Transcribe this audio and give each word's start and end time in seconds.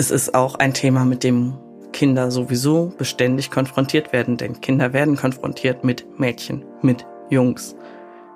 Es 0.00 0.10
ist 0.10 0.34
auch 0.34 0.54
ein 0.54 0.72
Thema, 0.72 1.04
mit 1.04 1.22
dem 1.22 1.58
Kinder 1.92 2.30
sowieso 2.30 2.90
beständig 2.96 3.50
konfrontiert 3.50 4.14
werden, 4.14 4.38
denn 4.38 4.58
Kinder 4.62 4.94
werden 4.94 5.14
konfrontiert 5.14 5.84
mit 5.84 6.18
Mädchen, 6.18 6.64
mit 6.80 7.04
Jungs. 7.28 7.76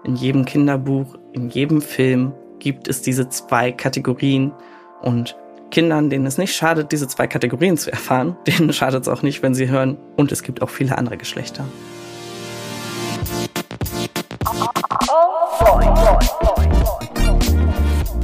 In 0.04 0.14
jedem 0.14 0.44
Kinderbuch, 0.44 1.16
in 1.32 1.48
jedem 1.48 1.80
Film 1.80 2.34
gibt 2.58 2.86
es 2.86 3.00
diese 3.00 3.30
zwei 3.30 3.72
Kategorien 3.72 4.52
und 5.00 5.38
Kindern, 5.70 6.10
denen 6.10 6.26
es 6.26 6.36
nicht 6.36 6.54
schadet, 6.54 6.92
diese 6.92 7.08
zwei 7.08 7.26
Kategorien 7.26 7.78
zu 7.78 7.90
erfahren, 7.90 8.36
denen 8.46 8.74
schadet 8.74 9.04
es 9.04 9.08
auch 9.08 9.22
nicht, 9.22 9.42
wenn 9.42 9.54
sie 9.54 9.70
hören, 9.70 9.96
und 10.16 10.32
es 10.32 10.42
gibt 10.42 10.60
auch 10.60 10.68
viele 10.68 10.98
andere 10.98 11.16
Geschlechter. 11.16 11.64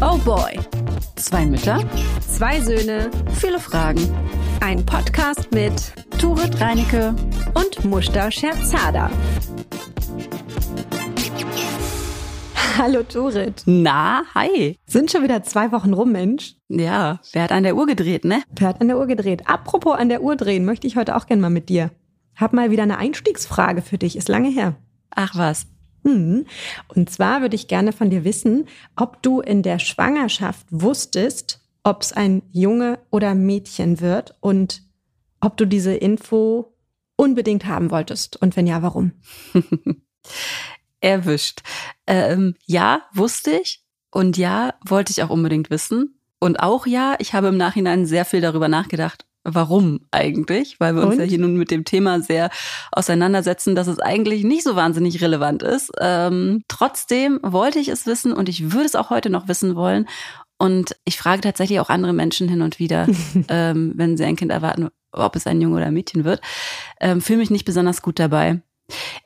Oh 0.03 0.19
boy. 0.19 0.80
Zwei 1.31 1.47
Mütter, 1.47 1.79
zwei 2.27 2.61
Söhne, 2.61 3.09
viele 3.39 3.61
Fragen. 3.61 4.01
Ein 4.59 4.85
Podcast 4.85 5.53
mit 5.53 5.93
Turit 6.21 6.61
Reinecke 6.61 7.15
und 7.55 7.85
Mushta 7.85 8.33
Scherzada. 8.33 9.09
Hallo 12.77 13.05
Turit. 13.05 13.63
Na, 13.67 14.25
hi. 14.35 14.77
Sind 14.87 15.13
schon 15.13 15.23
wieder 15.23 15.45
zwei 15.45 15.71
Wochen 15.71 15.95
rum, 15.95 16.11
Mensch. 16.11 16.57
Ja, 16.69 17.21
wer 17.31 17.45
hat 17.45 17.53
an 17.53 17.63
der 17.63 17.77
Uhr 17.77 17.87
gedreht, 17.87 18.25
ne? 18.25 18.43
Wer 18.51 18.67
hat 18.67 18.81
an 18.81 18.89
der 18.89 18.99
Uhr 18.99 19.07
gedreht? 19.07 19.43
Apropos 19.47 19.97
an 19.97 20.09
der 20.09 20.23
Uhr 20.23 20.35
drehen, 20.35 20.65
möchte 20.65 20.89
ich 20.89 20.97
heute 20.97 21.15
auch 21.15 21.27
gern 21.27 21.39
mal 21.39 21.49
mit 21.49 21.69
dir. 21.69 21.93
Hab 22.35 22.53
mal 22.53 22.73
wieder 22.73 22.83
eine 22.83 22.99
Einstiegsfrage 22.99 23.83
für 23.83 23.99
dich, 23.99 24.17
ist 24.17 24.29
lange 24.29 24.49
her. 24.49 24.75
Ach 25.15 25.37
was. 25.37 25.69
Hm. 26.05 26.47
Und 26.89 27.11
zwar 27.11 27.41
würde 27.41 27.57
ich 27.57 27.69
gerne 27.69 27.93
von 27.93 28.11
dir 28.11 28.25
wissen, 28.25 28.67
ob 28.97 29.23
du 29.23 29.41
in 29.41 29.63
der 29.63 29.79
Schwangerschaft 29.79 30.67
wusstest, 30.71 31.61
ob 31.83 32.03
es 32.03 32.13
ein 32.13 32.43
Junge 32.53 32.99
oder 33.11 33.35
Mädchen 33.35 34.01
wird 34.01 34.35
und 34.41 34.83
ob 35.41 35.57
du 35.57 35.67
diese 35.67 35.95
Info 35.95 36.75
unbedingt 37.17 37.67
haben 37.67 37.91
wolltest 37.91 38.41
und 38.41 38.57
wenn 38.57 38.67
ja, 38.67 38.83
warum? 38.83 39.13
Erwischt. 41.01 41.63
Ähm, 42.07 42.55
ja, 42.67 43.03
wusste 43.13 43.53
ich 43.53 43.85
und 44.11 44.37
ja, 44.37 44.75
wollte 44.87 45.13
ich 45.13 45.23
auch 45.23 45.31
unbedingt 45.31 45.71
wissen. 45.71 46.19
Und 46.39 46.61
auch 46.61 46.87
ja, 46.87 47.17
ich 47.19 47.35
habe 47.35 47.49
im 47.49 47.57
Nachhinein 47.57 48.07
sehr 48.07 48.25
viel 48.25 48.41
darüber 48.41 48.69
nachgedacht, 48.69 49.27
warum 49.45 50.01
eigentlich, 50.11 50.79
weil 50.81 50.95
wir 50.95 51.03
uns 51.03 51.15
Und? 51.15 51.21
ja 51.21 51.25
hier 51.25 51.39
nun 51.39 51.55
mit 51.57 51.71
dem 51.71 51.85
Thema 51.85 52.21
sehr 52.21 52.51
auseinandersetzen, 52.93 53.75
dass 53.75 53.87
es 53.87 53.99
eigentlich 53.99 54.45
nicht 54.45 54.65
so 54.65 54.77
wahnsinnig 54.77 55.23
relevant 55.23 55.63
ist. 55.63 55.91
Ähm, 56.01 56.63
trotzdem 56.69 57.41
wollte 57.43 57.79
ich 57.79 57.89
es 57.89 58.07
wissen 58.07 58.33
und 58.33 58.49
ich 58.49 58.73
würde 58.73 58.87
es 58.87 58.95
auch 58.95 59.11
heute 59.11 59.31
noch 59.31 59.49
wissen 59.49 59.77
wollen. 59.77 60.07
Und 60.59 60.95
ich 61.05 61.17
frage 61.17 61.41
tatsächlich 61.41 61.81
auch 61.81 61.89
andere 61.89 62.13
Menschen 62.13 62.49
hin 62.49 62.61
und 62.61 62.79
wieder, 62.79 63.09
ähm, 63.49 63.93
wenn 63.97 64.17
sie 64.17 64.25
ein 64.25 64.37
Kind 64.37 64.53
erwarten, 64.53 64.89
ob 65.13 65.37
es 65.37 65.47
ein 65.47 65.61
Junge 65.61 65.77
oder 65.77 65.87
ein 65.87 65.95
Mädchen 65.95 66.25
wird. 66.25 66.41
Ähm, 67.01 67.21
Fühle 67.21 67.39
mich 67.39 67.51
nicht 67.51 67.65
besonders 67.65 68.03
gut 68.03 68.19
dabei. 68.19 68.61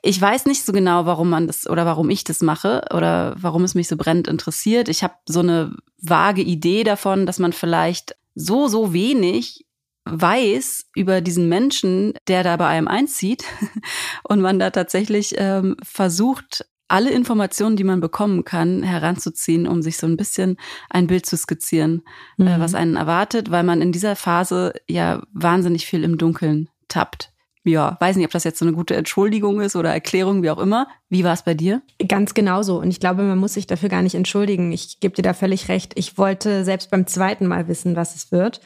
Ich 0.01 0.21
weiß 0.21 0.45
nicht 0.45 0.63
so 0.63 0.71
genau, 0.71 1.05
warum 1.05 1.29
man 1.29 1.47
das 1.47 1.67
oder 1.67 1.85
warum 1.85 2.09
ich 2.09 2.23
das 2.23 2.41
mache 2.41 2.85
oder 2.93 3.35
warum 3.37 3.63
es 3.63 3.75
mich 3.75 3.87
so 3.87 3.97
brennend 3.97 4.27
interessiert. 4.27 4.89
Ich 4.89 5.03
habe 5.03 5.15
so 5.27 5.39
eine 5.39 5.75
vage 5.99 6.41
Idee 6.41 6.83
davon, 6.83 7.25
dass 7.25 7.39
man 7.39 7.51
vielleicht 7.51 8.15
so, 8.35 8.67
so 8.67 8.93
wenig 8.93 9.65
weiß 10.05 10.85
über 10.95 11.21
diesen 11.21 11.49
Menschen, 11.49 12.13
der 12.27 12.43
da 12.43 12.57
bei 12.57 12.67
einem 12.67 12.87
einzieht 12.87 13.43
und 14.23 14.41
man 14.41 14.59
da 14.59 14.69
tatsächlich 14.69 15.35
ähm, 15.37 15.75
versucht, 15.83 16.65
alle 16.87 17.11
Informationen, 17.11 17.75
die 17.75 17.83
man 17.83 17.99
bekommen 17.99 18.43
kann, 18.43 18.83
heranzuziehen, 18.83 19.67
um 19.67 19.81
sich 19.81 19.97
so 19.97 20.05
ein 20.07 20.17
bisschen 20.17 20.57
ein 20.89 21.07
Bild 21.07 21.25
zu 21.25 21.35
skizzieren, 21.35 22.03
äh, 22.37 22.43
mhm. 22.43 22.47
äh, 22.47 22.59
was 22.59 22.75
einen 22.75 22.95
erwartet, 22.95 23.51
weil 23.51 23.63
man 23.63 23.81
in 23.81 23.91
dieser 23.91 24.15
Phase 24.15 24.73
ja 24.87 25.23
wahnsinnig 25.33 25.85
viel 25.85 26.03
im 26.03 26.17
Dunkeln 26.17 26.69
tappt. 26.87 27.31
Ja, 27.67 27.97
weiß 27.99 28.15
nicht, 28.15 28.25
ob 28.25 28.31
das 28.31 28.43
jetzt 28.43 28.59
so 28.59 28.65
eine 28.65 28.75
gute 28.75 28.95
Entschuldigung 28.95 29.59
ist 29.59 29.75
oder 29.75 29.91
Erklärung, 29.91 30.43
wie 30.43 30.51
auch 30.51 30.59
immer. 30.59 30.87
Wie 31.09 31.23
war 31.23 31.33
es 31.33 31.41
bei 31.41 31.55
dir? 31.55 31.81
Ganz 32.07 32.35
genauso. 32.35 32.79
Und 32.79 32.91
ich 32.91 32.99
glaube, 32.99 33.23
man 33.23 33.39
muss 33.39 33.55
sich 33.55 33.65
dafür 33.65 33.89
gar 33.89 34.03
nicht 34.03 34.13
entschuldigen. 34.13 34.71
Ich 34.71 34.99
gebe 34.99 35.15
dir 35.15 35.23
da 35.23 35.33
völlig 35.33 35.67
recht. 35.67 35.93
Ich 35.95 36.19
wollte 36.19 36.63
selbst 36.63 36.91
beim 36.91 37.07
zweiten 37.07 37.47
Mal 37.47 37.67
wissen, 37.67 37.95
was 37.95 38.15
es 38.15 38.31
wird. 38.31 38.61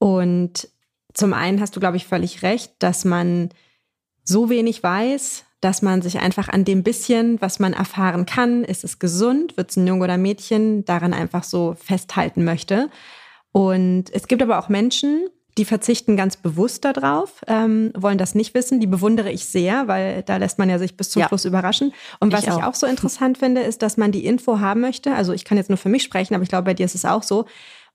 Und 0.00 0.68
zum 1.12 1.32
einen 1.34 1.60
hast 1.60 1.76
du, 1.76 1.80
glaube 1.80 1.98
ich, 1.98 2.06
völlig 2.06 2.42
recht, 2.42 2.72
dass 2.78 3.04
man 3.04 3.50
so 4.24 4.48
wenig 4.48 4.82
weiß, 4.82 5.44
dass 5.60 5.82
man 5.82 6.00
sich 6.00 6.18
einfach 6.20 6.48
an 6.48 6.64
dem 6.64 6.82
bisschen, 6.82 7.40
was 7.40 7.58
man 7.58 7.74
erfahren 7.74 8.24
kann, 8.24 8.64
ist 8.64 8.82
es 8.82 8.98
gesund, 8.98 9.56
wird 9.58 9.70
es 9.70 9.76
ein 9.76 9.86
Junge 9.86 10.04
oder 10.04 10.16
Mädchen, 10.16 10.84
daran 10.86 11.12
einfach 11.12 11.44
so 11.44 11.76
festhalten 11.78 12.44
möchte. 12.44 12.88
Und 13.52 14.04
es 14.12 14.26
gibt 14.26 14.42
aber 14.42 14.58
auch 14.58 14.70
Menschen, 14.70 15.28
die 15.58 15.66
verzichten 15.66 16.16
ganz 16.16 16.36
bewusst 16.38 16.86
darauf, 16.86 17.42
ähm, 17.46 17.92
wollen 17.94 18.16
das 18.16 18.34
nicht 18.34 18.54
wissen. 18.54 18.80
Die 18.80 18.86
bewundere 18.86 19.30
ich 19.30 19.44
sehr, 19.44 19.86
weil 19.86 20.22
da 20.22 20.38
lässt 20.38 20.58
man 20.58 20.70
ja 20.70 20.78
sich 20.78 20.96
bis 20.96 21.10
zum 21.10 21.20
ja. 21.20 21.28
Schluss 21.28 21.44
überraschen. 21.44 21.92
Und 22.20 22.32
was 22.32 22.44
ich 22.44 22.50
auch. 22.50 22.58
ich 22.58 22.64
auch 22.64 22.74
so 22.74 22.86
interessant 22.86 23.36
finde, 23.36 23.60
ist, 23.60 23.82
dass 23.82 23.98
man 23.98 24.12
die 24.12 24.24
Info 24.24 24.60
haben 24.60 24.80
möchte. 24.80 25.14
Also 25.14 25.34
ich 25.34 25.44
kann 25.44 25.58
jetzt 25.58 25.68
nur 25.68 25.76
für 25.76 25.90
mich 25.90 26.04
sprechen, 26.04 26.34
aber 26.34 26.42
ich 26.42 26.48
glaube, 26.48 26.64
bei 26.64 26.74
dir 26.74 26.86
ist 26.86 26.94
es 26.94 27.04
auch 27.04 27.22
so. 27.22 27.44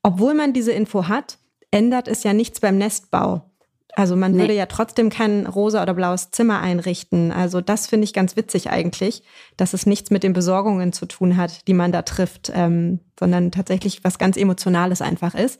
Obwohl 0.03 0.35
man 0.35 0.53
diese 0.53 0.73
Info 0.73 1.07
hat, 1.07 1.39
ändert 1.75 2.07
es 2.07 2.23
ja 2.23 2.31
nichts 2.31 2.61
beim 2.61 2.77
Nestbau. 2.77 3.51
Also 3.97 4.15
man 4.15 4.33
nee. 4.33 4.39
würde 4.39 4.53
ja 4.53 4.65
trotzdem 4.65 5.09
kein 5.09 5.45
rosa 5.45 5.81
oder 5.81 5.93
blaues 5.93 6.31
Zimmer 6.31 6.61
einrichten. 6.61 7.31
Also 7.31 7.61
das 7.61 7.87
finde 7.87 8.05
ich 8.05 8.13
ganz 8.13 8.35
witzig 8.35 8.69
eigentlich, 8.69 9.23
dass 9.57 9.73
es 9.73 9.85
nichts 9.85 10.09
mit 10.09 10.23
den 10.23 10.33
Besorgungen 10.33 10.93
zu 10.93 11.05
tun 11.05 11.37
hat, 11.37 11.67
die 11.67 11.73
man 11.73 11.91
da 11.91 12.01
trifft, 12.01 12.51
ähm, 12.53 12.99
sondern 13.19 13.51
tatsächlich 13.51 14.03
was 14.03 14.17
ganz 14.17 14.37
Emotionales 14.37 15.01
einfach 15.01 15.35
ist. 15.35 15.59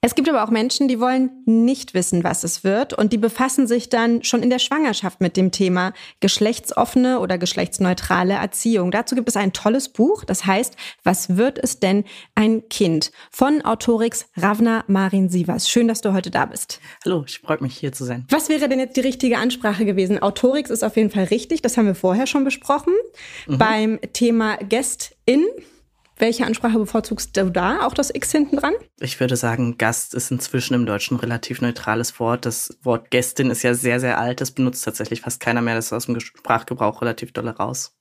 Es 0.00 0.14
gibt 0.14 0.28
aber 0.28 0.44
auch 0.44 0.50
Menschen, 0.50 0.86
die 0.86 1.00
wollen 1.00 1.42
nicht 1.44 1.92
wissen, 1.92 2.22
was 2.22 2.44
es 2.44 2.62
wird 2.62 2.94
und 2.94 3.12
die 3.12 3.18
befassen 3.18 3.66
sich 3.66 3.88
dann 3.88 4.22
schon 4.22 4.44
in 4.44 4.50
der 4.50 4.60
Schwangerschaft 4.60 5.20
mit 5.20 5.36
dem 5.36 5.50
Thema 5.50 5.92
geschlechtsoffene 6.20 7.18
oder 7.18 7.36
geschlechtsneutrale 7.36 8.34
Erziehung. 8.34 8.92
Dazu 8.92 9.16
gibt 9.16 9.28
es 9.28 9.36
ein 9.36 9.52
tolles 9.52 9.88
Buch, 9.88 10.24
das 10.24 10.46
heißt, 10.46 10.76
was 11.02 11.36
wird 11.36 11.58
es 11.58 11.80
denn 11.80 12.04
ein 12.36 12.68
Kind? 12.68 13.10
Von 13.32 13.62
Autorix 13.62 14.26
Ravna 14.36 14.84
Marin 14.86 15.30
Sivas. 15.30 15.68
Schön, 15.68 15.88
dass 15.88 16.00
du 16.00 16.12
heute 16.12 16.30
da 16.30 16.46
bist. 16.46 16.80
Hallo, 17.04 17.24
ich 17.26 17.40
freue 17.40 17.60
mich 17.60 17.76
hier 17.76 17.90
zu 17.90 18.04
sein. 18.04 18.24
Was 18.30 18.48
wäre 18.48 18.68
denn 18.68 18.78
jetzt 18.78 18.96
die 18.96 19.00
richtige 19.00 19.38
Ansprache 19.38 19.84
gewesen? 19.84 20.22
Autorix 20.22 20.70
ist 20.70 20.84
auf 20.84 20.96
jeden 20.96 21.10
Fall 21.10 21.24
richtig, 21.24 21.60
das 21.62 21.76
haben 21.76 21.86
wir 21.86 21.96
vorher 21.96 22.28
schon 22.28 22.44
besprochen. 22.44 22.92
Mhm. 23.48 23.58
Beim 23.58 23.98
Thema 24.12 24.58
Guest-In 24.58 25.44
welche 26.18 26.46
Ansprache 26.46 26.78
bevorzugst 26.78 27.36
du 27.36 27.50
da? 27.50 27.86
Auch 27.86 27.94
das 27.94 28.14
X 28.14 28.32
hinten 28.32 28.56
dran? 28.56 28.74
Ich 29.00 29.18
würde 29.20 29.36
sagen, 29.36 29.78
Gast 29.78 30.14
ist 30.14 30.30
inzwischen 30.30 30.74
im 30.74 30.86
Deutschen 30.86 31.16
ein 31.16 31.20
relativ 31.20 31.60
neutrales 31.60 32.18
Wort. 32.20 32.46
Das 32.46 32.76
Wort 32.82 33.10
Gästin 33.10 33.50
ist 33.50 33.62
ja 33.62 33.74
sehr, 33.74 34.00
sehr 34.00 34.18
alt. 34.18 34.40
Das 34.40 34.50
benutzt 34.50 34.84
tatsächlich 34.84 35.20
fast 35.20 35.40
keiner 35.40 35.62
mehr. 35.62 35.74
Das 35.74 35.86
ist 35.86 35.92
aus 35.92 36.06
dem 36.06 36.18
Sprachgebrauch 36.20 37.02
relativ 37.02 37.32
dolle 37.32 37.56
raus. 37.56 37.94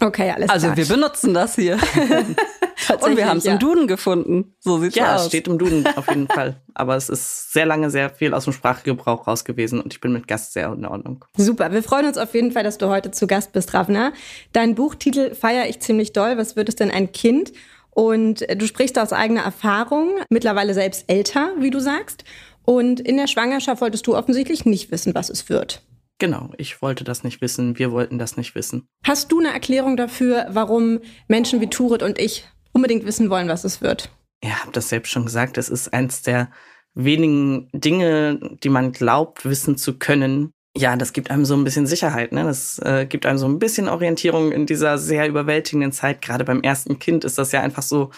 Okay, 0.00 0.30
alles 0.30 0.50
also 0.50 0.66
klar. 0.66 0.76
Also 0.76 0.88
wir 0.88 0.96
benutzen 0.96 1.34
das 1.34 1.54
hier. 1.54 1.78
Und 2.90 3.16
wir 3.16 3.28
haben 3.28 3.38
es 3.38 3.44
ja. 3.44 3.54
im 3.54 3.58
Duden 3.58 3.86
gefunden. 3.86 4.54
So 4.60 4.78
sieht's 4.78 4.94
ja, 4.96 5.14
aus. 5.14 5.20
Ja, 5.20 5.22
es 5.22 5.26
steht 5.28 5.48
im 5.48 5.58
Duden 5.58 5.86
auf 5.96 6.08
jeden 6.08 6.28
Fall. 6.28 6.60
Aber 6.74 6.96
es 6.96 7.08
ist 7.08 7.52
sehr 7.52 7.66
lange 7.66 7.90
sehr 7.90 8.10
viel 8.10 8.34
aus 8.34 8.44
dem 8.44 8.52
Sprachgebrauch 8.52 9.26
raus 9.26 9.44
gewesen 9.44 9.80
und 9.80 9.92
ich 9.92 10.00
bin 10.00 10.12
mit 10.12 10.26
Gast 10.26 10.52
sehr 10.52 10.72
in 10.72 10.84
Ordnung. 10.84 11.24
Super, 11.36 11.72
wir 11.72 11.82
freuen 11.82 12.06
uns 12.06 12.18
auf 12.18 12.34
jeden 12.34 12.52
Fall, 12.52 12.64
dass 12.64 12.78
du 12.78 12.88
heute 12.88 13.10
zu 13.10 13.26
Gast 13.26 13.52
bist, 13.52 13.74
Ravna. 13.74 14.12
Dein 14.52 14.74
Buchtitel 14.74 15.34
feiere 15.34 15.68
ich 15.68 15.80
ziemlich 15.80 16.12
doll. 16.12 16.36
Was 16.36 16.56
wird 16.56 16.68
es 16.68 16.76
denn 16.76 16.90
ein 16.90 17.12
Kind? 17.12 17.52
Und 17.90 18.44
du 18.56 18.66
sprichst 18.66 18.98
aus 18.98 19.12
eigener 19.12 19.42
Erfahrung, 19.42 20.18
mittlerweile 20.28 20.74
selbst 20.74 21.04
älter, 21.06 21.52
wie 21.58 21.70
du 21.70 21.78
sagst. 21.78 22.24
Und 22.64 22.98
in 22.98 23.16
der 23.16 23.28
Schwangerschaft 23.28 23.80
wolltest 23.80 24.06
du 24.06 24.16
offensichtlich 24.16 24.64
nicht 24.64 24.90
wissen, 24.90 25.14
was 25.14 25.30
es 25.30 25.48
wird. 25.48 25.82
Genau, 26.18 26.50
ich 26.58 26.80
wollte 26.80 27.04
das 27.04 27.24
nicht 27.24 27.40
wissen, 27.40 27.78
wir 27.78 27.92
wollten 27.92 28.18
das 28.18 28.36
nicht 28.36 28.54
wissen. 28.54 28.86
Hast 29.04 29.32
du 29.32 29.40
eine 29.40 29.52
Erklärung 29.52 29.96
dafür, 29.96 30.46
warum 30.50 31.00
Menschen 31.28 31.60
wie 31.60 31.68
Turit 31.68 32.02
und 32.02 32.18
ich 32.18 32.44
unbedingt 32.74 33.06
wissen 33.06 33.30
wollen, 33.30 33.48
was 33.48 33.64
es 33.64 33.80
wird? 33.80 34.10
Ja, 34.42 34.60
habe 34.60 34.72
das 34.72 34.90
selbst 34.90 35.10
schon 35.10 35.24
gesagt. 35.24 35.56
Es 35.56 35.70
ist 35.70 35.94
eins 35.94 36.20
der 36.20 36.50
wenigen 36.92 37.70
Dinge, 37.72 38.38
die 38.62 38.68
man 38.68 38.92
glaubt, 38.92 39.46
wissen 39.46 39.78
zu 39.78 39.98
können, 39.98 40.52
ja, 40.76 40.96
das 40.96 41.12
gibt 41.12 41.30
einem 41.30 41.44
so 41.44 41.54
ein 41.54 41.62
bisschen 41.62 41.86
Sicherheit, 41.86 42.32
ne? 42.32 42.42
Das 42.42 42.80
äh, 42.80 43.06
gibt 43.06 43.26
einem 43.26 43.38
so 43.38 43.46
ein 43.46 43.60
bisschen 43.60 43.88
Orientierung 43.88 44.50
in 44.50 44.66
dieser 44.66 44.98
sehr 44.98 45.28
überwältigenden 45.28 45.92
Zeit. 45.92 46.20
Gerade 46.20 46.44
beim 46.44 46.62
ersten 46.62 46.98
Kind 46.98 47.24
ist 47.24 47.38
das 47.38 47.52
ja 47.52 47.60
einfach 47.60 47.82
so, 47.82 48.10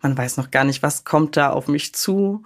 man 0.00 0.18
weiß 0.18 0.36
noch 0.36 0.50
gar 0.50 0.64
nicht, 0.64 0.82
was 0.82 1.04
kommt 1.04 1.36
da 1.36 1.50
auf 1.50 1.68
mich 1.68 1.94
zu. 1.94 2.42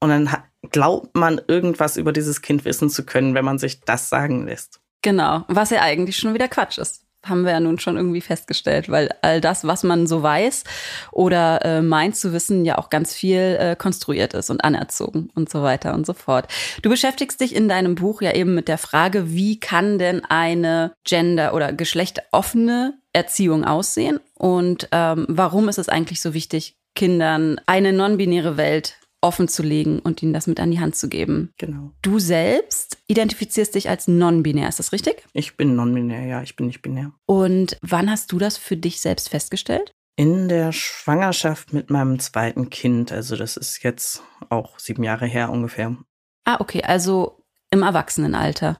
Und 0.00 0.10
dann 0.10 0.28
glaubt 0.70 1.16
man, 1.16 1.40
irgendwas 1.48 1.96
über 1.96 2.12
dieses 2.12 2.42
Kind 2.42 2.66
wissen 2.66 2.90
zu 2.90 3.06
können, 3.06 3.34
wenn 3.34 3.44
man 3.44 3.58
sich 3.58 3.80
das 3.80 4.10
sagen 4.10 4.46
lässt. 4.46 4.80
Genau, 5.00 5.44
was 5.48 5.70
ja 5.70 5.80
eigentlich 5.80 6.18
schon 6.18 6.34
wieder 6.34 6.48
Quatsch 6.48 6.76
ist 6.76 7.06
haben 7.24 7.44
wir 7.44 7.52
ja 7.52 7.60
nun 7.60 7.78
schon 7.78 7.96
irgendwie 7.96 8.20
festgestellt, 8.20 8.88
weil 8.88 9.10
all 9.22 9.40
das, 9.40 9.64
was 9.64 9.82
man 9.82 10.06
so 10.06 10.22
weiß 10.22 10.64
oder 11.12 11.64
äh, 11.64 11.82
meint 11.82 12.16
zu 12.16 12.32
wissen, 12.32 12.64
ja 12.64 12.78
auch 12.78 12.90
ganz 12.90 13.14
viel 13.14 13.56
äh, 13.60 13.76
konstruiert 13.76 14.34
ist 14.34 14.50
und 14.50 14.64
anerzogen 14.64 15.30
und 15.34 15.50
so 15.50 15.62
weiter 15.62 15.94
und 15.94 16.06
so 16.06 16.14
fort. 16.14 16.48
Du 16.82 16.90
beschäftigst 16.90 17.40
dich 17.40 17.54
in 17.54 17.68
deinem 17.68 17.94
Buch 17.94 18.22
ja 18.22 18.32
eben 18.32 18.54
mit 18.54 18.68
der 18.68 18.78
Frage, 18.78 19.32
wie 19.32 19.60
kann 19.60 19.98
denn 19.98 20.24
eine 20.24 20.92
gender- 21.04 21.54
oder 21.54 21.72
geschlechteroffene 21.72 22.94
Erziehung 23.12 23.64
aussehen 23.64 24.20
und 24.34 24.88
ähm, 24.92 25.26
warum 25.28 25.68
ist 25.68 25.78
es 25.78 25.88
eigentlich 25.88 26.20
so 26.20 26.32
wichtig, 26.32 26.76
Kindern 26.94 27.60
eine 27.66 27.92
non-binäre 27.92 28.56
Welt 28.56 28.99
offen 29.20 29.48
zu 29.48 29.62
legen 29.62 29.98
und 29.98 30.22
ihnen 30.22 30.32
das 30.32 30.46
mit 30.46 30.60
an 30.60 30.70
die 30.70 30.80
Hand 30.80 30.96
zu 30.96 31.08
geben. 31.08 31.52
Genau. 31.58 31.92
Du 32.02 32.18
selbst 32.18 32.98
identifizierst 33.06 33.74
dich 33.74 33.88
als 33.88 34.08
non-binär, 34.08 34.68
ist 34.68 34.78
das 34.78 34.92
richtig? 34.92 35.24
Ich 35.32 35.56
bin 35.56 35.76
non-binär, 35.76 36.26
ja, 36.26 36.42
ich 36.42 36.56
bin 36.56 36.66
nicht 36.66 36.82
binär. 36.82 37.12
Und 37.26 37.76
wann 37.82 38.10
hast 38.10 38.32
du 38.32 38.38
das 38.38 38.56
für 38.56 38.76
dich 38.76 39.00
selbst 39.00 39.28
festgestellt? 39.28 39.92
In 40.16 40.48
der 40.48 40.72
Schwangerschaft 40.72 41.72
mit 41.72 41.90
meinem 41.90 42.18
zweiten 42.18 42.70
Kind, 42.70 43.12
also 43.12 43.36
das 43.36 43.56
ist 43.56 43.82
jetzt 43.82 44.22
auch 44.48 44.78
sieben 44.78 45.02
Jahre 45.02 45.26
her 45.26 45.50
ungefähr. 45.50 45.96
Ah, 46.44 46.56
okay, 46.60 46.82
also 46.82 47.44
im 47.70 47.82
Erwachsenenalter. 47.82 48.76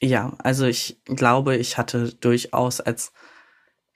Ja, 0.00 0.36
also 0.38 0.66
ich 0.66 1.00
glaube, 1.04 1.56
ich 1.56 1.78
hatte 1.78 2.12
durchaus 2.14 2.80
als 2.80 3.12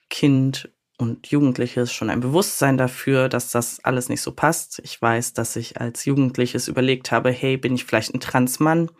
Kind 0.09 0.71
und 1.01 1.27
Jugendliches 1.27 1.91
schon 1.91 2.09
ein 2.09 2.19
Bewusstsein 2.19 2.77
dafür, 2.77 3.27
dass 3.27 3.51
das 3.51 3.83
alles 3.83 4.07
nicht 4.07 4.21
so 4.21 4.31
passt. 4.31 4.79
Ich 4.83 5.01
weiß, 5.01 5.33
dass 5.33 5.55
ich 5.55 5.81
als 5.81 6.05
Jugendliches 6.05 6.67
überlegt 6.67 7.11
habe, 7.11 7.31
hey, 7.31 7.57
bin 7.57 7.73
ich 7.73 7.85
vielleicht 7.85 8.13
ein 8.13 8.19
Transmann? 8.19 8.91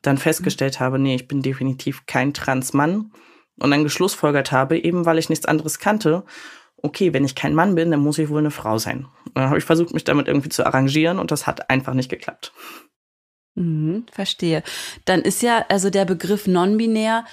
Dann 0.00 0.16
festgestellt 0.16 0.80
habe, 0.80 0.98
nee, 0.98 1.14
ich 1.14 1.28
bin 1.28 1.42
definitiv 1.42 2.06
kein 2.06 2.32
Transmann. 2.32 3.12
Und 3.60 3.70
dann 3.70 3.84
geschlussfolgert 3.84 4.52
habe, 4.52 4.78
eben 4.78 5.04
weil 5.04 5.18
ich 5.18 5.28
nichts 5.28 5.44
anderes 5.44 5.78
kannte, 5.78 6.24
okay, 6.80 7.12
wenn 7.12 7.24
ich 7.24 7.34
kein 7.34 7.54
Mann 7.54 7.74
bin, 7.74 7.90
dann 7.90 8.00
muss 8.00 8.18
ich 8.18 8.28
wohl 8.28 8.38
eine 8.38 8.52
Frau 8.52 8.78
sein. 8.78 9.06
Und 9.26 9.36
dann 9.36 9.48
habe 9.48 9.58
ich 9.58 9.64
versucht, 9.64 9.92
mich 9.92 10.04
damit 10.04 10.28
irgendwie 10.28 10.48
zu 10.48 10.64
arrangieren 10.64 11.18
und 11.18 11.30
das 11.30 11.46
hat 11.46 11.68
einfach 11.68 11.92
nicht 11.92 12.08
geklappt. 12.08 12.52
Mhm, 13.54 14.06
verstehe. 14.12 14.62
Dann 15.04 15.20
ist 15.20 15.42
ja 15.42 15.66
also 15.68 15.90
der 15.90 16.04
Begriff 16.04 16.46
non-binär 16.46 17.24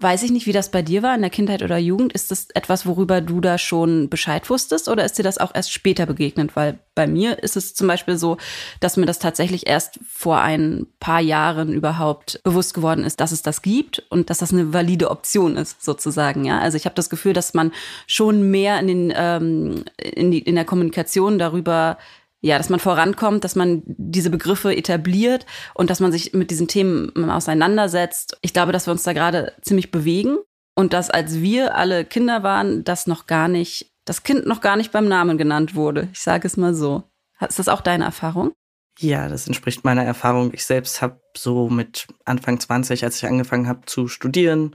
Weiß 0.00 0.22
ich 0.22 0.30
nicht, 0.30 0.46
wie 0.46 0.52
das 0.52 0.70
bei 0.70 0.80
dir 0.80 1.02
war 1.02 1.12
in 1.16 1.22
der 1.22 1.30
Kindheit 1.30 1.60
oder 1.60 1.76
Jugend. 1.76 2.12
Ist 2.12 2.30
das 2.30 2.50
etwas, 2.54 2.86
worüber 2.86 3.20
du 3.20 3.40
da 3.40 3.58
schon 3.58 4.08
Bescheid 4.08 4.48
wusstest 4.48 4.88
oder 4.88 5.04
ist 5.04 5.18
dir 5.18 5.24
das 5.24 5.38
auch 5.38 5.52
erst 5.52 5.72
später 5.72 6.06
begegnet? 6.06 6.54
Weil 6.54 6.78
bei 6.94 7.08
mir 7.08 7.42
ist 7.42 7.56
es 7.56 7.74
zum 7.74 7.88
Beispiel 7.88 8.16
so, 8.16 8.36
dass 8.78 8.96
mir 8.96 9.06
das 9.06 9.18
tatsächlich 9.18 9.66
erst 9.66 9.98
vor 10.08 10.40
ein 10.40 10.86
paar 11.00 11.18
Jahren 11.18 11.72
überhaupt 11.72 12.40
bewusst 12.44 12.74
geworden 12.74 13.02
ist, 13.02 13.18
dass 13.18 13.32
es 13.32 13.42
das 13.42 13.60
gibt 13.60 14.04
und 14.08 14.30
dass 14.30 14.38
das 14.38 14.52
eine 14.52 14.72
valide 14.72 15.10
Option 15.10 15.56
ist, 15.56 15.84
sozusagen. 15.84 16.44
Ja, 16.44 16.60
also 16.60 16.76
ich 16.76 16.84
habe 16.84 16.94
das 16.94 17.10
Gefühl, 17.10 17.32
dass 17.32 17.52
man 17.52 17.72
schon 18.06 18.52
mehr 18.52 18.78
in 18.78 18.86
den 18.86 19.12
ähm, 19.16 19.84
in, 19.96 20.30
die, 20.30 20.38
in 20.38 20.54
der 20.54 20.64
Kommunikation 20.64 21.40
darüber 21.40 21.98
ja, 22.40 22.56
dass 22.56 22.68
man 22.68 22.80
vorankommt, 22.80 23.44
dass 23.44 23.56
man 23.56 23.82
diese 23.84 24.30
Begriffe 24.30 24.74
etabliert 24.76 25.44
und 25.74 25.90
dass 25.90 26.00
man 26.00 26.12
sich 26.12 26.32
mit 26.34 26.50
diesen 26.50 26.68
Themen 26.68 27.30
auseinandersetzt. 27.30 28.38
Ich 28.42 28.52
glaube, 28.52 28.72
dass 28.72 28.86
wir 28.86 28.92
uns 28.92 29.02
da 29.02 29.12
gerade 29.12 29.54
ziemlich 29.62 29.90
bewegen 29.90 30.38
und 30.76 30.92
dass 30.92 31.10
als 31.10 31.40
wir 31.40 31.74
alle 31.74 32.04
Kinder 32.04 32.42
waren, 32.42 32.84
das 32.84 33.06
noch 33.06 33.26
gar 33.26 33.48
nicht, 33.48 33.92
das 34.04 34.22
Kind 34.22 34.46
noch 34.46 34.60
gar 34.60 34.76
nicht 34.76 34.92
beim 34.92 35.08
Namen 35.08 35.36
genannt 35.36 35.74
wurde. 35.74 36.08
Ich 36.12 36.20
sage 36.20 36.46
es 36.46 36.56
mal 36.56 36.74
so. 36.74 37.02
Ist 37.40 37.58
das 37.58 37.68
auch 37.68 37.80
deine 37.80 38.04
Erfahrung? 38.04 38.52
Ja, 39.00 39.28
das 39.28 39.46
entspricht 39.46 39.84
meiner 39.84 40.04
Erfahrung. 40.04 40.52
Ich 40.52 40.64
selbst 40.64 41.02
habe 41.02 41.20
so 41.36 41.68
mit 41.68 42.08
Anfang 42.24 42.58
20, 42.58 43.04
als 43.04 43.16
ich 43.16 43.26
angefangen 43.26 43.68
habe 43.68 43.86
zu 43.86 44.08
studieren, 44.08 44.74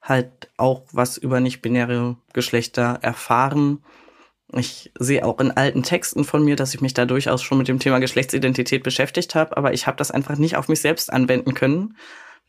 halt 0.00 0.50
auch 0.56 0.82
was 0.92 1.16
über 1.16 1.40
nicht-binäre 1.40 2.16
Geschlechter 2.32 2.98
erfahren 3.02 3.82
ich 4.58 4.92
sehe 4.98 5.24
auch 5.24 5.40
in 5.40 5.50
alten 5.50 5.82
Texten 5.82 6.24
von 6.24 6.44
mir, 6.44 6.56
dass 6.56 6.74
ich 6.74 6.80
mich 6.80 6.94
da 6.94 7.06
durchaus 7.06 7.42
schon 7.42 7.58
mit 7.58 7.68
dem 7.68 7.78
Thema 7.78 7.98
Geschlechtsidentität 7.98 8.82
beschäftigt 8.82 9.34
habe, 9.34 9.56
aber 9.56 9.72
ich 9.72 9.86
habe 9.86 9.96
das 9.96 10.10
einfach 10.10 10.36
nicht 10.36 10.56
auf 10.56 10.68
mich 10.68 10.80
selbst 10.80 11.12
anwenden 11.12 11.54
können. 11.54 11.96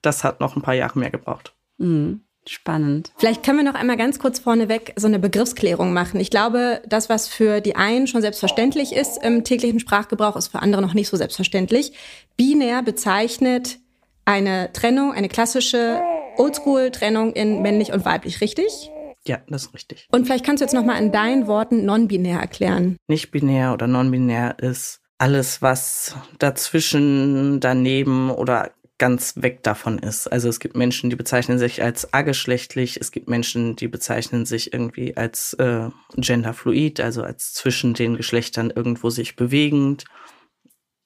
Das 0.02 0.24
hat 0.24 0.40
noch 0.40 0.56
ein 0.56 0.62
paar 0.62 0.74
Jahre 0.74 1.00
mehr 1.00 1.10
gebraucht. 1.10 1.54
Mhm. 1.78 2.22
Spannend. 2.48 3.12
Vielleicht 3.18 3.42
können 3.42 3.58
wir 3.58 3.66
noch 3.66 3.74
einmal 3.74 3.98
ganz 3.98 4.20
kurz 4.20 4.38
vorneweg 4.38 4.94
so 4.98 5.08
eine 5.08 5.18
Begriffsklärung 5.18 5.94
machen. 5.94 6.20
Ich 6.20 6.30
glaube, 6.30 6.84
das, 6.86 7.10
was 7.10 7.28
für 7.28 7.60
die 7.60 7.76
einen 7.76 8.06
schon 8.06 8.22
selbstverständlich 8.22 8.94
ist 8.94 9.24
im 9.24 9.44
täglichen 9.44 9.80
Sprachgebrauch, 9.80 10.36
ist 10.36 10.50
für 10.50 10.60
andere 10.60 10.84
noch 10.84 10.94
nicht 10.94 11.10
so 11.10 11.18
selbstverständlich. 11.18 11.94
Binär 12.38 12.84
bezeichnet 12.84 13.80
eine 14.26 14.72
Trennung, 14.74 15.12
eine 15.12 15.28
klassische 15.28 16.02
Oldschool-Trennung 16.38 17.34
in 17.34 17.64
männlich 17.64 17.94
und 17.94 18.06
weiblich, 18.06 18.42
richtig? 18.42 18.92
Ja, 19.28 19.40
das 19.48 19.66
ist 19.66 19.74
richtig. 19.74 20.08
Und 20.12 20.26
vielleicht 20.26 20.46
kannst 20.46 20.62
du 20.62 20.66
jetzt 20.66 20.74
nochmal 20.74 21.02
in 21.02 21.12
deinen 21.12 21.48
Worten 21.48 21.86
non-binär 21.86 22.40
erklären. 22.40 22.98
Nicht 23.08 23.32
binär 23.32 23.74
oder 23.74 23.88
non-binär 23.88 24.60
ist 24.60 25.02
alles, 25.18 25.62
was 25.62 26.16
dazwischen, 26.40 27.60
daneben 27.60 28.30
oder 28.30 28.72
ganz 28.98 29.34
weg 29.38 29.62
davon 29.64 30.00
ist. 30.00 30.28
Also 30.28 30.48
es 30.48 30.60
gibt 30.60 30.78
Menschen, 30.78 31.10
die 31.10 31.16
bezeichnen 31.16 31.60
sich 31.60 31.82
als 31.84 32.14
ageschlechtlich, 32.14 32.98
es 32.98 33.12
gibt 33.12 33.28
Menschen, 33.28 33.76
die 33.76 33.88
bezeichnen 33.88 34.46
sich 34.46 34.74
irgendwie 34.74 35.18
als 35.18 35.54
äh, 35.54 35.90
genderfluid, 36.16 37.02
also 37.02 37.22
als 37.24 37.54
zwischen 37.54 37.94
den 37.94 38.16
Geschlechtern 38.16 38.72
irgendwo 38.74 39.10
sich 39.10 39.36
bewegend. 39.36 40.06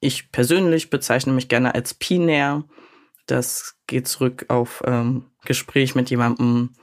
Ich 0.01 0.31
persönlich 0.31 0.89
bezeichne 0.89 1.33
mich 1.33 1.47
gerne 1.49 1.73
als 1.73 1.93
binär. 1.93 2.63
Das 3.25 3.75
geht 3.87 4.07
zurück 4.07 4.45
auf 4.49 4.83
ähm, 4.85 5.25
Gespräch 5.45 5.95
mit 5.95 6.09
jemandem, 6.09 6.73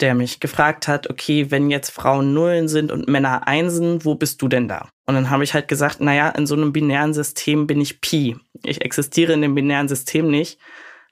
der 0.00 0.14
mich 0.14 0.40
gefragt 0.40 0.88
hat, 0.88 1.10
okay, 1.10 1.50
wenn 1.50 1.70
jetzt 1.70 1.90
Frauen 1.90 2.32
Nullen 2.34 2.68
sind 2.68 2.90
und 2.90 3.08
Männer 3.08 3.46
Einsen, 3.46 4.04
wo 4.04 4.14
bist 4.14 4.40
du 4.42 4.48
denn 4.48 4.68
da? 4.68 4.88
Und 5.06 5.14
dann 5.14 5.30
habe 5.30 5.44
ich 5.44 5.54
halt 5.54 5.68
gesagt, 5.68 6.00
naja, 6.00 6.28
in 6.30 6.46
so 6.46 6.54
einem 6.54 6.72
binären 6.72 7.14
System 7.14 7.66
bin 7.66 7.80
ich 7.80 8.00
Pi. 8.00 8.36
Ich 8.64 8.82
existiere 8.82 9.32
in 9.32 9.42
dem 9.42 9.54
binären 9.54 9.88
System 9.88 10.30
nicht. 10.30 10.58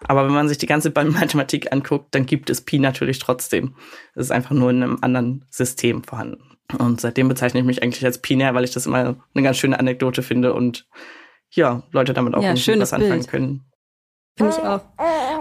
Aber 0.06 0.24
wenn 0.24 0.34
man 0.34 0.48
sich 0.48 0.58
die 0.58 0.66
ganze 0.66 0.90
Mathematik 0.94 1.72
anguckt, 1.72 2.14
dann 2.14 2.26
gibt 2.26 2.50
es 2.50 2.60
Pi 2.60 2.78
natürlich 2.78 3.18
trotzdem. 3.18 3.74
Es 4.14 4.26
ist 4.26 4.30
einfach 4.30 4.52
nur 4.52 4.70
in 4.70 4.82
einem 4.82 4.98
anderen 5.00 5.44
System 5.50 6.04
vorhanden. 6.04 6.58
Und 6.78 7.00
seitdem 7.00 7.28
bezeichne 7.28 7.60
ich 7.60 7.66
mich 7.66 7.82
eigentlich 7.82 8.04
als 8.04 8.18
binär, 8.18 8.54
weil 8.54 8.64
ich 8.64 8.72
das 8.72 8.86
immer 8.86 9.16
eine 9.34 9.42
ganz 9.42 9.56
schöne 9.56 9.78
Anekdote 9.78 10.22
finde 10.22 10.52
und 10.52 10.86
ja, 11.50 11.82
Leute 11.92 12.12
damit 12.12 12.34
auch 12.34 12.42
ja, 12.42 12.52
was 12.52 12.92
anfangen 12.92 13.20
Bild. 13.20 13.28
können. 13.28 13.64
Finde 14.38 14.54
ich 14.56 14.62
auch. 14.62 14.80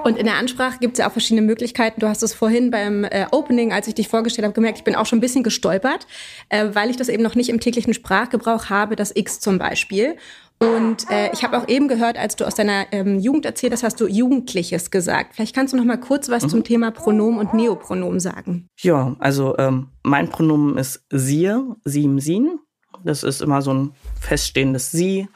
Und 0.03 0.17
in 0.17 0.25
der 0.25 0.35
Ansprache 0.35 0.79
gibt 0.79 0.93
es 0.93 0.99
ja 0.99 1.07
auch 1.07 1.11
verschiedene 1.11 1.45
Möglichkeiten. 1.45 1.99
Du 1.99 2.07
hast 2.07 2.23
es 2.23 2.33
vorhin 2.33 2.71
beim 2.71 3.03
äh, 3.03 3.27
Opening, 3.31 3.71
als 3.71 3.87
ich 3.87 3.95
dich 3.95 4.07
vorgestellt 4.07 4.45
habe, 4.45 4.53
gemerkt, 4.53 4.79
ich 4.79 4.83
bin 4.83 4.95
auch 4.95 5.05
schon 5.05 5.17
ein 5.17 5.21
bisschen 5.21 5.43
gestolpert, 5.43 6.07
äh, 6.49 6.69
weil 6.73 6.89
ich 6.89 6.97
das 6.97 7.07
eben 7.07 7.23
noch 7.23 7.35
nicht 7.35 7.49
im 7.49 7.59
täglichen 7.59 7.93
Sprachgebrauch 7.93 8.69
habe, 8.69 8.95
das 8.95 9.15
X 9.15 9.39
zum 9.39 9.59
Beispiel. 9.59 10.17
Und 10.59 11.09
äh, 11.11 11.31
ich 11.33 11.43
habe 11.43 11.57
auch 11.57 11.67
eben 11.67 11.87
gehört, 11.87 12.17
als 12.17 12.35
du 12.35 12.45
aus 12.45 12.55
deiner 12.55 12.87
ähm, 12.91 13.19
Jugend 13.19 13.45
erzählt 13.45 13.73
hast, 13.73 13.83
hast 13.83 14.01
du 14.01 14.07
Jugendliches 14.07 14.89
gesagt. 14.89 15.35
Vielleicht 15.35 15.53
kannst 15.53 15.73
du 15.73 15.77
noch 15.77 15.85
mal 15.85 15.99
kurz 15.99 16.29
was 16.29 16.43
mhm. 16.43 16.49
zum 16.49 16.63
Thema 16.63 16.89
Pronomen 16.89 17.39
und 17.39 17.53
Neopronomen 17.53 18.19
sagen. 18.19 18.67
Ja, 18.81 19.15
also 19.19 19.55
ähm, 19.59 19.89
mein 20.01 20.29
Pronomen 20.29 20.77
ist 20.77 21.05
sie, 21.11 21.53
sie 21.85 22.05
im 22.05 22.19
sin. 22.19 22.59
Das 23.03 23.21
ist 23.21 23.41
immer 23.41 23.61
so 23.61 23.71
ein 23.71 23.91
feststehendes 24.19 24.89
sie, 24.89 25.27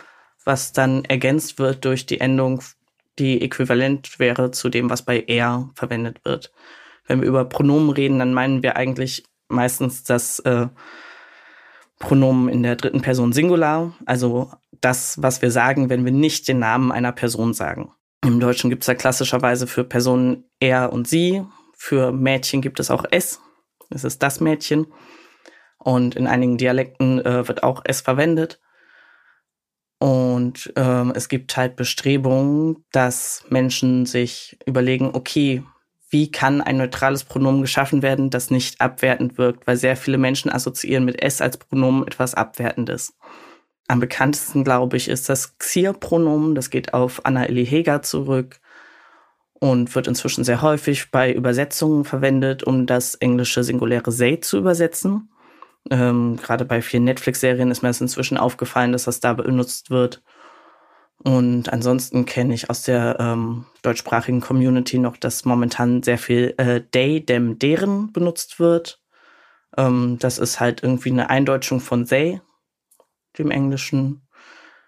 was 0.44 0.74
dann 0.74 1.06
ergänzt 1.06 1.60
wird 1.60 1.86
durch 1.86 2.08
die 2.08 2.20
Endung 2.20 2.64
die 3.20 3.42
äquivalent 3.42 4.20
wäre 4.20 4.52
zu 4.52 4.70
dem, 4.70 4.90
was 4.90 5.04
bei 5.04 5.24
er 5.28 5.70
verwendet 5.76 6.24
wird. 6.24 6.52
Wenn 7.06 7.22
wir 7.22 7.28
über 7.28 7.46
Pronomen 7.46 7.90
reden, 7.90 8.20
dann 8.20 8.34
meinen 8.34 8.64
wir 8.64 8.76
eigentlich 8.76 9.24
meistens 9.48 10.04
das 10.04 10.40
äh, 10.40 10.68
Pronomen 12.00 12.50
in 12.50 12.64
der 12.64 12.76
dritten 12.76 13.02
Person 13.02 13.34
Singular, 13.34 13.94
also 14.06 14.52
das, 14.80 15.22
was 15.22 15.42
wir 15.42 15.52
sagen, 15.52 15.90
wenn 15.90 16.06
wir 16.06 16.12
nicht 16.12 16.48
den 16.48 16.60
Namen 16.60 16.92
einer 16.92 17.12
Person 17.12 17.54
sagen. 17.54 17.92
Im 18.24 18.40
Deutschen 18.40 18.70
gibt 18.70 18.84
es 18.84 18.88
da 18.88 18.96
klassischerweise 18.96 19.68
für 19.68 19.84
Personen 19.84 20.46
er 20.60 20.94
und 20.94 21.08
sie, 21.08 21.44
für 21.76 22.12
Mädchen 22.12 22.62
gibt 22.62 22.80
es 22.80 22.90
auch 22.92 23.06
es, 23.12 23.40
es 23.92 24.04
ist 24.04 24.24
das 24.24 24.40
Mädchen. 24.40 24.88
Und 25.78 26.16
in 26.16 26.28
einigen 26.28 26.58
Dialekten 26.58 27.20
äh, 27.26 27.48
wird 27.48 27.64
auch 27.64 27.82
es 27.84 28.02
verwendet. 28.02 28.61
Und 30.02 30.74
ähm, 30.78 31.14
es 31.16 31.30
gibt 31.30 31.56
halt 31.56 31.76
Bestrebungen, 31.76 32.84
dass 32.92 33.46
Menschen 33.50 34.08
sich 34.08 34.58
überlegen, 34.66 35.12
okay, 35.14 35.62
wie 36.10 36.32
kann 36.32 36.60
ein 36.60 36.78
neutrales 36.78 37.24
Pronomen 37.24 37.62
geschaffen 37.62 38.02
werden, 38.02 38.32
das 38.32 38.50
nicht 38.50 38.82
abwertend 38.82 39.38
wirkt, 39.38 39.68
weil 39.68 39.78
sehr 39.78 39.96
viele 39.96 40.18
Menschen 40.18 40.52
assoziieren 40.52 41.06
mit 41.06 41.22
es 41.22 41.40
als 41.40 41.58
Pronomen 41.58 42.08
etwas 42.08 42.34
Abwertendes. 42.34 43.14
Am 43.88 44.00
bekanntesten, 44.00 44.64
glaube 44.64 44.98
ich, 44.98 45.08
ist 45.08 45.30
das 45.30 45.60
Xir-Pronomen. 45.60 46.56
Das 46.56 46.72
geht 46.72 46.96
auf 46.96 47.24
Anna 47.24 47.46
Eli 47.46 47.68
Heger 47.68 48.02
zurück 48.02 48.60
und 49.60 49.94
wird 49.94 50.08
inzwischen 50.08 50.44
sehr 50.44 50.64
häufig 50.64 51.12
bei 51.12 51.32
Übersetzungen 51.32 52.06
verwendet, 52.06 52.64
um 52.64 52.88
das 52.88 53.14
englische 53.14 53.64
singuläre 53.64 54.12
they 54.12 54.40
zu 54.40 54.58
übersetzen. 54.58 55.30
Ähm, 55.90 56.38
Gerade 56.38 56.66
bei 56.66 56.82
vielen 56.82 57.06
Netflix-Serien 57.06 57.72
ist 57.72 57.82
mir 57.82 57.90
das 57.90 58.02
inzwischen 58.02 58.38
aufgefallen, 58.38 58.92
dass 58.92 59.06
das 59.06 59.20
da 59.20 59.34
benutzt 59.34 59.90
wird. 59.90 60.22
Und 61.24 61.72
ansonsten 61.72 62.26
kenne 62.26 62.54
ich 62.54 62.70
aus 62.70 62.84
der 62.84 63.18
ähm, 63.20 63.66
deutschsprachigen 63.84 64.42
Community 64.42 64.98
noch, 64.98 65.18
dass 65.18 65.46
momentan 65.46 66.02
sehr 66.02 66.18
viel 66.18 66.54
äh, 66.58 66.82
they, 66.82 67.24
them, 67.24 67.60
deren 67.60 68.12
benutzt 68.12 68.60
wird. 68.60 69.00
Ähm, 69.78 70.18
das 70.20 70.40
ist 70.40 70.60
halt 70.60 70.82
irgendwie 70.84 71.12
eine 71.12 71.30
Eindeutschung 71.30 71.80
von 71.80 72.06
they, 72.06 72.42
dem 73.38 73.52
Englischen. 73.52 74.28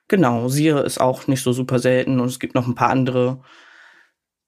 Genau, 0.08 0.50
siehe 0.50 0.80
ist 0.80 1.00
auch 1.00 1.28
nicht 1.28 1.44
so 1.44 1.54
super 1.54 1.80
selten 1.80 2.20
und 2.20 2.28
es 2.28 2.40
gibt 2.40 2.56
noch 2.56 2.68
ein 2.68 2.76
paar 2.76 2.90
andere. 2.90 3.42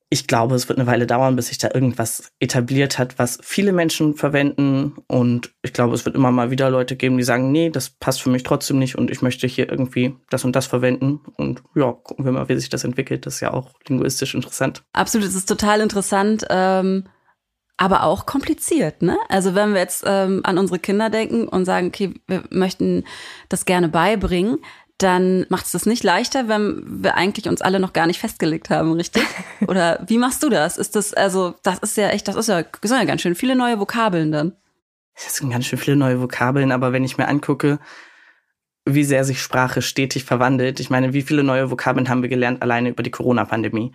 Ich 0.09 0.27
glaube, 0.27 0.55
es 0.55 0.69
wird 0.69 0.77
eine 0.77 0.88
Weile 0.88 1.07
dauern, 1.07 1.35
bis 1.35 1.47
sich 1.47 1.57
da 1.57 1.69
irgendwas 1.74 2.31
etabliert 2.39 3.00
hat, 3.00 3.17
was 3.17 3.39
viele 3.41 3.74
Menschen 3.74 4.15
verwenden. 4.15 4.95
Und 5.07 5.51
ich 5.63 5.74
glaube, 5.74 5.95
es 5.95 6.05
wird 6.05 6.15
immer 6.15 6.31
mal 6.31 6.51
wieder 6.51 6.69
Leute 6.69 6.95
geben, 6.95 7.17
die 7.17 7.24
sagen, 7.24 7.51
nee, 7.51 7.69
das 7.69 7.89
passt 7.89 8.21
für 8.21 8.29
mich 8.29 8.43
trotzdem 8.43 8.77
nicht 8.77 8.97
und 8.97 9.09
ich 9.09 9.21
möchte 9.21 9.47
hier 9.47 9.69
irgendwie 9.69 10.15
das 10.29 10.45
und 10.45 10.55
das 10.55 10.67
verwenden. 10.67 11.21
Und 11.38 11.63
ja, 11.75 11.91
gucken 11.91 12.25
wir 12.25 12.31
mal, 12.31 12.47
wie 12.50 12.55
sich 12.55 12.69
das 12.69 12.83
entwickelt. 12.83 13.25
Das 13.25 13.35
ist 13.35 13.39
ja 13.41 13.53
auch 13.53 13.71
linguistisch 13.88 14.35
interessant. 14.35 14.83
Absolut, 14.93 15.27
es 15.27 15.35
ist 15.35 15.50
total 15.50 15.81
interessant. 15.81 16.45
Ähm 16.50 17.05
aber 17.77 18.03
auch 18.03 18.25
kompliziert, 18.25 19.01
ne? 19.01 19.17
Also 19.27 19.53
wenn 19.53 19.74
wir 19.74 19.81
jetzt 19.81 20.05
ähm, 20.07 20.39
an 20.43 20.57
unsere 20.57 20.79
Kinder 20.79 21.09
denken 21.09 21.45
und 21.45 21.65
sagen, 21.65 21.88
okay, 21.88 22.13
wir 22.25 22.43
möchten 22.50 23.03
das 23.50 23.65
gerne 23.65 23.89
beibringen, 23.89 24.59
dann 24.98 25.46
macht 25.50 25.66
es 25.66 25.74
das 25.74 25.86
nicht 25.86 26.04
leichter, 26.04 26.48
wenn 26.48 27.04
wir 27.04 27.16
eigentlich 27.16 27.48
uns 27.50 27.62
alle 27.62 27.80
noch 27.80 27.92
gar 27.92 28.08
nicht 28.08 28.20
festgelegt 28.20 28.70
haben, 28.70 28.94
richtig? 28.94 29.24
Oder 29.68 30.04
wie 30.08 30.18
machst 30.18 30.42
du 30.42 30.50
das? 30.50 30.78
Ist 30.78 30.96
das, 30.96 31.14
also, 31.14 31.56
das 31.64 31.80
ist 31.80 31.98
ja 31.98 32.10
echt, 32.10 32.28
das 32.28 32.36
ist 32.36 32.48
ja, 32.48 32.64
das 32.64 32.90
sind 32.90 33.00
ja 33.00 33.06
ganz 33.06 33.22
schön 33.22 33.36
viele 33.36 33.56
neue 33.56 33.80
Vokabeln 33.80 34.32
dann. 34.32 34.54
Das 35.16 35.36
sind 35.36 35.50
ganz 35.50 35.66
schön 35.66 35.80
viele 35.80 35.98
neue 35.98 36.22
Vokabeln, 36.22 36.72
aber 36.72 36.94
wenn 36.94 37.04
ich 37.04 37.18
mir 37.18 37.28
angucke, 37.28 37.80
wie 38.86 39.04
sehr 39.04 39.24
sich 39.24 39.42
Sprache 39.42 39.82
stetig 39.82 40.24
verwandelt, 40.24 40.80
ich 40.80 40.90
meine, 40.90 41.14
wie 41.14 41.24
viele 41.24 41.44
neue 41.44 41.72
Vokabeln 41.72 42.08
haben 42.08 42.22
wir 42.22 42.30
gelernt 42.30 42.62
alleine 42.62 42.90
über 42.90 43.04
die 43.04 43.12
Corona-Pandemie? 43.12 43.94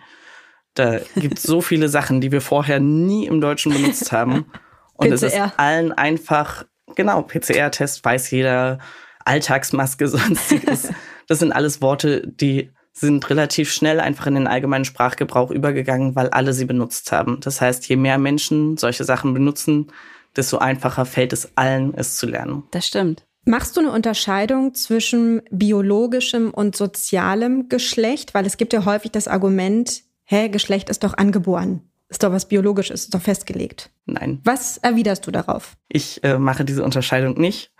Da 0.73 0.99
gibt 1.15 1.37
es 1.37 1.43
so 1.43 1.61
viele 1.61 1.89
Sachen, 1.89 2.21
die 2.21 2.31
wir 2.31 2.41
vorher 2.41 2.79
nie 2.79 3.25
im 3.25 3.41
Deutschen 3.41 3.73
benutzt 3.73 4.11
haben. 4.11 4.45
Und 4.93 5.09
PCR. 5.09 5.13
es 5.13 5.23
ist 5.23 5.39
allen 5.57 5.91
einfach, 5.93 6.65
genau, 6.95 7.23
PCR-Test 7.23 8.05
weiß 8.05 8.29
jeder, 8.31 8.79
Alltagsmaske, 9.25 10.07
sonstiges. 10.09 10.89
Das 11.27 11.39
sind 11.39 11.51
alles 11.51 11.81
Worte, 11.81 12.27
die 12.27 12.71
sind 12.93 13.29
relativ 13.29 13.71
schnell 13.71 13.99
einfach 13.99 14.27
in 14.27 14.35
den 14.35 14.47
allgemeinen 14.47 14.85
Sprachgebrauch 14.85 15.51
übergegangen, 15.51 16.15
weil 16.15 16.29
alle 16.29 16.53
sie 16.53 16.65
benutzt 16.65 17.11
haben. 17.11 17.39
Das 17.39 17.61
heißt, 17.61 17.87
je 17.87 17.95
mehr 17.95 18.17
Menschen 18.17 18.77
solche 18.77 19.05
Sachen 19.05 19.33
benutzen, 19.33 19.87
desto 20.35 20.57
einfacher 20.57 21.05
fällt 21.05 21.33
es 21.33 21.51
allen, 21.55 21.93
es 21.95 22.17
zu 22.17 22.25
lernen. 22.25 22.63
Das 22.71 22.85
stimmt. 22.85 23.25
Machst 23.45 23.75
du 23.75 23.81
eine 23.81 23.91
Unterscheidung 23.91 24.75
zwischen 24.75 25.41
biologischem 25.49 26.51
und 26.51 26.75
sozialem 26.75 27.69
Geschlecht? 27.69 28.33
Weil 28.33 28.45
es 28.45 28.57
gibt 28.57 28.71
ja 28.71 28.85
häufig 28.85 29.11
das 29.11 29.27
Argument, 29.27 30.03
hä, 30.25 30.49
Geschlecht 30.49 30.89
ist 30.89 31.03
doch 31.03 31.17
angeboren. 31.17 31.81
Ist 32.07 32.23
doch 32.23 32.31
was 32.31 32.47
Biologisches, 32.47 33.05
ist 33.05 33.13
doch 33.13 33.21
festgelegt. 33.21 33.89
Nein. 34.05 34.41
Was 34.43 34.77
erwiderst 34.77 35.25
du 35.25 35.31
darauf? 35.31 35.77
Ich 35.87 36.23
äh, 36.23 36.37
mache 36.37 36.65
diese 36.65 36.83
Unterscheidung 36.83 37.39
nicht 37.39 37.71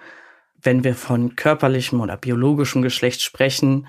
wenn 0.64 0.84
wir 0.84 0.96
von 0.96 1.36
körperlichem 1.36 2.02
oder 2.02 2.18
biologischem 2.18 2.82
Geschlecht 2.82 3.22
sprechen, 3.22 3.88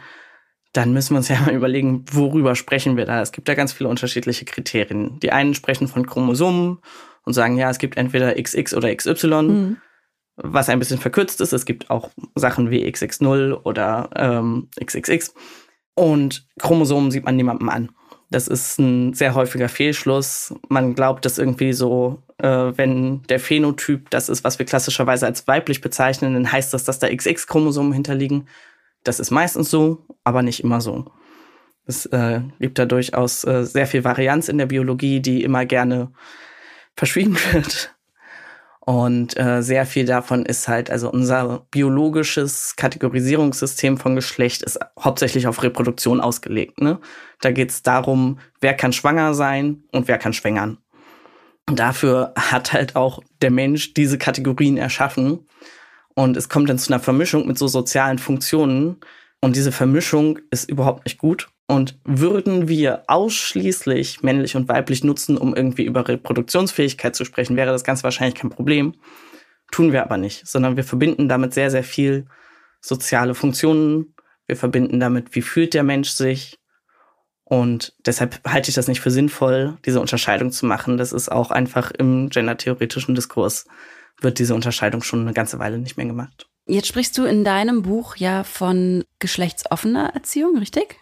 dann 0.73 0.93
müssen 0.93 1.11
wir 1.11 1.19
uns 1.19 1.29
ja 1.29 1.41
mal 1.47 1.55
überlegen, 1.55 2.05
worüber 2.11 2.55
sprechen 2.55 2.97
wir 2.97 3.05
da. 3.05 3.21
Es 3.21 3.33
gibt 3.33 3.49
da 3.49 3.55
ganz 3.55 3.73
viele 3.73 3.89
unterschiedliche 3.89 4.45
Kriterien. 4.45 5.19
Die 5.21 5.33
einen 5.33 5.55
sprechen 5.55 5.89
von 5.89 6.07
Chromosomen 6.07 6.79
und 7.25 7.33
sagen, 7.33 7.57
ja, 7.57 7.71
es 7.71 7.79
gibt 7.79 7.97
entweder 7.97 8.35
XX 8.35 8.75
oder 8.75 8.95
XY, 8.95 9.43
mhm. 9.43 9.77
was 10.37 10.69
ein 10.69 10.79
bisschen 10.79 10.99
verkürzt 10.99 11.41
ist. 11.41 11.53
Es 11.53 11.65
gibt 11.65 11.91
auch 11.91 12.11
Sachen 12.35 12.71
wie 12.71 12.85
XX0 12.85 13.53
oder 13.53 14.11
ähm, 14.17 14.69
XXX. 14.83 15.35
Und 15.95 16.47
Chromosomen 16.59 17.11
sieht 17.11 17.25
man 17.25 17.37
niemandem 17.37 17.69
an. 17.69 17.91
Das 18.31 18.49
ist 18.49 18.79
ein 18.79 19.13
sehr 19.13 19.35
häufiger 19.35 19.69
Fehlschluss. 19.69 20.55
Man 20.69 20.95
glaubt, 20.95 21.27
dass 21.27 21.37
irgendwie 21.37 21.75
so, 21.75 22.23
wenn 22.43 23.23
der 23.29 23.39
Phänotyp 23.39 24.11
das 24.11 24.29
ist, 24.29 24.43
was 24.43 24.59
wir 24.59 24.67
klassischerweise 24.67 25.27
als 25.27 25.47
weiblich 25.47 25.81
bezeichnen, 25.81 26.35
dann 26.35 26.51
heißt 26.51 26.75
das, 26.75 26.85
dass 26.85 26.99
da 26.99 27.09
XX-Chromosomen 27.09 27.93
hinterliegen. 27.93 28.49
Das 29.05 29.21
ist 29.21 29.31
meistens 29.31 29.71
so, 29.71 30.07
aber 30.25 30.43
nicht 30.43 30.63
immer 30.63 30.81
so. 30.81 31.07
Es 31.87 32.07
äh, 32.07 32.41
gibt 32.61 32.79
da 32.79 32.87
durchaus 32.87 33.45
äh, 33.45 33.65
sehr 33.65 33.87
viel 33.87 34.05
Varianz 34.05 34.49
in 34.49 34.59
der 34.59 34.67
Biologie, 34.67 35.21
die 35.21 35.43
immer 35.43 35.67
gerne 35.67 36.13
verschwiegen 36.97 37.37
wird. 37.53 37.95
Und 38.85 39.39
äh, 39.39 39.63
sehr 39.63 39.87
viel 39.87 40.07
davon 40.07 40.45
ist 40.45 40.67
halt, 40.67 40.91
also 40.91 41.09
unser 41.09 41.67
biologisches 41.71 42.75
Kategorisierungssystem 42.77 43.97
von 43.97 44.17
Geschlecht 44.17 44.63
ist 44.63 44.81
hauptsächlich 44.99 45.47
auf 45.47 45.63
Reproduktion 45.63 46.21
ausgelegt. 46.21 46.81
Ne? 46.81 46.99
Da 47.41 47.53
geht 47.53 47.71
es 47.71 47.83
darum, 47.83 48.41
wer 48.61 48.75
kann 48.75 48.93
schwanger 48.93 49.35
sein 49.35 49.85
und 49.93 50.09
wer 50.09 50.19
kann 50.19 50.33
schwängern. 50.33 50.79
Und 51.69 51.79
dafür 51.79 52.33
hat 52.37 52.73
halt 52.73 52.97
auch 52.97 53.21
der 53.41 53.51
Mensch 53.51 53.95
diese 53.95 54.19
Kategorien 54.19 54.77
erschaffen. 54.77 55.47
Und 56.15 56.37
es 56.37 56.49
kommt 56.49 56.69
dann 56.69 56.79
zu 56.79 56.93
einer 56.93 57.03
Vermischung 57.03 57.47
mit 57.47 57.59
so 57.59 57.69
sozialen 57.69 58.19
Funktionen. 58.19 58.97
Und 59.41 59.57
diese 59.57 59.73
Vermischung 59.73 60.39
ist 60.51 60.69
überhaupt 60.69 61.05
nicht 61.05 61.19
gut. 61.19 61.49
Und 61.67 61.99
würden 62.05 62.69
wir 62.69 63.05
ausschließlich 63.07 64.23
männlich 64.23 64.57
und 64.57 64.69
weiblich 64.69 65.05
nutzen, 65.05 65.39
um 65.39 65.55
irgendwie 65.55 65.85
über 65.85 66.07
Reproduktionsfähigkeit 66.07 67.17
zu 67.17 67.25
sprechen, 67.25 67.57
wäre 67.57 67.71
das 67.71 67.85
ganz 67.85 68.05
wahrscheinlich 68.05 68.35
kein 68.35 68.51
Problem. 68.51 68.95
Tun 69.71 69.93
wir 69.93 70.03
aber 70.03 70.19
nicht, 70.19 70.47
sondern 70.47 70.77
wir 70.77 70.85
verbinden 70.85 71.29
damit 71.29 71.55
sehr, 71.55 71.71
sehr 71.71 71.85
viel 71.85 72.27
soziale 72.83 73.35
Funktionen. 73.35 74.15
Wir 74.47 74.57
verbinden 74.57 75.01
damit, 75.01 75.35
wie 75.35 75.43
fühlt 75.43 75.73
der 75.73 75.83
Mensch 75.83 76.11
sich. 76.11 76.59
Und 77.53 77.93
deshalb 78.07 78.41
halte 78.49 78.71
ich 78.71 78.77
das 78.77 78.89
nicht 78.89 79.03
für 79.03 79.11
sinnvoll, 79.11 79.77
diese 79.85 80.01
Unterscheidung 80.01 80.53
zu 80.53 80.65
machen. 80.65 80.97
Das 80.97 81.13
ist 81.13 81.31
auch 81.31 81.51
einfach 81.51 81.91
im 81.91 82.31
gendertheoretischen 82.31 83.15
Diskurs 83.15 83.67
wird 84.19 84.39
diese 84.39 84.55
Unterscheidung 84.55 85.03
schon 85.03 85.21
eine 85.21 85.35
ganze 85.35 85.59
Weile 85.59 85.77
nicht 85.77 85.99
mehr 85.99 86.07
gemacht. 86.07 86.49
Jetzt 86.65 86.87
sprichst 86.87 87.19
du 87.19 87.25
in 87.25 87.45
deinem 87.45 87.83
Buch 87.83 88.17
ja 88.17 88.43
von 88.43 89.05
geschlechtsoffener 89.19 90.15
Erziehung, 90.15 90.57
richtig? 90.57 90.97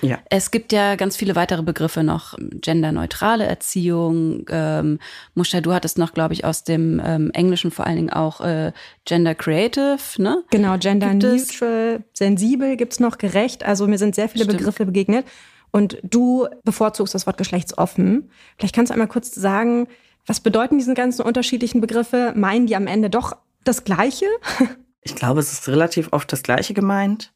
Ja. 0.00 0.20
Es 0.30 0.52
gibt 0.52 0.70
ja 0.70 0.94
ganz 0.94 1.16
viele 1.16 1.34
weitere 1.34 1.64
Begriffe 1.64 2.04
noch. 2.04 2.38
Genderneutrale 2.38 3.46
Erziehung. 3.46 4.46
Ähm, 4.50 5.00
Muscha, 5.34 5.60
du 5.60 5.72
hattest 5.72 5.98
noch, 5.98 6.12
glaube 6.12 6.32
ich, 6.32 6.44
aus 6.44 6.62
dem 6.62 7.02
ähm, 7.04 7.32
Englischen 7.32 7.72
vor 7.72 7.88
allen 7.88 7.96
Dingen 7.96 8.10
auch 8.10 8.40
äh, 8.40 8.70
Gender 9.04 9.34
Creative, 9.34 9.98
ne? 10.18 10.44
Genau, 10.50 10.78
Gender 10.78 11.12
Neutral, 11.12 12.04
sensibel 12.12 12.76
gibt's 12.76 13.00
noch, 13.00 13.18
gerecht. 13.18 13.64
Also 13.64 13.88
mir 13.88 13.98
sind 13.98 14.14
sehr 14.14 14.28
viele 14.28 14.44
Stimmt. 14.44 14.58
Begriffe 14.58 14.86
begegnet. 14.86 15.26
Und 15.70 15.98
du 16.02 16.46
bevorzugst 16.64 17.14
das 17.14 17.26
Wort 17.26 17.38
geschlechtsoffen. 17.38 18.30
Vielleicht 18.58 18.74
kannst 18.74 18.90
du 18.90 18.94
einmal 18.94 19.08
kurz 19.08 19.34
sagen, 19.34 19.86
was 20.26 20.40
bedeuten 20.40 20.78
diese 20.78 20.94
ganzen 20.94 21.22
unterschiedlichen 21.22 21.80
Begriffe? 21.80 22.32
Meinen 22.36 22.66
die 22.66 22.76
am 22.76 22.86
Ende 22.86 23.10
doch 23.10 23.36
das 23.64 23.84
Gleiche? 23.84 24.26
Ich 25.00 25.14
glaube, 25.14 25.40
es 25.40 25.52
ist 25.52 25.68
relativ 25.68 26.08
oft 26.12 26.30
das 26.32 26.42
Gleiche 26.42 26.74
gemeint. 26.74 27.32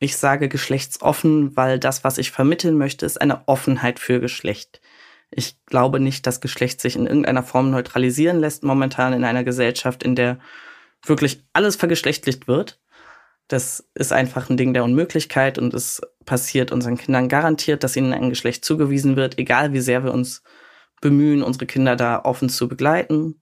Ich 0.00 0.18
sage 0.18 0.48
geschlechtsoffen, 0.48 1.56
weil 1.56 1.78
das, 1.78 2.04
was 2.04 2.18
ich 2.18 2.30
vermitteln 2.30 2.76
möchte, 2.76 3.06
ist 3.06 3.18
eine 3.18 3.48
Offenheit 3.48 3.98
für 3.98 4.20
Geschlecht. 4.20 4.82
Ich 5.30 5.56
glaube 5.64 5.98
nicht, 5.98 6.26
dass 6.26 6.40
Geschlecht 6.40 6.80
sich 6.80 6.96
in 6.96 7.06
irgendeiner 7.06 7.42
Form 7.42 7.70
neutralisieren 7.70 8.38
lässt 8.38 8.64
momentan 8.64 9.14
in 9.14 9.24
einer 9.24 9.44
Gesellschaft, 9.44 10.02
in 10.02 10.14
der 10.14 10.38
wirklich 11.02 11.44
alles 11.52 11.76
vergeschlechtlicht 11.76 12.48
wird. 12.48 12.80
Das 13.48 13.88
ist 13.94 14.12
einfach 14.12 14.50
ein 14.50 14.56
Ding 14.56 14.74
der 14.74 14.84
Unmöglichkeit 14.84 15.58
und 15.58 15.72
es 15.72 16.00
passiert 16.24 16.72
unseren 16.72 16.98
Kindern 16.98 17.28
garantiert, 17.28 17.84
dass 17.84 17.96
ihnen 17.96 18.12
ein 18.12 18.30
Geschlecht 18.30 18.64
zugewiesen 18.64 19.16
wird, 19.16 19.38
egal 19.38 19.72
wie 19.72 19.80
sehr 19.80 20.04
wir 20.04 20.12
uns 20.12 20.42
bemühen, 21.00 21.42
unsere 21.42 21.66
Kinder 21.66 21.94
da 21.94 22.22
offen 22.24 22.48
zu 22.48 22.68
begleiten. 22.68 23.40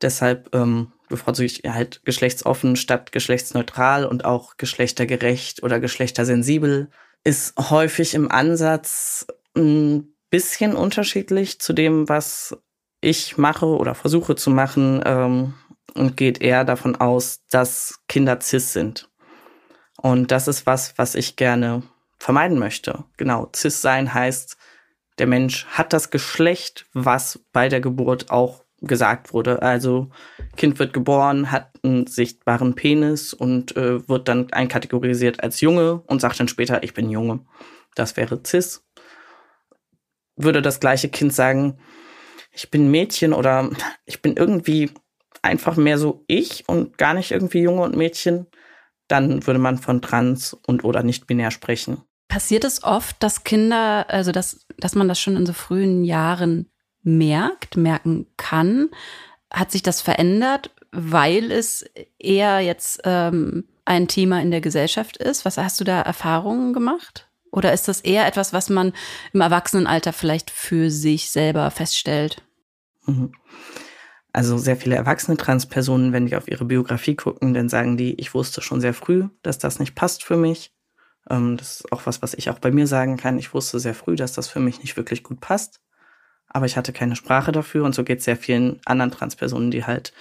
Deshalb 0.00 0.54
ähm, 0.54 0.92
bevorzuge 1.08 1.46
ich 1.46 1.62
halt 1.66 2.00
geschlechtsoffen 2.04 2.76
statt 2.76 3.12
geschlechtsneutral 3.12 4.06
und 4.06 4.24
auch 4.24 4.56
geschlechtergerecht 4.56 5.62
oder 5.62 5.80
geschlechtersensibel. 5.80 6.88
Ist 7.22 7.54
häufig 7.58 8.14
im 8.14 8.30
Ansatz 8.30 9.26
ein 9.54 10.14
bisschen 10.30 10.74
unterschiedlich 10.74 11.60
zu 11.60 11.74
dem, 11.74 12.08
was 12.08 12.56
ich 13.02 13.36
mache 13.36 13.66
oder 13.66 13.94
versuche 13.94 14.36
zu 14.36 14.50
machen 14.50 15.02
ähm, 15.04 15.54
und 15.94 16.16
geht 16.16 16.40
eher 16.40 16.64
davon 16.64 16.96
aus, 16.96 17.44
dass 17.50 18.00
Kinder 18.08 18.40
cis 18.40 18.72
sind. 18.72 19.09
Und 20.02 20.30
das 20.30 20.48
ist 20.48 20.66
was, 20.66 20.96
was 20.96 21.14
ich 21.14 21.36
gerne 21.36 21.82
vermeiden 22.18 22.58
möchte. 22.58 23.04
Genau, 23.16 23.50
cis 23.54 23.82
sein 23.82 24.12
heißt, 24.12 24.56
der 25.18 25.26
Mensch 25.26 25.66
hat 25.66 25.92
das 25.92 26.10
Geschlecht, 26.10 26.86
was 26.94 27.40
bei 27.52 27.68
der 27.68 27.80
Geburt 27.80 28.30
auch 28.30 28.64
gesagt 28.80 29.34
wurde. 29.34 29.60
Also 29.60 30.10
Kind 30.56 30.78
wird 30.78 30.94
geboren, 30.94 31.50
hat 31.50 31.70
einen 31.82 32.06
sichtbaren 32.06 32.74
Penis 32.74 33.34
und 33.34 33.76
äh, 33.76 34.08
wird 34.08 34.28
dann 34.28 34.50
einkategorisiert 34.52 35.42
als 35.42 35.60
Junge 35.60 36.02
und 36.06 36.20
sagt 36.22 36.40
dann 36.40 36.48
später, 36.48 36.82
ich 36.82 36.94
bin 36.94 37.10
Junge. 37.10 37.40
Das 37.94 38.16
wäre 38.16 38.40
cis. 38.46 38.86
Würde 40.36 40.62
das 40.62 40.80
gleiche 40.80 41.10
Kind 41.10 41.34
sagen, 41.34 41.78
ich 42.52 42.70
bin 42.70 42.90
Mädchen 42.90 43.34
oder 43.34 43.68
ich 44.06 44.22
bin 44.22 44.36
irgendwie 44.36 44.90
einfach 45.42 45.76
mehr 45.76 45.98
so 45.98 46.24
ich 46.26 46.66
und 46.66 46.96
gar 46.96 47.12
nicht 47.12 47.32
irgendwie 47.32 47.60
Junge 47.60 47.82
und 47.82 47.96
Mädchen, 47.96 48.46
dann 49.10 49.46
würde 49.46 49.58
man 49.58 49.78
von 49.78 50.02
trans 50.02 50.54
und 50.66 50.84
oder 50.84 51.02
nicht 51.02 51.26
binär 51.26 51.50
sprechen. 51.50 52.02
Passiert 52.28 52.64
es 52.64 52.84
oft, 52.84 53.16
dass 53.22 53.44
Kinder, 53.44 54.06
also 54.08 54.30
dass, 54.30 54.66
dass 54.78 54.94
man 54.94 55.08
das 55.08 55.20
schon 55.20 55.36
in 55.36 55.46
so 55.46 55.52
frühen 55.52 56.04
Jahren 56.04 56.70
merkt, 57.02 57.76
merken 57.76 58.26
kann. 58.36 58.88
Hat 59.50 59.72
sich 59.72 59.82
das 59.82 60.00
verändert, 60.00 60.70
weil 60.92 61.50
es 61.50 61.84
eher 62.18 62.60
jetzt 62.60 63.00
ähm, 63.04 63.64
ein 63.84 64.06
Thema 64.06 64.40
in 64.40 64.52
der 64.52 64.60
Gesellschaft 64.60 65.16
ist? 65.16 65.44
Was 65.44 65.58
hast 65.58 65.80
du 65.80 65.84
da 65.84 66.00
Erfahrungen 66.02 66.72
gemacht? 66.72 67.28
Oder 67.50 67.72
ist 67.72 67.88
das 67.88 68.00
eher 68.00 68.26
etwas, 68.26 68.52
was 68.52 68.70
man 68.70 68.92
im 69.32 69.40
Erwachsenenalter 69.40 70.12
vielleicht 70.12 70.50
für 70.50 70.90
sich 70.90 71.30
selber 71.30 71.70
feststellt? 71.72 72.42
Mhm. 73.06 73.32
Also 74.32 74.58
sehr 74.58 74.76
viele 74.76 74.96
erwachsene 74.96 75.36
Transpersonen, 75.36 76.12
wenn 76.12 76.26
die 76.26 76.36
auf 76.36 76.48
ihre 76.48 76.64
Biografie 76.64 77.16
gucken, 77.16 77.52
dann 77.52 77.68
sagen 77.68 77.96
die, 77.96 78.14
ich 78.20 78.32
wusste 78.34 78.62
schon 78.62 78.80
sehr 78.80 78.94
früh, 78.94 79.28
dass 79.42 79.58
das 79.58 79.80
nicht 79.80 79.94
passt 79.94 80.22
für 80.22 80.36
mich. 80.36 80.72
Ähm, 81.28 81.56
das 81.56 81.80
ist 81.80 81.92
auch 81.92 82.06
was, 82.06 82.22
was 82.22 82.34
ich 82.34 82.50
auch 82.50 82.58
bei 82.58 82.70
mir 82.70 82.86
sagen 82.86 83.16
kann. 83.16 83.38
Ich 83.38 83.54
wusste 83.54 83.80
sehr 83.80 83.94
früh, 83.94 84.16
dass 84.16 84.32
das 84.32 84.48
für 84.48 84.60
mich 84.60 84.80
nicht 84.80 84.96
wirklich 84.96 85.22
gut 85.22 85.40
passt. 85.40 85.80
Aber 86.48 86.66
ich 86.66 86.76
hatte 86.76 86.92
keine 86.92 87.16
Sprache 87.16 87.52
dafür 87.52 87.84
und 87.84 87.94
so 87.94 88.04
geht 88.04 88.18
es 88.18 88.24
sehr 88.24 88.36
vielen 88.36 88.80
anderen 88.84 89.12
Transpersonen, 89.12 89.70
die 89.70 89.84
halt 89.84 90.12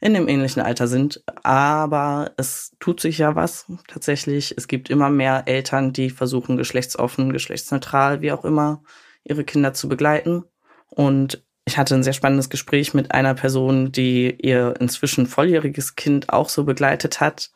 in 0.00 0.14
dem 0.14 0.28
ähnlichen 0.28 0.62
Alter 0.62 0.86
sind. 0.86 1.24
Aber 1.42 2.32
es 2.36 2.76
tut 2.78 3.00
sich 3.00 3.18
ja 3.18 3.34
was 3.34 3.66
tatsächlich. 3.88 4.54
Es 4.56 4.68
gibt 4.68 4.90
immer 4.90 5.10
mehr 5.10 5.44
Eltern, 5.46 5.92
die 5.92 6.10
versuchen, 6.10 6.56
geschlechtsoffen, 6.56 7.32
geschlechtsneutral, 7.32 8.20
wie 8.20 8.32
auch 8.32 8.44
immer, 8.44 8.82
ihre 9.24 9.44
Kinder 9.44 9.74
zu 9.74 9.88
begleiten. 9.88 10.44
Und 10.90 11.44
ich 11.66 11.78
hatte 11.78 11.94
ein 11.94 12.02
sehr 12.02 12.12
spannendes 12.12 12.50
Gespräch 12.50 12.92
mit 12.94 13.12
einer 13.12 13.34
Person, 13.34 13.90
die 13.90 14.36
ihr 14.40 14.74
inzwischen 14.80 15.26
volljähriges 15.26 15.96
Kind 15.96 16.30
auch 16.30 16.48
so 16.48 16.64
begleitet 16.64 17.20
hat. 17.20 17.50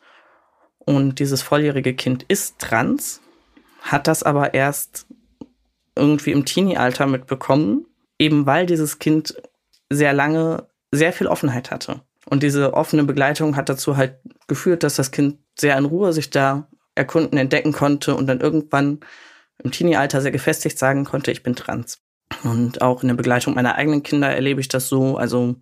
Und 0.79 1.19
dieses 1.19 1.41
volljährige 1.41 1.93
Kind 1.93 2.23
ist 2.27 2.57
trans, 2.59 3.21
hat 3.81 4.07
das 4.07 4.23
aber 4.23 4.53
erst 4.53 5.05
irgendwie 5.95 6.31
im 6.31 6.45
Teenie-Alter 6.45 7.05
mitbekommen, 7.05 7.85
eben 8.17 8.45
weil 8.45 8.65
dieses 8.65 8.97
Kind 8.97 9.35
sehr 9.89 10.13
lange 10.13 10.67
sehr 10.91 11.13
viel 11.13 11.27
Offenheit 11.27 11.69
hatte. 11.69 12.01
Und 12.25 12.41
diese 12.41 12.73
offene 12.73 13.03
Begleitung 13.03 13.55
hat 13.55 13.69
dazu 13.69 13.97
halt 13.97 14.17
geführt, 14.47 14.83
dass 14.83 14.95
das 14.95 15.11
Kind 15.11 15.39
sehr 15.57 15.77
in 15.77 15.85
Ruhe 15.85 16.13
sich 16.13 16.29
da 16.29 16.67
erkunden, 16.95 17.37
entdecken 17.37 17.73
konnte 17.73 18.15
und 18.15 18.27
dann 18.27 18.39
irgendwann 18.39 18.99
im 19.63 19.71
Teenie-Alter 19.71 20.21
sehr 20.21 20.31
gefestigt 20.31 20.79
sagen 20.79 21.05
konnte, 21.05 21.31
ich 21.31 21.43
bin 21.43 21.55
trans. 21.55 22.01
Und 22.43 22.81
auch 22.81 23.01
in 23.01 23.09
der 23.09 23.15
Begleitung 23.15 23.55
meiner 23.55 23.75
eigenen 23.75 24.03
Kinder 24.03 24.29
erlebe 24.29 24.61
ich 24.61 24.67
das 24.67 24.87
so. 24.87 25.17
Also 25.17 25.55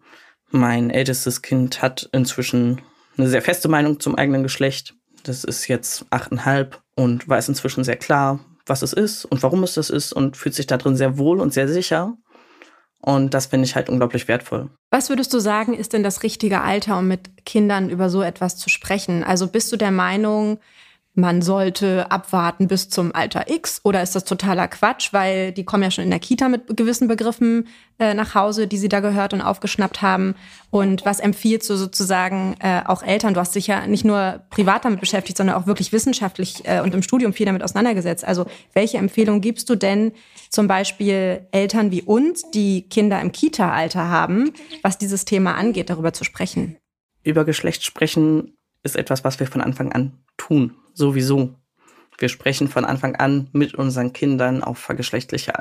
mein 0.51 0.89
ältestes 0.89 1.41
Kind 1.41 1.81
hat 1.81 2.09
inzwischen 2.11 2.81
eine 3.17 3.27
sehr 3.27 3.41
feste 3.41 3.67
Meinung 3.67 3.99
zum 3.99 4.15
eigenen 4.15 4.43
Geschlecht. 4.43 4.95
Das 5.23 5.43
ist 5.43 5.67
jetzt 5.67 6.05
achteinhalb 6.09 6.81
und 6.95 7.27
weiß 7.27 7.49
inzwischen 7.49 7.83
sehr 7.83 7.95
klar, 7.97 8.39
was 8.65 8.81
es 8.81 8.93
ist 8.93 9.25
und 9.25 9.43
warum 9.43 9.63
es 9.63 9.73
das 9.73 9.89
ist 9.89 10.13
und 10.13 10.37
fühlt 10.37 10.55
sich 10.55 10.67
da 10.67 10.77
drin 10.77 10.95
sehr 10.95 11.17
wohl 11.17 11.39
und 11.41 11.53
sehr 11.53 11.67
sicher. 11.67 12.17
Und 13.01 13.33
das 13.33 13.47
finde 13.47 13.65
ich 13.65 13.75
halt 13.75 13.89
unglaublich 13.89 14.27
wertvoll. 14.27 14.69
Was 14.89 15.09
würdest 15.09 15.33
du 15.33 15.39
sagen, 15.39 15.73
ist 15.73 15.93
denn 15.93 16.03
das 16.03 16.23
richtige 16.23 16.61
Alter, 16.61 16.97
um 16.97 17.07
mit 17.07 17.45
Kindern 17.45 17.89
über 17.89 18.09
so 18.09 18.21
etwas 18.21 18.57
zu 18.57 18.69
sprechen? 18.69 19.23
Also 19.23 19.47
bist 19.47 19.71
du 19.71 19.77
der 19.77 19.91
Meinung, 19.91 20.59
man 21.17 21.41
sollte 21.41 22.11
abwarten 22.11 22.67
bis 22.67 22.89
zum 22.89 23.13
Alter 23.13 23.49
X 23.49 23.81
oder 23.83 24.03
ist 24.03 24.15
das 24.15 24.23
totaler 24.23 24.67
Quatsch, 24.67 25.13
weil 25.13 25.51
die 25.51 25.65
kommen 25.65 25.81
ja 25.81 25.89
schon 25.89 26.03
in 26.03 26.11
der 26.11 26.19
Kita 26.19 26.47
mit 26.47 26.77
gewissen 26.77 27.07
Begriffen 27.07 27.67
äh, 27.97 28.13
nach 28.13 28.35
Hause, 28.35 28.67
die 28.67 28.77
sie 28.77 28.87
da 28.87 28.99
gehört 28.99 29.33
und 29.33 29.41
aufgeschnappt 29.41 30.03
haben. 30.03 30.35
Und 30.69 31.05
was 31.05 31.19
empfiehlst 31.19 31.67
du 31.71 31.75
sozusagen 31.75 32.55
äh, 32.59 32.81
auch 32.85 33.01
Eltern? 33.01 33.33
Du 33.33 33.39
hast 33.39 33.55
dich 33.55 33.65
ja 33.65 33.87
nicht 33.87 34.05
nur 34.05 34.43
privat 34.51 34.85
damit 34.85 34.99
beschäftigt, 34.99 35.37
sondern 35.37 35.55
auch 35.55 35.65
wirklich 35.65 35.91
wissenschaftlich 35.91 36.61
äh, 36.65 36.81
und 36.81 36.93
im 36.93 37.01
Studium 37.01 37.33
viel 37.33 37.47
damit 37.47 37.63
auseinandergesetzt. 37.63 38.23
Also 38.23 38.45
welche 38.73 38.99
Empfehlung 38.99 39.41
gibst 39.41 39.71
du 39.71 39.75
denn 39.75 40.11
zum 40.51 40.67
Beispiel 40.67 41.47
Eltern 41.49 41.89
wie 41.89 42.03
uns, 42.03 42.51
die 42.51 42.83
Kinder 42.83 43.19
im 43.21 43.31
Kita-Alter 43.31 44.07
haben, 44.07 44.51
was 44.83 44.99
dieses 44.99 45.25
Thema 45.25 45.55
angeht, 45.55 45.89
darüber 45.89 46.13
zu 46.13 46.23
sprechen? 46.23 46.77
Über 47.23 47.43
Geschlecht 47.43 47.83
sprechen 47.83 48.53
ist 48.83 48.95
etwas, 48.95 49.23
was 49.23 49.39
wir 49.39 49.47
von 49.47 49.61
Anfang 49.61 49.91
an 49.91 50.13
tun 50.37 50.75
sowieso. 50.97 51.55
Wir 52.17 52.29
sprechen 52.29 52.67
von 52.67 52.83
Anfang 52.83 53.15
an 53.15 53.49
mit 53.53 53.75
unseren 53.75 54.11
Kindern 54.11 54.63
auf 54.63 54.79
vergeschlechtliche 54.79 55.53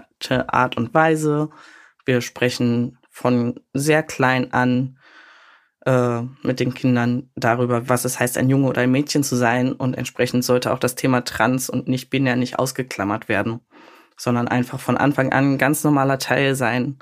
Art 0.52 0.76
und 0.76 0.94
Weise. 0.94 1.50
Wir 2.06 2.22
sprechen 2.22 2.98
von 3.10 3.60
sehr 3.74 4.02
klein 4.02 4.52
an 4.52 4.98
äh, 5.84 6.22
mit 6.42 6.60
den 6.60 6.72
Kindern 6.72 7.30
darüber, 7.36 7.88
was 7.88 8.06
es 8.06 8.18
heißt, 8.18 8.38
ein 8.38 8.48
Junge 8.48 8.68
oder 8.68 8.80
ein 8.80 8.90
Mädchen 8.90 9.22
zu 9.22 9.36
sein. 9.36 9.72
Und 9.72 9.94
entsprechend 9.94 10.44
sollte 10.44 10.72
auch 10.72 10.78
das 10.78 10.94
Thema 10.94 11.24
Trans 11.24 11.68
und 11.68 11.88
nicht 11.88 12.08
binär 12.08 12.36
nicht 12.36 12.58
ausgeklammert 12.58 13.28
werden, 13.28 13.60
sondern 14.16 14.48
einfach 14.48 14.80
von 14.80 14.96
Anfang 14.96 15.32
an 15.32 15.52
ein 15.52 15.58
ganz 15.58 15.84
normaler 15.84 16.18
Teil 16.18 16.54
sein 16.54 16.98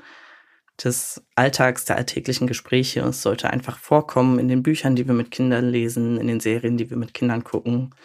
des 0.83 1.23
Alltags, 1.35 1.85
der 1.85 1.95
alltäglichen 1.95 2.47
Gespräche. 2.47 2.99
Es 3.01 3.21
sollte 3.21 3.49
einfach 3.49 3.77
vorkommen 3.77 4.39
in 4.39 4.49
den 4.49 4.63
Büchern, 4.63 4.97
die 4.97 5.07
wir 5.07 5.13
mit 5.13 5.31
Kindern 5.31 5.69
lesen, 5.69 6.17
in 6.17 6.27
den 6.27 6.41
Serien, 6.41 6.75
die 6.75 6.89
wir 6.89 6.97
mit 6.97 7.13
Kindern 7.13 7.45
gucken 7.45 7.95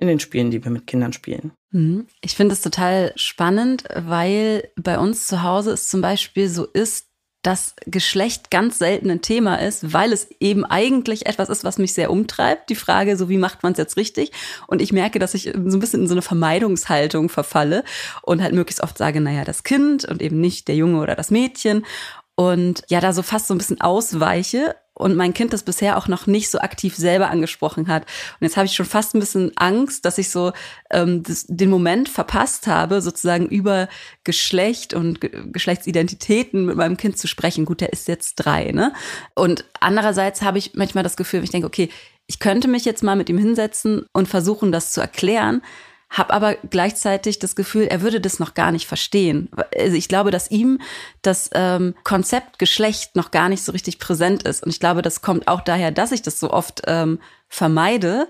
in 0.00 0.08
den 0.08 0.20
Spielen, 0.20 0.50
die 0.50 0.64
wir 0.64 0.70
mit 0.70 0.86
Kindern 0.86 1.12
spielen. 1.12 1.52
Mhm. 1.70 2.06
Ich 2.22 2.34
finde 2.34 2.54
es 2.54 2.62
total 2.62 3.12
spannend, 3.16 3.84
weil 3.94 4.68
bei 4.76 4.98
uns 4.98 5.26
zu 5.26 5.42
Hause 5.42 5.72
es 5.72 5.88
zum 5.88 6.00
Beispiel 6.00 6.48
so 6.48 6.64
ist, 6.64 7.06
dass 7.42 7.74
Geschlecht 7.86 8.50
ganz 8.50 8.78
selten 8.78 9.10
ein 9.10 9.22
Thema 9.22 9.56
ist, 9.56 9.94
weil 9.94 10.12
es 10.12 10.28
eben 10.40 10.64
eigentlich 10.64 11.26
etwas 11.26 11.48
ist, 11.48 11.64
was 11.64 11.78
mich 11.78 11.94
sehr 11.94 12.10
umtreibt. 12.10 12.68
Die 12.68 12.74
Frage, 12.74 13.16
so 13.16 13.28
wie 13.30 13.38
macht 13.38 13.62
man 13.62 13.72
es 13.72 13.78
jetzt 13.78 13.96
richtig? 13.96 14.32
Und 14.66 14.82
ich 14.82 14.92
merke, 14.92 15.18
dass 15.18 15.32
ich 15.32 15.44
so 15.44 15.76
ein 15.76 15.80
bisschen 15.80 16.02
in 16.02 16.08
so 16.08 16.14
eine 16.14 16.22
Vermeidungshaltung 16.22 17.30
verfalle 17.30 17.82
und 18.22 18.42
halt 18.42 18.54
möglichst 18.54 18.82
oft 18.82 18.98
sage, 18.98 19.20
naja, 19.20 19.44
das 19.44 19.62
Kind 19.62 20.04
und 20.04 20.20
eben 20.20 20.40
nicht 20.40 20.68
der 20.68 20.76
Junge 20.76 21.00
oder 21.00 21.14
das 21.14 21.30
Mädchen. 21.30 21.86
Und 22.34 22.82
ja, 22.88 23.00
da 23.00 23.12
so 23.12 23.22
fast 23.22 23.48
so 23.48 23.54
ein 23.54 23.58
bisschen 23.58 23.80
ausweiche 23.80 24.74
und 25.00 25.16
mein 25.16 25.34
Kind 25.34 25.52
das 25.52 25.62
bisher 25.62 25.96
auch 25.96 26.08
noch 26.08 26.26
nicht 26.26 26.50
so 26.50 26.58
aktiv 26.58 26.96
selber 26.96 27.30
angesprochen 27.30 27.88
hat. 27.88 28.02
Und 28.02 28.46
jetzt 28.46 28.56
habe 28.56 28.66
ich 28.66 28.74
schon 28.74 28.86
fast 28.86 29.14
ein 29.14 29.20
bisschen 29.20 29.52
Angst, 29.56 30.04
dass 30.04 30.18
ich 30.18 30.30
so 30.30 30.52
ähm, 30.90 31.22
das, 31.22 31.46
den 31.48 31.70
Moment 31.70 32.08
verpasst 32.08 32.66
habe, 32.66 33.00
sozusagen 33.02 33.46
über 33.46 33.88
Geschlecht 34.24 34.94
und 34.94 35.20
Ge 35.20 35.30
Geschlechtsidentitäten 35.52 36.66
mit 36.66 36.76
meinem 36.76 36.96
Kind 36.96 37.18
zu 37.18 37.26
sprechen. 37.26 37.64
Gut, 37.64 37.80
der 37.80 37.92
ist 37.92 38.08
jetzt 38.08 38.36
drei, 38.36 38.72
ne? 38.72 38.92
Und 39.34 39.64
andererseits 39.80 40.42
habe 40.42 40.58
ich 40.58 40.74
manchmal 40.74 41.04
das 41.04 41.16
Gefühl, 41.16 41.42
ich 41.42 41.50
denke, 41.50 41.66
okay, 41.66 41.88
ich 42.26 42.38
könnte 42.38 42.68
mich 42.68 42.84
jetzt 42.84 43.02
mal 43.02 43.16
mit 43.16 43.28
ihm 43.28 43.38
hinsetzen 43.38 44.06
und 44.12 44.28
versuchen, 44.28 44.70
das 44.70 44.92
zu 44.92 45.00
erklären 45.00 45.62
habe 46.10 46.32
aber 46.34 46.56
gleichzeitig 46.68 47.38
das 47.38 47.54
Gefühl, 47.54 47.84
er 47.84 48.02
würde 48.02 48.20
das 48.20 48.40
noch 48.40 48.54
gar 48.54 48.72
nicht 48.72 48.86
verstehen. 48.86 49.48
Also 49.78 49.96
ich 49.96 50.08
glaube, 50.08 50.32
dass 50.32 50.50
ihm 50.50 50.80
das 51.22 51.50
ähm, 51.54 51.94
Konzept 52.02 52.58
Geschlecht 52.58 53.14
noch 53.14 53.30
gar 53.30 53.48
nicht 53.48 53.62
so 53.62 53.72
richtig 53.72 54.00
präsent 54.00 54.42
ist. 54.42 54.64
Und 54.64 54.70
ich 54.70 54.80
glaube, 54.80 55.02
das 55.02 55.22
kommt 55.22 55.46
auch 55.46 55.60
daher, 55.60 55.92
dass 55.92 56.12
ich 56.12 56.22
das 56.22 56.40
so 56.40 56.50
oft 56.50 56.82
ähm, 56.86 57.20
vermeide, 57.48 58.26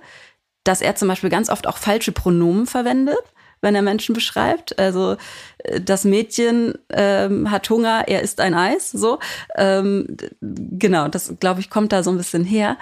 dass 0.62 0.82
er 0.82 0.94
zum 0.94 1.08
Beispiel 1.08 1.30
ganz 1.30 1.48
oft 1.48 1.66
auch 1.66 1.78
falsche 1.78 2.12
Pronomen 2.12 2.66
verwendet 2.66 3.18
wenn 3.62 3.74
er 3.74 3.82
Menschen 3.82 4.14
beschreibt. 4.14 4.78
Also 4.78 5.16
äh, 5.58 5.80
das 5.80 6.04
Mädchen 6.04 6.74
ähm, 6.90 7.50
hat 7.50 7.68
Hunger, 7.68 8.04
er 8.06 8.22
isst 8.22 8.40
ein 8.40 8.54
Eis. 8.54 8.90
So 8.90 9.18
ähm, 9.56 10.16
genau, 10.40 11.08
das 11.08 11.34
glaube 11.40 11.60
ich 11.60 11.70
kommt 11.70 11.92
da 11.92 12.02
so 12.02 12.10
ein 12.10 12.16
bisschen 12.16 12.44
her. 12.44 12.76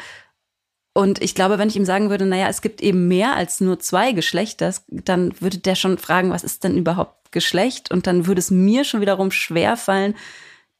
Und 0.94 1.22
ich 1.22 1.35
glaube, 1.35 1.59
wenn 1.59 1.68
ich 1.68 1.77
ihm 1.77 1.85
sagen 1.85 2.11
würde, 2.11 2.27
naja, 2.27 2.48
es 2.48 2.61
gibt 2.61 2.81
eben 2.81 3.09
mehr 3.09 3.37
als 3.37 3.61
nur 3.61 3.79
zwei 3.79 4.12
Geschlechter, 4.12 4.74
dann 4.88 5.40
würde 5.40 5.59
der 5.59 5.74
schon 5.74 5.98
fragen, 5.98 6.31
was 6.31 6.44
ist 6.44 6.64
denn 6.64 6.77
überhaupt 6.77 7.31
Geschlecht? 7.31 7.90
Und 7.90 8.07
dann 8.07 8.27
würde 8.27 8.40
es 8.40 8.51
mir 8.51 8.85
schon 8.85 9.01
wiederum 9.01 9.31
schwer 9.31 9.77
fallen, 9.77 10.14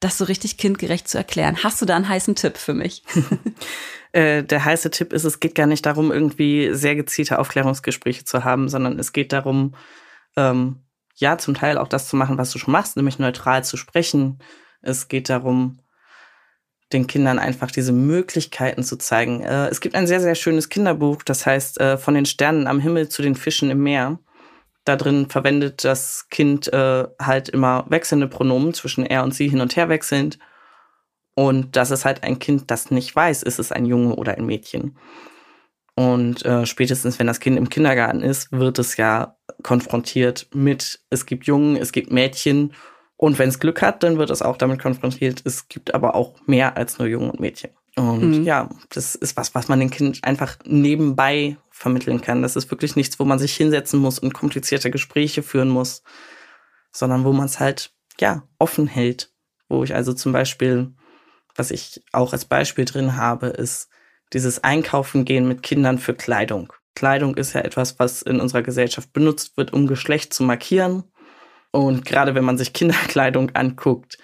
das 0.01 0.18
so 0.18 0.25
richtig 0.25 0.57
kindgerecht 0.57 1.09
zu 1.09 1.18
erklären. 1.18 1.59
Hast 1.62 1.81
du 1.83 1.87
da 1.87 1.97
einen 1.97 2.09
heißen 2.09 2.35
Tipp 2.35 2.57
für 2.57 2.75
mich? 2.75 3.03
Äh, 4.12 4.42
der 4.42 4.64
heiße 4.64 4.90
Tipp 4.90 5.12
ist, 5.12 5.25
es 5.25 5.38
geht 5.38 5.55
gar 5.55 5.66
nicht 5.66 5.85
darum, 5.85 6.11
irgendwie 6.11 6.73
sehr 6.73 6.97
gezielte 6.97 7.38
Aufklärungsgespräche 7.38 8.25
zu 8.25 8.42
haben, 8.42 8.71
sondern 8.71 8.99
es 8.99 9.12
geht 9.12 9.35
darum, 9.35 9.75
ähm, 10.35 10.77
ja, 11.16 11.37
zum 11.37 11.53
Teil 11.53 11.77
auch 11.77 11.88
das 11.88 12.09
zu 12.09 12.16
machen, 12.16 12.38
was 12.38 12.51
du 12.51 12.59
schon 12.59 12.73
machst, 12.73 12.97
nämlich 12.97 13.18
neutral 13.18 13.64
zu 13.64 13.77
sprechen. 13.77 14.38
Es 14.81 15.09
geht 15.09 15.29
darum, 15.29 15.81
den 16.92 17.07
Kindern 17.07 17.38
einfach 17.38 17.70
diese 17.70 17.92
Möglichkeiten 17.92 18.83
zu 18.83 18.96
zeigen. 18.96 19.42
Äh, 19.42 19.68
es 19.68 19.81
gibt 19.81 19.94
ein 19.94 20.07
sehr, 20.07 20.20
sehr 20.20 20.35
schönes 20.35 20.68
Kinderbuch, 20.68 21.22
das 21.22 21.44
heißt 21.44 21.81
äh, 21.81 21.98
Von 21.98 22.14
den 22.14 22.27
Sternen 22.27 22.66
am 22.66 22.81
Himmel 22.81 23.09
zu 23.09 23.22
den 23.22 23.35
Fischen 23.35 23.70
im 23.70 23.83
Meer. 23.83 24.18
Da 24.85 24.96
drin 24.96 25.29
verwendet 25.29 25.85
das 25.85 26.29
Kind 26.31 26.72
äh, 26.72 27.07
halt 27.20 27.51
immer 27.51 27.85
wechselnde 27.88 28.27
Pronomen 28.27 28.72
zwischen 28.72 29.05
er 29.05 29.22
und 29.22 29.35
sie 29.35 29.48
hin 29.48 29.61
und 29.61 29.77
her 29.77 29.90
wechselnd. 29.90 30.38
Und 31.35 31.77
das 31.77 31.90
ist 31.90 32.05
halt 32.05 32.24
ein 32.24 32.38
Kind, 32.38 32.70
das 32.70 32.90
nicht 32.90 33.14
weiß, 33.14 33.42
ist 33.42 33.59
es 33.59 33.70
ein 33.70 33.85
Junge 33.85 34.16
oder 34.16 34.37
ein 34.37 34.46
Mädchen. 34.46 34.96
Und 35.94 36.44
äh, 36.44 36.64
spätestens, 36.64 37.18
wenn 37.18 37.27
das 37.27 37.40
Kind 37.40 37.59
im 37.59 37.68
Kindergarten 37.68 38.22
ist, 38.22 38.51
wird 38.51 38.79
es 38.79 38.96
ja 38.96 39.37
konfrontiert 39.62 40.48
mit, 40.55 41.01
es 41.11 41.27
gibt 41.27 41.46
Jungen, 41.46 41.77
es 41.77 41.92
gibt 41.92 42.11
Mädchen 42.11 42.72
und 43.18 43.38
wenn 43.40 43.48
es 43.48 43.59
Glück 43.59 43.83
hat, 43.83 44.04
dann 44.04 44.16
wird 44.16 44.31
es 44.31 44.42
auch 44.42 44.57
damit 44.57 44.81
konfrontiert. 44.81 45.42
Es 45.44 45.66
gibt 45.68 45.92
aber 45.92 46.14
auch 46.14 46.37
mehr 46.46 46.76
als 46.76 46.98
nur 46.98 47.09
Jungen 47.09 47.31
und 47.31 47.40
Mädchen. 47.40 47.72
Und 47.96 48.38
mhm. 48.38 48.44
ja, 48.44 48.70
das 48.90 49.16
ist 49.16 49.37
was, 49.37 49.57
was 49.57 49.66
man 49.66 49.81
den 49.81 49.90
Kind 49.90 50.20
einfach 50.22 50.57
nebenbei 50.64 51.57
vermitteln 51.68 52.20
kann. 52.20 52.42
Das 52.42 52.54
ist 52.54 52.70
wirklich 52.70 52.94
nichts, 52.94 53.18
wo 53.18 53.24
man 53.24 53.40
sich 53.40 53.57
hinsetzen 53.57 53.98
muss 53.98 54.20
und 54.20 54.35
komplizierte 54.35 54.92
Gespräche 54.92 55.42
führen 55.42 55.68
muss, 55.68 56.04
sondern 56.92 57.24
wo 57.24 57.33
man 57.33 57.46
es 57.46 57.59
halt, 57.59 57.90
ja, 58.20 58.44
offen 58.61 58.87
hält. 58.87 59.33
Wo 59.68 59.83
ich 59.83 59.96
also 59.96 60.12
zum 60.12 60.31
Beispiel, 60.31 60.94
was 61.57 61.72
ich 61.72 62.00
auch 62.12 62.33
als 62.33 62.44
Beispiel 62.44 62.85
drin 62.85 63.16
habe, 63.16 63.48
ist 63.48 63.88
dieses 64.33 64.62
Einkaufen 64.62 65.24
gehen 65.24 65.48
mit 65.48 65.64
Kindern 65.64 65.98
für 65.98 66.14
Kleidung. 66.14 66.72
Kleidung 66.94 67.35
ist 67.37 67.52
ja 67.54 67.62
etwas, 67.62 67.98
was 67.98 68.22
in 68.22 68.40
unserer 68.40 68.62
Gesellschaft 68.62 69.12
benutzt 69.12 69.57
wird, 69.57 69.72
um 69.72 69.88
Geschlecht 69.88 70.33
zu 70.33 70.44
markieren. 70.44 71.02
Und 71.70 72.04
gerade 72.04 72.35
wenn 72.35 72.44
man 72.44 72.59
sich 72.59 72.72
Kinderkleidung 72.72 73.50
anguckt, 73.54 74.18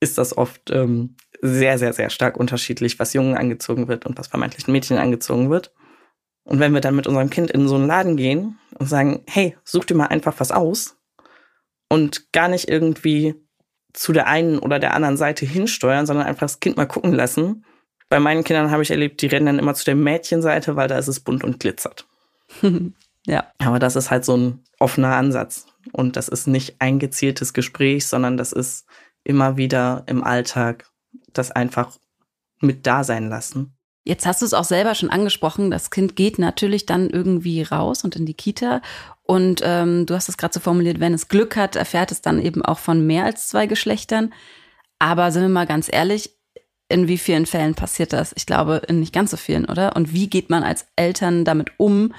ist 0.00 0.18
das 0.18 0.36
oft 0.36 0.70
ähm, 0.70 1.16
sehr, 1.42 1.78
sehr, 1.78 1.92
sehr 1.92 2.10
stark 2.10 2.36
unterschiedlich, 2.36 2.98
was 2.98 3.12
Jungen 3.12 3.36
angezogen 3.36 3.88
wird 3.88 4.06
und 4.06 4.18
was 4.18 4.28
vermeintlich 4.28 4.68
Mädchen 4.68 4.98
angezogen 4.98 5.50
wird. 5.50 5.72
Und 6.44 6.58
wenn 6.58 6.72
wir 6.72 6.80
dann 6.80 6.96
mit 6.96 7.06
unserem 7.06 7.30
Kind 7.30 7.50
in 7.50 7.68
so 7.68 7.76
einen 7.76 7.86
Laden 7.86 8.16
gehen 8.16 8.58
und 8.78 8.88
sagen, 8.88 9.22
hey, 9.26 9.56
such 9.64 9.84
dir 9.84 9.94
mal 9.94 10.06
einfach 10.06 10.34
was 10.38 10.50
aus 10.50 10.96
und 11.88 12.32
gar 12.32 12.48
nicht 12.48 12.68
irgendwie 12.68 13.34
zu 13.92 14.12
der 14.12 14.26
einen 14.26 14.58
oder 14.58 14.78
der 14.78 14.94
anderen 14.94 15.16
Seite 15.16 15.44
hinsteuern, 15.44 16.06
sondern 16.06 16.26
einfach 16.26 16.42
das 16.42 16.60
Kind 16.60 16.76
mal 16.76 16.86
gucken 16.86 17.12
lassen. 17.12 17.64
Bei 18.08 18.20
meinen 18.20 18.44
Kindern 18.44 18.70
habe 18.70 18.82
ich 18.82 18.90
erlebt, 18.90 19.20
die 19.22 19.26
rennen 19.26 19.46
dann 19.46 19.58
immer 19.58 19.74
zu 19.74 19.84
der 19.84 19.94
Mädchenseite, 19.94 20.76
weil 20.76 20.88
da 20.88 20.98
ist 20.98 21.08
es 21.08 21.20
bunt 21.20 21.44
und 21.44 21.60
glitzert. 21.60 22.06
ja. 23.26 23.52
Aber 23.58 23.78
das 23.78 23.96
ist 23.96 24.10
halt 24.10 24.24
so 24.24 24.36
ein 24.36 24.64
offener 24.78 25.14
Ansatz. 25.14 25.66
Und 25.92 26.16
das 26.16 26.28
ist 26.28 26.46
nicht 26.46 26.76
ein 26.80 26.98
gezieltes 26.98 27.52
Gespräch, 27.52 28.06
sondern 28.06 28.36
das 28.36 28.52
ist 28.52 28.86
immer 29.24 29.56
wieder 29.56 30.04
im 30.06 30.22
Alltag 30.24 30.90
das 31.32 31.50
einfach 31.50 31.96
mit 32.60 32.86
da 32.86 33.04
sein 33.04 33.28
lassen. 33.28 33.76
Jetzt 34.04 34.26
hast 34.26 34.40
du 34.40 34.46
es 34.46 34.54
auch 34.54 34.64
selber 34.64 34.94
schon 34.94 35.10
angesprochen, 35.10 35.70
das 35.70 35.90
Kind 35.90 36.16
geht 36.16 36.38
natürlich 36.38 36.86
dann 36.86 37.10
irgendwie 37.10 37.62
raus 37.62 38.02
und 38.02 38.16
in 38.16 38.24
die 38.24 38.34
Kita. 38.34 38.80
Und 39.22 39.60
ähm, 39.62 40.06
du 40.06 40.14
hast 40.14 40.28
es 40.28 40.36
gerade 40.36 40.54
so 40.54 40.60
formuliert, 40.60 41.00
wenn 41.00 41.14
es 41.14 41.28
Glück 41.28 41.56
hat, 41.56 41.76
erfährt 41.76 42.10
es 42.10 42.22
dann 42.22 42.40
eben 42.40 42.64
auch 42.64 42.78
von 42.78 43.06
mehr 43.06 43.24
als 43.24 43.48
zwei 43.48 43.66
Geschlechtern. 43.66 44.32
Aber 44.98 45.30
sind 45.30 45.42
wir 45.42 45.48
mal 45.48 45.66
ganz 45.66 45.88
ehrlich, 45.92 46.36
in 46.88 47.08
wie 47.08 47.18
vielen 47.18 47.46
Fällen 47.46 47.74
passiert 47.74 48.12
das? 48.12 48.32
Ich 48.36 48.46
glaube, 48.46 48.82
in 48.88 49.00
nicht 49.00 49.14
ganz 49.14 49.30
so 49.30 49.36
vielen, 49.36 49.66
oder? 49.66 49.94
Und 49.94 50.12
wie 50.12 50.28
geht 50.28 50.50
man 50.50 50.64
als 50.64 50.86
Eltern 50.96 51.44
damit 51.44 51.72
um, 51.76 52.12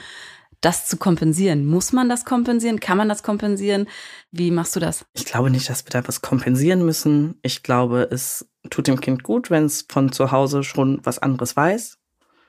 das 0.61 0.87
zu 0.87 0.97
kompensieren? 0.97 1.65
Muss 1.65 1.91
man 1.91 2.07
das 2.07 2.23
kompensieren? 2.23 2.79
Kann 2.79 2.97
man 2.97 3.09
das 3.09 3.23
kompensieren? 3.23 3.87
Wie 4.31 4.51
machst 4.51 4.75
du 4.75 4.79
das? 4.79 5.05
Ich 5.13 5.25
glaube 5.25 5.49
nicht, 5.49 5.69
dass 5.69 5.85
wir 5.85 5.89
da 5.89 6.07
was 6.07 6.21
kompensieren 6.21 6.85
müssen. 6.85 7.39
Ich 7.41 7.63
glaube, 7.63 8.07
es 8.11 8.47
tut 8.69 8.87
dem 8.87 9.01
Kind 9.01 9.23
gut, 9.23 9.49
wenn 9.49 9.65
es 9.65 9.85
von 9.89 10.11
zu 10.11 10.31
Hause 10.31 10.63
schon 10.63 10.99
was 11.03 11.19
anderes 11.19 11.55
weiß. 11.55 11.97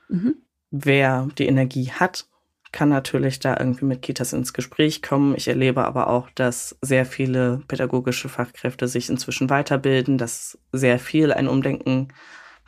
Mhm. 0.08 0.36
Wer 0.70 1.28
die 1.38 1.46
Energie 1.46 1.90
hat, 1.90 2.26
kann 2.72 2.88
natürlich 2.88 3.38
da 3.38 3.56
irgendwie 3.58 3.84
mit 3.84 4.02
Kitas 4.02 4.32
ins 4.32 4.52
Gespräch 4.52 5.02
kommen. 5.02 5.34
Ich 5.36 5.48
erlebe 5.48 5.84
aber 5.84 6.08
auch, 6.08 6.30
dass 6.30 6.76
sehr 6.80 7.04
viele 7.04 7.62
pädagogische 7.68 8.30
Fachkräfte 8.30 8.88
sich 8.88 9.10
inzwischen 9.10 9.50
weiterbilden, 9.50 10.16
dass 10.16 10.58
sehr 10.72 10.98
viel 10.98 11.32
ein 11.32 11.48
Umdenken 11.48 12.08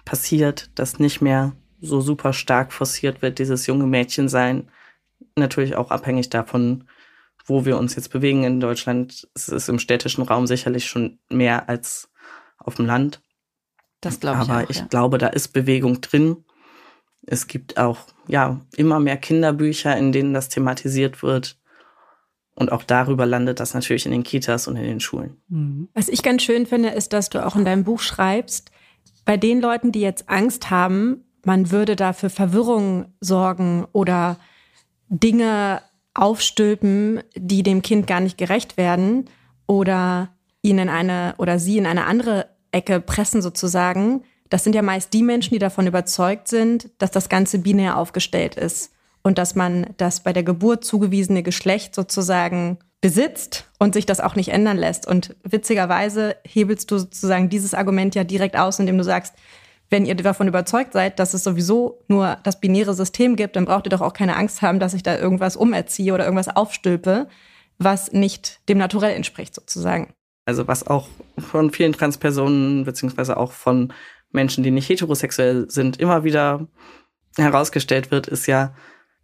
passiert, 0.05 0.71
dass 0.75 0.99
nicht 0.99 1.23
mehr 1.23 1.53
so 1.81 2.01
super 2.01 2.33
stark 2.33 2.73
forciert 2.73 3.23
wird, 3.23 3.39
dieses 3.39 3.67
junge 3.67 3.87
Mädchen 3.87 4.29
sein, 4.29 4.69
natürlich 5.37 5.77
auch 5.77 5.91
abhängig 5.91 6.31
davon, 6.31 6.85
wo 7.47 7.65
wir 7.65 7.79
uns 7.79 7.95
jetzt 7.95 8.11
bewegen 8.11 8.45
in 8.45 8.61
Deutschland. 8.61 9.29
Es 9.35 9.49
ist 9.49 9.69
im 9.69 9.79
städtischen 9.79 10.25
Raum 10.25 10.47
sicherlich 10.47 10.87
schon 10.87 11.19
mehr 11.29 11.69
als 11.69 12.11
auf 12.59 12.77
dem 12.77 12.87
Land. 12.87 13.23
Das 14.01 14.21
glaube 14.21 14.43
ich. 14.43 14.51
Aber 14.51 14.65
auch, 14.65 14.71
ich 14.71 14.79
ja. 14.79 14.87
glaube, 14.87 15.19
da 15.19 15.29
ist 15.29 15.49
Bewegung 15.49 16.01
drin. 16.01 16.45
Es 17.27 17.47
gibt 17.47 17.79
auch 17.79 17.99
ja 18.29 18.61
immer 18.77 19.01
mehr 19.01 19.17
Kinderbücher, 19.17 19.97
in 19.97 20.13
denen 20.13 20.35
das 20.35 20.49
thematisiert 20.49 21.23
wird. 21.23 21.59
Und 22.55 22.71
auch 22.71 22.85
darüber 22.85 23.27
landet 23.27 23.61
das 23.61 23.75
natürlich 23.75 24.07
in 24.07 24.13
den 24.13 24.23
Kitas 24.23 24.69
und 24.69 24.77
in 24.77 24.85
den 24.85 25.01
Schulen. 25.01 25.43
Mhm. 25.49 25.89
Was 25.93 26.09
ich 26.09 26.23
ganz 26.23 26.43
schön 26.43 26.67
finde, 26.67 26.91
ist, 26.91 27.13
dass 27.13 27.29
du 27.29 27.45
auch 27.45 27.57
in 27.57 27.65
deinem 27.65 27.85
Buch 27.85 28.01
schreibst, 28.01 28.71
bei 29.25 29.37
den 29.37 29.61
Leuten, 29.61 29.91
die 29.91 30.01
jetzt 30.01 30.29
Angst 30.29 30.71
haben, 30.71 31.25
man 31.45 31.71
würde 31.71 31.97
da 31.97 32.13
für 32.13 32.31
Verwirrung 32.31 33.15
sorgen 33.21 33.87
oder 33.93 34.39
Dinge 35.09 35.83
aufstülpen, 36.15 37.23
die 37.35 37.63
dem 37.63 37.83
Kind 37.83 38.07
gar 38.07 38.21
nicht 38.21 38.39
gerecht 38.39 38.77
werden 38.77 39.29
oder 39.67 40.31
ihn 40.63 40.79
in 40.79 40.89
eine 40.89 41.35
oder 41.39 41.59
sie 41.59 41.79
in 41.79 41.87
eine 41.87 42.07
andere 42.07 42.47
Ecke 42.71 43.01
pressen 43.01 43.43
sozusagen. 43.43 44.23
Das 44.49 44.65
sind 44.65 44.75
ja 44.75 44.83
meist 44.83 45.13
die 45.13 45.23
Menschen, 45.23 45.55
die 45.55 45.59
davon 45.59 45.87
überzeugt 45.87 46.49
sind, 46.49 46.91
dass 46.99 47.11
das 47.11 47.29
Ganze 47.29 47.59
binär 47.59 47.97
aufgestellt 47.97 48.55
ist 48.55 48.93
und 49.23 49.39
dass 49.39 49.55
man 49.55 49.87
das 49.97 50.21
bei 50.21 50.33
der 50.33 50.43
Geburt 50.43 50.85
zugewiesene 50.85 51.43
Geschlecht 51.43 51.95
sozusagen 51.95 52.79
besitzt 53.01 53.67
und 53.79 53.95
sich 53.95 54.07
das 54.07 54.21
auch 54.21 54.35
nicht 54.35 54.49
ändern 54.49 54.79
lässt. 54.79 55.07
Und 55.07 55.37
witzigerweise 55.43 56.37
hebelst 56.45 56.91
du 56.91 56.99
sozusagen 56.99 57.51
dieses 57.51 57.75
Argument 57.75 58.15
ja 58.15 58.25
direkt 58.25 58.57
aus, 58.57 58.79
indem 58.79 58.97
du 58.97 59.05
sagst, 59.05 59.35
wenn 59.91 60.07
ihr 60.07 60.15
davon 60.15 60.49
überzeugt 60.49 60.93
seid, 60.93 61.19
dass 61.19 61.35
es 61.35 61.45
sowieso 61.45 62.03
nur 62.09 62.39
das 62.43 62.61
binäre 62.61 62.95
System 62.95 63.37
gibt, 63.37 63.57
dann 63.57 63.65
braucht 63.65 63.87
ihr 63.87 63.91
doch 63.91 64.01
auch 64.01 64.13
keine 64.13 64.37
Angst 64.37 64.63
haben, 64.63 64.81
dass 64.81 64.95
ich 64.95 65.03
da 65.03 65.17
irgendwas 65.17 65.57
umerziehe 65.57 66.15
oder 66.15 66.25
irgendwas 66.25 66.55
aufstülpe, 66.55 67.29
was 67.79 68.13
nicht 68.13 68.61
dem 68.69 68.79
Naturell 68.79 69.15
entspricht 69.15 69.55
sozusagen. 69.55 70.15
Also 70.47 70.69
was 70.69 70.87
auch 70.87 71.09
von 71.39 71.71
vielen 71.71 71.93
Transpersonen 71.93 72.85
beziehungsweise 72.85 73.37
auch 73.37 73.53
von 73.53 73.93
Menschen, 74.31 74.65
die 74.65 74.71
nicht 74.71 74.89
heterosexuell 74.89 75.71
sind, 75.71 75.99
immer 76.01 76.25
wieder 76.25 76.67
herausgestellt 77.37 78.11
wird, 78.11 78.27
ist 78.27 78.47
ja, 78.47 78.75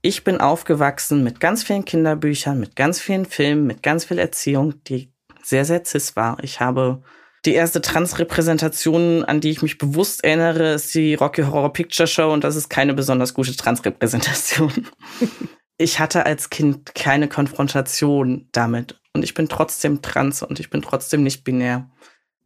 ich 0.02 0.24
bin 0.24 0.40
aufgewachsen 0.40 1.22
mit 1.22 1.40
ganz 1.40 1.62
vielen 1.62 1.84
Kinderbüchern, 1.84 2.58
mit 2.58 2.74
ganz 2.74 3.00
vielen 3.00 3.26
Filmen, 3.26 3.66
mit 3.66 3.82
ganz 3.82 4.04
viel 4.06 4.18
Erziehung, 4.18 4.82
die 4.84 5.12
sehr, 5.42 5.64
sehr 5.64 5.84
cis 5.84 6.16
war. 6.16 6.38
Ich 6.42 6.60
habe 6.60 7.02
die 7.46 7.54
erste 7.54 7.80
Transrepräsentation, 7.80 9.24
an 9.24 9.40
die 9.40 9.50
ich 9.50 9.62
mich 9.62 9.78
bewusst 9.78 10.24
erinnere, 10.24 10.74
ist 10.74 10.94
die 10.94 11.14
Rocky 11.14 11.42
Horror 11.42 11.72
Picture 11.72 12.06
Show 12.06 12.32
und 12.32 12.44
das 12.44 12.56
ist 12.56 12.68
keine 12.68 12.94
besonders 12.94 13.32
gute 13.32 13.56
Transrepräsentation. 13.56 14.88
ich 15.78 16.00
hatte 16.00 16.26
als 16.26 16.50
Kind 16.50 16.94
keine 16.94 17.28
Konfrontation 17.28 18.48
damit 18.52 19.00
und 19.14 19.24
ich 19.24 19.34
bin 19.34 19.48
trotzdem 19.48 20.02
trans 20.02 20.42
und 20.42 20.60
ich 20.60 20.70
bin 20.70 20.82
trotzdem 20.82 21.22
nicht 21.22 21.44
binär. 21.44 21.88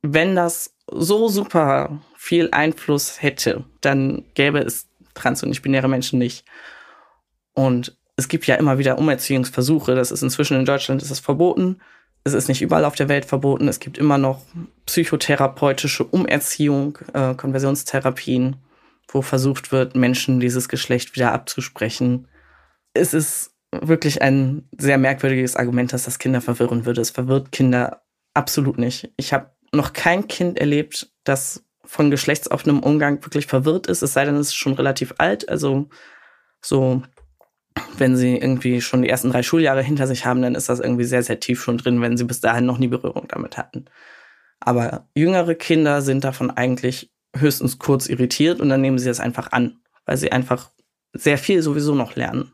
Wenn 0.03 0.37
das 0.37 0.75
so 0.87 1.29
super 1.29 2.01
viel 2.17 2.51
Einfluss 2.53 3.21
hätte, 3.21 3.65
dann 3.81 4.25
gäbe 4.35 4.61
es 4.61 4.89
trans 5.15 5.43
und 5.43 5.49
nicht 5.49 5.63
binäre 5.63 5.89
Menschen 5.89 6.19
nicht. 6.19 6.45
Und 7.55 7.97
es 8.17 8.29
gibt 8.29 8.47
ja 8.47 8.57
immer 8.57 8.79
wieder 8.79 8.99
Umerziehungsversuche. 8.99 9.95
Das 9.95 10.11
ist 10.11 10.23
inzwischen 10.23 10.59
in 10.59 10.65
Deutschland 10.65 11.03
ist 11.03 11.11
das 11.11 11.21
verboten. 11.21 11.81
Es 12.25 12.33
ist 12.33 12.49
nicht 12.49 12.63
überall 12.63 12.87
auf 12.87 12.95
der 12.95 13.09
Welt 13.09 13.27
verboten. 13.27 13.69
Es 13.69 13.81
gibt 13.81 13.99
immer 13.99 14.17
noch 14.17 14.43
psychotherapeutische 14.87 16.05
Umerziehung, 16.05 16.99
äh, 17.13 17.35
Konversionstherapien, 17.35 18.57
wo 19.09 19.21
versucht 19.21 19.73
wird, 19.73 19.95
Menschen 19.95 20.41
dieses 20.41 20.69
Geschlecht 20.69 21.15
wieder 21.15 21.33
abzusprechen. 21.33 22.29
Es 22.95 23.13
ist 23.13 23.55
wirklich 23.71 24.23
ein 24.23 24.69
sehr 24.79 24.99
merkwürdiges 24.99 25.57
Argument, 25.57 25.93
dass 25.93 26.05
das 26.05 26.19
Kinder 26.19 26.41
verwirren 26.41 26.87
würde. 26.87 27.03
Es 27.03 27.11
verwirrt 27.11 27.53
Kinder 27.53 28.03
absolut 28.33 28.79
nicht. 28.79 29.13
Ich 29.17 29.33
habe 29.33 29.51
noch 29.73 29.93
kein 29.93 30.27
Kind 30.27 30.59
erlebt, 30.59 31.13
das 31.25 31.65
von 31.85 32.11
geschlechtsoffenem 32.11 32.81
Umgang 32.81 33.23
wirklich 33.23 33.47
verwirrt 33.47 33.87
ist, 33.87 34.03
es 34.03 34.15
sei 34.15 34.25
denn, 34.25 34.37
es 34.37 34.49
ist 34.49 34.55
schon 34.55 34.75
relativ 34.75 35.15
alt. 35.19 35.49
Also 35.49 35.89
so 36.63 37.03
wenn 37.99 38.17
sie 38.17 38.37
irgendwie 38.37 38.81
schon 38.81 39.03
die 39.03 39.09
ersten 39.09 39.31
drei 39.31 39.43
Schuljahre 39.43 39.83
hinter 39.83 40.07
sich 40.07 40.27
haben, 40.27 40.43
dann 40.43 40.55
ist 40.55 40.69
das 40.69 40.81
irgendwie 40.81 41.05
sehr, 41.05 41.23
sehr 41.23 41.41
tief 41.41 41.63
schon 41.63 41.79
drin, 41.79 42.01
wenn 42.01 42.17
sie 42.17 42.25
bis 42.25 42.41
dahin 42.41 42.67
noch 42.67 42.79
nie 42.79 42.89
Berührung 42.89 43.27
damit 43.29 43.57
hatten. 43.57 43.87
Aber 44.61 45.09
jüngere 45.15 45.55
Kinder 45.55 46.03
sind 46.03 46.25
davon 46.25 46.51
eigentlich 46.51 47.13
höchstens 47.37 47.79
kurz 47.79 48.07
irritiert 48.07 48.61
und 48.61 48.69
dann 48.69 48.81
nehmen 48.81 48.99
sie 48.99 49.09
das 49.09 49.21
einfach 49.21 49.53
an, 49.53 49.81
weil 50.07 50.17
sie 50.17 50.33
einfach 50.33 50.71
sehr 51.13 51.39
viel 51.39 51.63
sowieso 51.63 51.95
noch 51.95 52.17
lernen. 52.17 52.53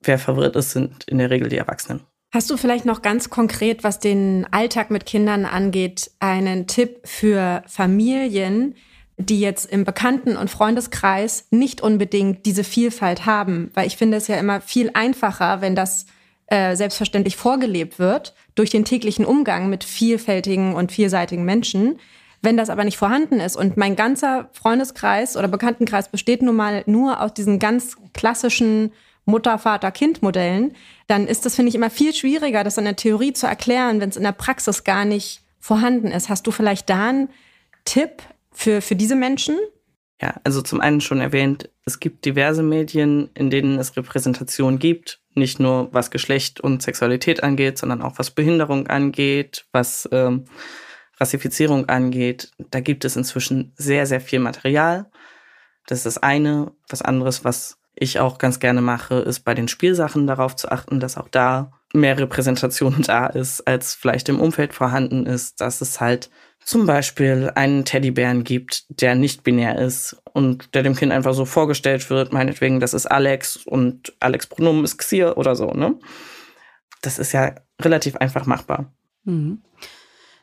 Wer 0.00 0.18
verwirrt 0.18 0.56
ist, 0.56 0.72
sind 0.72 1.04
in 1.04 1.18
der 1.18 1.30
Regel 1.30 1.48
die 1.48 1.56
Erwachsenen. 1.56 2.00
Hast 2.32 2.50
du 2.50 2.56
vielleicht 2.56 2.84
noch 2.84 3.00
ganz 3.00 3.30
konkret, 3.30 3.84
was 3.84 3.98
den 3.98 4.46
Alltag 4.50 4.90
mit 4.90 5.06
Kindern 5.06 5.46
angeht, 5.46 6.10
einen 6.20 6.66
Tipp 6.66 7.00
für 7.04 7.62
Familien, 7.66 8.74
die 9.18 9.40
jetzt 9.40 9.70
im 9.70 9.84
Bekannten- 9.84 10.36
und 10.36 10.48
Freundeskreis 10.48 11.46
nicht 11.50 11.80
unbedingt 11.80 12.46
diese 12.46 12.64
Vielfalt 12.64 13.26
haben. 13.26 13.70
Weil 13.74 13.86
ich 13.86 13.96
finde 13.96 14.16
es 14.16 14.28
ja 14.28 14.36
immer 14.36 14.60
viel 14.60 14.90
einfacher, 14.94 15.60
wenn 15.60 15.74
das 15.74 16.06
äh, 16.46 16.76
selbstverständlich 16.76 17.36
vorgelebt 17.36 17.98
wird 17.98 18.34
durch 18.54 18.70
den 18.70 18.84
täglichen 18.84 19.24
Umgang 19.24 19.68
mit 19.68 19.84
vielfältigen 19.84 20.74
und 20.74 20.92
vielseitigen 20.92 21.44
Menschen. 21.44 21.98
Wenn 22.40 22.56
das 22.56 22.70
aber 22.70 22.84
nicht 22.84 22.96
vorhanden 22.96 23.40
ist 23.40 23.56
und 23.56 23.76
mein 23.76 23.96
ganzer 23.96 24.48
Freundeskreis 24.52 25.36
oder 25.36 25.48
Bekanntenkreis 25.48 26.08
besteht 26.08 26.40
nun 26.40 26.56
mal 26.56 26.84
nur 26.86 27.20
aus 27.20 27.34
diesen 27.34 27.58
ganz 27.58 27.96
klassischen 28.14 28.92
Mutter, 29.24 29.58
Vater, 29.58 29.90
Kind-Modellen, 29.90 30.74
dann 31.08 31.26
ist 31.26 31.44
das, 31.44 31.56
finde 31.56 31.68
ich, 31.68 31.74
immer 31.74 31.90
viel 31.90 32.14
schwieriger, 32.14 32.64
das 32.64 32.78
in 32.78 32.84
der 32.84 32.96
Theorie 32.96 33.32
zu 33.32 33.46
erklären, 33.46 34.00
wenn 34.00 34.08
es 34.08 34.16
in 34.16 34.22
der 34.22 34.32
Praxis 34.32 34.84
gar 34.84 35.04
nicht 35.04 35.42
vorhanden 35.60 36.12
ist. 36.12 36.28
Hast 36.28 36.46
du 36.46 36.50
vielleicht 36.50 36.88
da 36.88 37.08
einen 37.08 37.28
Tipp, 37.84 38.22
für, 38.58 38.82
für 38.82 38.96
diese 38.96 39.14
Menschen? 39.14 39.56
Ja, 40.20 40.40
also 40.42 40.62
zum 40.62 40.80
einen 40.80 41.00
schon 41.00 41.20
erwähnt, 41.20 41.70
es 41.84 42.00
gibt 42.00 42.24
diverse 42.24 42.64
Medien, 42.64 43.30
in 43.34 43.50
denen 43.50 43.78
es 43.78 43.96
Repräsentation 43.96 44.80
gibt, 44.80 45.20
nicht 45.34 45.60
nur 45.60 45.94
was 45.94 46.10
Geschlecht 46.10 46.60
und 46.60 46.82
Sexualität 46.82 47.44
angeht, 47.44 47.78
sondern 47.78 48.02
auch 48.02 48.18
was 48.18 48.32
Behinderung 48.32 48.88
angeht, 48.88 49.66
was 49.70 50.08
ähm, 50.10 50.46
Rassifizierung 51.20 51.88
angeht. 51.88 52.50
Da 52.72 52.80
gibt 52.80 53.04
es 53.04 53.14
inzwischen 53.14 53.72
sehr, 53.76 54.06
sehr 54.06 54.20
viel 54.20 54.40
Material. 54.40 55.08
Das 55.86 55.98
ist 55.98 56.06
das 56.06 56.18
eine. 56.18 56.72
Was 56.88 57.00
anderes, 57.00 57.44
was 57.44 57.78
ich 57.94 58.18
auch 58.18 58.38
ganz 58.38 58.58
gerne 58.58 58.80
mache, 58.80 59.20
ist 59.20 59.40
bei 59.40 59.54
den 59.54 59.68
Spielsachen 59.68 60.26
darauf 60.26 60.56
zu 60.56 60.68
achten, 60.72 60.98
dass 60.98 61.16
auch 61.16 61.28
da 61.28 61.70
mehr 61.94 62.18
Repräsentation 62.18 63.02
da 63.06 63.28
ist, 63.28 63.68
als 63.68 63.94
vielleicht 63.94 64.28
im 64.28 64.40
Umfeld 64.40 64.74
vorhanden 64.74 65.26
ist, 65.26 65.60
dass 65.60 65.80
es 65.80 66.00
halt 66.00 66.28
zum 66.68 66.84
Beispiel 66.84 67.50
einen 67.54 67.86
Teddybären 67.86 68.44
gibt, 68.44 68.84
der 69.00 69.14
nicht 69.14 69.42
binär 69.42 69.78
ist 69.78 70.18
und 70.34 70.74
der 70.74 70.82
dem 70.82 70.94
Kind 70.94 71.12
einfach 71.12 71.32
so 71.32 71.46
vorgestellt 71.46 72.10
wird, 72.10 72.30
meinetwegen, 72.34 72.78
das 72.78 72.92
ist 72.92 73.06
Alex 73.06 73.56
und 73.56 74.12
Alex 74.20 74.48
Pronomen 74.48 74.84
ist 74.84 74.98
Xier 74.98 75.38
oder 75.38 75.56
so, 75.56 75.70
ne? 75.70 75.98
Das 77.00 77.18
ist 77.18 77.32
ja 77.32 77.54
relativ 77.80 78.16
einfach 78.16 78.44
machbar. 78.44 78.92
Mhm. 79.24 79.62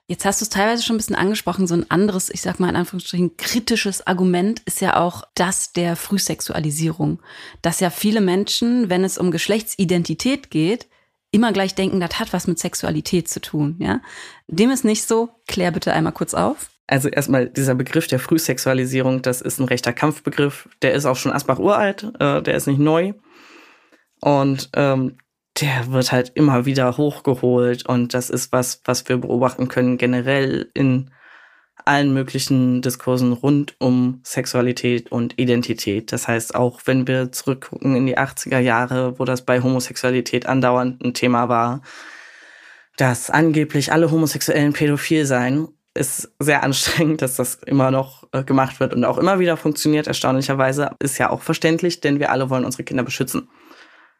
Jetzt 0.07 0.25
hast 0.25 0.41
du 0.41 0.45
es 0.45 0.49
teilweise 0.49 0.81
schon 0.81 0.95
ein 0.95 0.97
bisschen 0.97 1.15
angesprochen, 1.15 1.67
so 1.67 1.75
ein 1.75 1.91
anderes, 1.91 2.31
ich 2.31 2.41
sag 2.41 2.59
mal 2.59 2.69
in 2.69 2.75
Anführungsstrichen, 2.75 3.37
kritisches 3.37 4.07
Argument 4.07 4.63
ist 4.65 4.81
ja 4.81 4.99
auch 4.99 5.25
das 5.35 5.73
der 5.73 5.95
Frühsexualisierung. 5.95 7.21
Dass 7.61 7.81
ja 7.81 7.91
viele 7.91 8.21
Menschen, 8.21 8.89
wenn 8.89 9.03
es 9.03 9.19
um 9.19 9.29
Geschlechtsidentität 9.29 10.49
geht, 10.49 10.87
immer 11.35 11.51
gleich 11.51 11.75
denken, 11.75 11.99
das 11.99 12.19
hat 12.19 12.33
was 12.33 12.47
mit 12.47 12.59
Sexualität 12.59 13.27
zu 13.27 13.41
tun, 13.41 13.75
ja. 13.79 14.01
Dem 14.47 14.71
ist 14.71 14.85
nicht 14.85 15.03
so. 15.03 15.29
Klär 15.47 15.71
bitte 15.71 15.93
einmal 15.93 16.13
kurz 16.13 16.33
auf. 16.33 16.69
Also 16.87 17.09
erstmal 17.09 17.49
dieser 17.49 17.75
Begriff 17.75 18.07
der 18.07 18.19
Frühsexualisierung, 18.19 19.21
das 19.21 19.41
ist 19.41 19.59
ein 19.59 19.65
rechter 19.65 19.91
Kampfbegriff. 19.91 20.69
Der 20.81 20.93
ist 20.93 21.05
auch 21.05 21.15
schon 21.15 21.31
Asbach 21.31 21.59
uralt, 21.59 22.11
äh, 22.19 22.41
der 22.41 22.55
ist 22.55 22.67
nicht 22.67 22.79
neu. 22.79 23.13
Und 24.21 24.69
ähm, 24.75 25.17
der 25.61 25.91
wird 25.91 26.11
halt 26.11 26.31
immer 26.35 26.65
wieder 26.65 26.97
hochgeholt 26.97 27.85
und 27.85 28.13
das 28.13 28.29
ist 28.29 28.51
was, 28.51 28.81
was 28.85 29.07
wir 29.07 29.17
beobachten 29.17 29.67
können 29.67 29.97
generell 29.97 30.69
in 30.73 31.11
allen 31.85 32.13
möglichen 32.13 32.81
Diskursen 32.81 33.33
rund 33.33 33.75
um 33.79 34.21
Sexualität 34.23 35.11
und 35.11 35.37
Identität. 35.37 36.11
Das 36.11 36.27
heißt, 36.27 36.55
auch 36.55 36.81
wenn 36.85 37.07
wir 37.07 37.31
zurückgucken 37.31 37.95
in 37.95 38.05
die 38.05 38.17
80er 38.17 38.59
Jahre, 38.59 39.19
wo 39.19 39.25
das 39.25 39.43
bei 39.43 39.61
Homosexualität 39.61 40.45
andauernd 40.45 41.03
ein 41.03 41.13
Thema 41.13 41.47
war, 41.49 41.81
dass 42.97 43.29
angeblich 43.29 43.91
alle 43.91 44.11
Homosexuellen 44.11 44.73
pädophil 44.73 45.25
seien, 45.25 45.67
ist 45.93 46.33
sehr 46.39 46.63
anstrengend, 46.63 47.21
dass 47.21 47.35
das 47.35 47.55
immer 47.65 47.89
noch 47.89 48.27
äh, 48.33 48.43
gemacht 48.43 48.79
wird 48.79 48.93
und 48.93 49.05
auch 49.05 49.17
immer 49.17 49.39
wieder 49.39 49.55
funktioniert. 49.55 50.07
Erstaunlicherweise 50.07 50.91
ist 50.99 51.17
ja 51.17 51.29
auch 51.29 51.41
verständlich, 51.41 52.01
denn 52.01 52.19
wir 52.19 52.31
alle 52.31 52.49
wollen 52.49 52.65
unsere 52.65 52.83
Kinder 52.83 53.03
beschützen. 53.03 53.49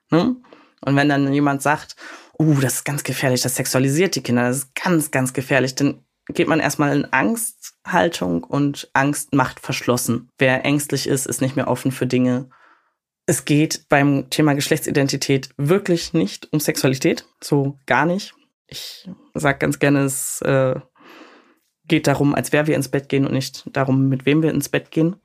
Ne? 0.10 0.36
Und 0.82 0.96
wenn 0.96 1.10
dann 1.10 1.32
jemand 1.34 1.62
sagt, 1.62 1.96
uh, 2.40 2.60
das 2.62 2.76
ist 2.76 2.86
ganz 2.86 3.04
gefährlich, 3.04 3.42
das 3.42 3.56
sexualisiert 3.56 4.16
die 4.16 4.24
Kinder, 4.24 4.48
das 4.48 4.58
ist 4.58 4.76
ganz, 4.76 5.12
ganz 5.12 5.34
gefährlich, 5.34 5.76
dann 5.76 6.05
geht 6.34 6.48
man 6.48 6.60
erstmal 6.60 6.96
in 6.96 7.06
Angsthaltung 7.06 8.44
und 8.44 8.90
Angst 8.94 9.34
macht 9.34 9.60
verschlossen. 9.60 10.30
Wer 10.38 10.66
ängstlich 10.66 11.08
ist, 11.08 11.28
ist 11.28 11.42
nicht 11.42 11.56
mehr 11.56 11.68
offen 11.68 11.92
für 11.92 12.08
Dinge. 12.08 12.50
Es 13.28 13.46
geht 13.46 13.88
beim 13.90 14.30
Thema 14.30 14.54
Geschlechtsidentität 14.54 15.50
wirklich 15.58 16.14
nicht 16.14 16.52
um 16.52 16.60
Sexualität, 16.60 17.26
so 17.42 17.80
gar 17.86 18.06
nicht. 18.06 18.34
Ich 18.68 19.10
sage 19.34 19.60
ganz 19.60 19.80
gerne, 19.80 20.02
es 20.02 20.42
äh, 20.42 20.80
geht 21.88 22.08
darum, 22.08 22.34
als 22.34 22.52
wer 22.52 22.68
wir 22.68 22.76
ins 22.76 22.90
Bett 22.90 23.10
gehen 23.10 23.26
und 23.26 23.34
nicht 23.34 23.64
darum, 23.72 24.10
mit 24.10 24.26
wem 24.26 24.42
wir 24.42 24.52
ins 24.52 24.70
Bett 24.70 24.92
gehen. 24.92 25.16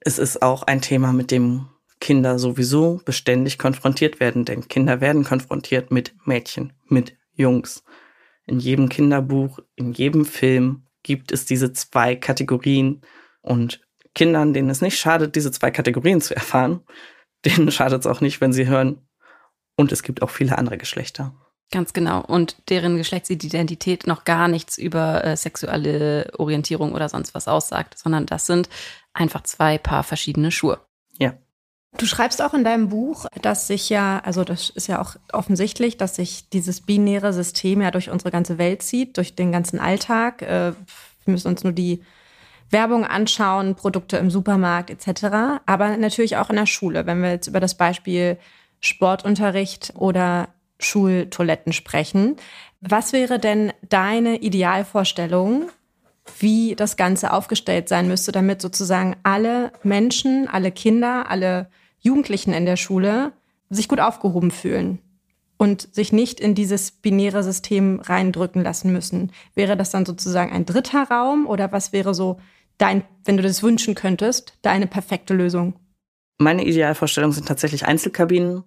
Es 0.00 0.18
ist 0.18 0.42
auch 0.42 0.64
ein 0.64 0.80
Thema, 0.80 1.12
mit 1.12 1.30
dem 1.30 1.68
Kinder 2.00 2.38
sowieso 2.38 3.00
beständig 3.04 3.58
konfrontiert 3.58 4.20
werden, 4.20 4.44
denn 4.44 4.68
Kinder 4.68 5.00
werden 5.00 5.24
konfrontiert 5.24 5.90
mit 5.90 6.14
Mädchen, 6.26 6.72
mit 6.88 7.16
Jungs. 7.34 7.84
In 8.52 8.60
jedem 8.60 8.90
Kinderbuch, 8.90 9.60
in 9.76 9.94
jedem 9.94 10.26
Film 10.26 10.82
gibt 11.02 11.32
es 11.32 11.46
diese 11.46 11.72
zwei 11.72 12.16
Kategorien 12.16 13.00
und 13.40 13.80
Kindern, 14.14 14.52
denen 14.52 14.68
es 14.68 14.82
nicht 14.82 14.98
schadet, 14.98 15.36
diese 15.36 15.50
zwei 15.50 15.70
Kategorien 15.70 16.20
zu 16.20 16.34
erfahren, 16.36 16.80
denen 17.46 17.72
schadet 17.72 18.00
es 18.00 18.06
auch 18.06 18.20
nicht, 18.20 18.42
wenn 18.42 18.52
sie 18.52 18.66
hören. 18.66 19.08
Und 19.74 19.90
es 19.90 20.02
gibt 20.02 20.20
auch 20.20 20.28
viele 20.28 20.58
andere 20.58 20.76
Geschlechter. 20.76 21.34
Ganz 21.70 21.94
genau. 21.94 22.20
Und 22.20 22.68
deren 22.68 22.98
Geschlechtsidentität 22.98 24.06
noch 24.06 24.24
gar 24.24 24.48
nichts 24.48 24.76
über 24.76 25.24
äh, 25.24 25.34
sexuelle 25.34 26.30
Orientierung 26.36 26.92
oder 26.92 27.08
sonst 27.08 27.34
was 27.34 27.48
aussagt, 27.48 27.96
sondern 27.96 28.26
das 28.26 28.44
sind 28.44 28.68
einfach 29.14 29.44
zwei 29.44 29.78
Paar 29.78 30.02
verschiedene 30.02 30.50
Schuhe. 30.50 30.78
Ja. 31.18 31.38
Du 31.98 32.06
schreibst 32.06 32.40
auch 32.40 32.54
in 32.54 32.64
deinem 32.64 32.88
Buch, 32.88 33.26
dass 33.42 33.66
sich 33.66 33.90
ja, 33.90 34.20
also 34.24 34.44
das 34.44 34.70
ist 34.70 34.86
ja 34.86 35.00
auch 35.00 35.16
offensichtlich, 35.32 35.98
dass 35.98 36.16
sich 36.16 36.48
dieses 36.48 36.80
binäre 36.80 37.32
System 37.32 37.82
ja 37.82 37.90
durch 37.90 38.10
unsere 38.10 38.30
ganze 38.30 38.56
Welt 38.56 38.82
zieht, 38.82 39.18
durch 39.18 39.34
den 39.34 39.52
ganzen 39.52 39.78
Alltag. 39.78 40.42
Äh, 40.42 40.72
wir 41.24 41.32
müssen 41.32 41.48
uns 41.48 41.64
nur 41.64 41.72
die 41.72 42.02
Werbung 42.70 43.04
anschauen, 43.04 43.74
Produkte 43.74 44.16
im 44.16 44.30
Supermarkt 44.30 44.90
etc., 44.90 45.60
aber 45.66 45.96
natürlich 45.98 46.38
auch 46.38 46.48
in 46.48 46.56
der 46.56 46.66
Schule, 46.66 47.04
wenn 47.06 47.22
wir 47.22 47.30
jetzt 47.30 47.46
über 47.46 47.60
das 47.60 47.76
Beispiel 47.76 48.38
Sportunterricht 48.80 49.92
oder 49.94 50.48
Schultoiletten 50.78 51.72
sprechen. 51.74 52.36
Was 52.80 53.12
wäre 53.12 53.38
denn 53.38 53.72
deine 53.88 54.38
Idealvorstellung, 54.38 55.68
wie 56.38 56.74
das 56.74 56.96
Ganze 56.96 57.32
aufgestellt 57.32 57.88
sein 57.88 58.08
müsste, 58.08 58.32
damit 58.32 58.62
sozusagen 58.62 59.16
alle 59.22 59.72
Menschen, 59.82 60.48
alle 60.48 60.72
Kinder, 60.72 61.30
alle 61.30 61.68
Jugendlichen 62.02 62.52
in 62.52 62.66
der 62.66 62.76
Schule 62.76 63.32
sich 63.70 63.88
gut 63.88 64.00
aufgehoben 64.00 64.50
fühlen 64.50 64.98
und 65.56 65.94
sich 65.94 66.12
nicht 66.12 66.40
in 66.40 66.54
dieses 66.54 66.90
binäre 66.90 67.42
System 67.42 68.00
reindrücken 68.00 68.62
lassen 68.62 68.92
müssen. 68.92 69.32
Wäre 69.54 69.76
das 69.76 69.90
dann 69.90 70.04
sozusagen 70.04 70.52
ein 70.52 70.66
dritter 70.66 71.04
Raum 71.08 71.46
oder 71.46 71.72
was 71.72 71.92
wäre 71.92 72.14
so 72.14 72.40
dein, 72.78 73.04
wenn 73.24 73.36
du 73.36 73.42
das 73.42 73.62
wünschen 73.62 73.94
könntest, 73.94 74.58
deine 74.62 74.88
perfekte 74.88 75.34
Lösung? 75.34 75.74
Meine 76.38 76.64
Idealvorstellung 76.64 77.30
sind 77.32 77.46
tatsächlich 77.46 77.86
Einzelkabinen 77.86 78.64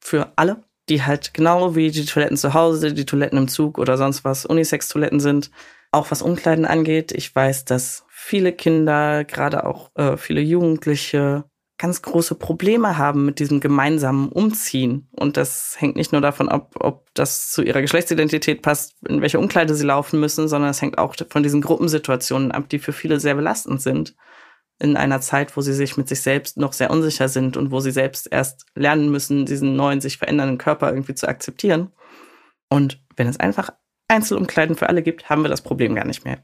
für 0.00 0.32
alle, 0.34 0.64
die 0.88 1.02
halt 1.02 1.32
genau 1.32 1.76
wie 1.76 1.92
die 1.92 2.04
Toiletten 2.04 2.36
zu 2.36 2.52
Hause, 2.52 2.92
die 2.92 3.06
Toiletten 3.06 3.38
im 3.38 3.48
Zug 3.48 3.78
oder 3.78 3.96
sonst 3.96 4.24
was 4.24 4.44
Unisex-Toiletten 4.44 5.20
sind. 5.20 5.52
Auch 5.92 6.10
was 6.10 6.20
Umkleiden 6.20 6.64
angeht, 6.64 7.12
ich 7.12 7.32
weiß, 7.32 7.64
dass 7.64 8.04
viele 8.08 8.52
Kinder, 8.52 9.24
gerade 9.24 9.64
auch 9.64 9.92
äh, 9.94 10.16
viele 10.16 10.40
Jugendliche, 10.40 11.44
ganz 11.78 12.02
große 12.02 12.36
Probleme 12.36 12.98
haben 12.98 13.26
mit 13.26 13.40
diesem 13.40 13.60
gemeinsamen 13.60 14.28
Umziehen. 14.28 15.08
Und 15.10 15.36
das 15.36 15.76
hängt 15.78 15.96
nicht 15.96 16.12
nur 16.12 16.20
davon 16.20 16.48
ab, 16.48 16.74
ob 16.78 17.08
das 17.14 17.50
zu 17.50 17.62
ihrer 17.62 17.80
Geschlechtsidentität 17.80 18.62
passt, 18.62 18.94
in 19.08 19.20
welche 19.20 19.40
Umkleide 19.40 19.74
sie 19.74 19.86
laufen 19.86 20.20
müssen, 20.20 20.46
sondern 20.46 20.70
es 20.70 20.80
hängt 20.80 20.98
auch 20.98 21.14
von 21.28 21.42
diesen 21.42 21.60
Gruppensituationen 21.60 22.52
ab, 22.52 22.68
die 22.68 22.78
für 22.78 22.92
viele 22.92 23.18
sehr 23.18 23.34
belastend 23.34 23.82
sind. 23.82 24.14
In 24.78 24.96
einer 24.96 25.20
Zeit, 25.20 25.56
wo 25.56 25.60
sie 25.60 25.72
sich 25.72 25.96
mit 25.96 26.08
sich 26.08 26.20
selbst 26.20 26.56
noch 26.58 26.72
sehr 26.72 26.90
unsicher 26.90 27.28
sind 27.28 27.56
und 27.56 27.70
wo 27.70 27.80
sie 27.80 27.92
selbst 27.92 28.28
erst 28.30 28.66
lernen 28.74 29.10
müssen, 29.10 29.46
diesen 29.46 29.76
neuen, 29.76 30.00
sich 30.00 30.18
verändernden 30.18 30.58
Körper 30.58 30.90
irgendwie 30.90 31.14
zu 31.14 31.28
akzeptieren. 31.28 31.92
Und 32.68 33.00
wenn 33.16 33.28
es 33.28 33.38
einfach 33.38 33.70
Einzelumkleiden 34.08 34.76
für 34.76 34.88
alle 34.88 35.02
gibt, 35.02 35.28
haben 35.28 35.42
wir 35.42 35.48
das 35.48 35.62
Problem 35.62 35.94
gar 35.94 36.04
nicht 36.04 36.24
mehr. 36.24 36.42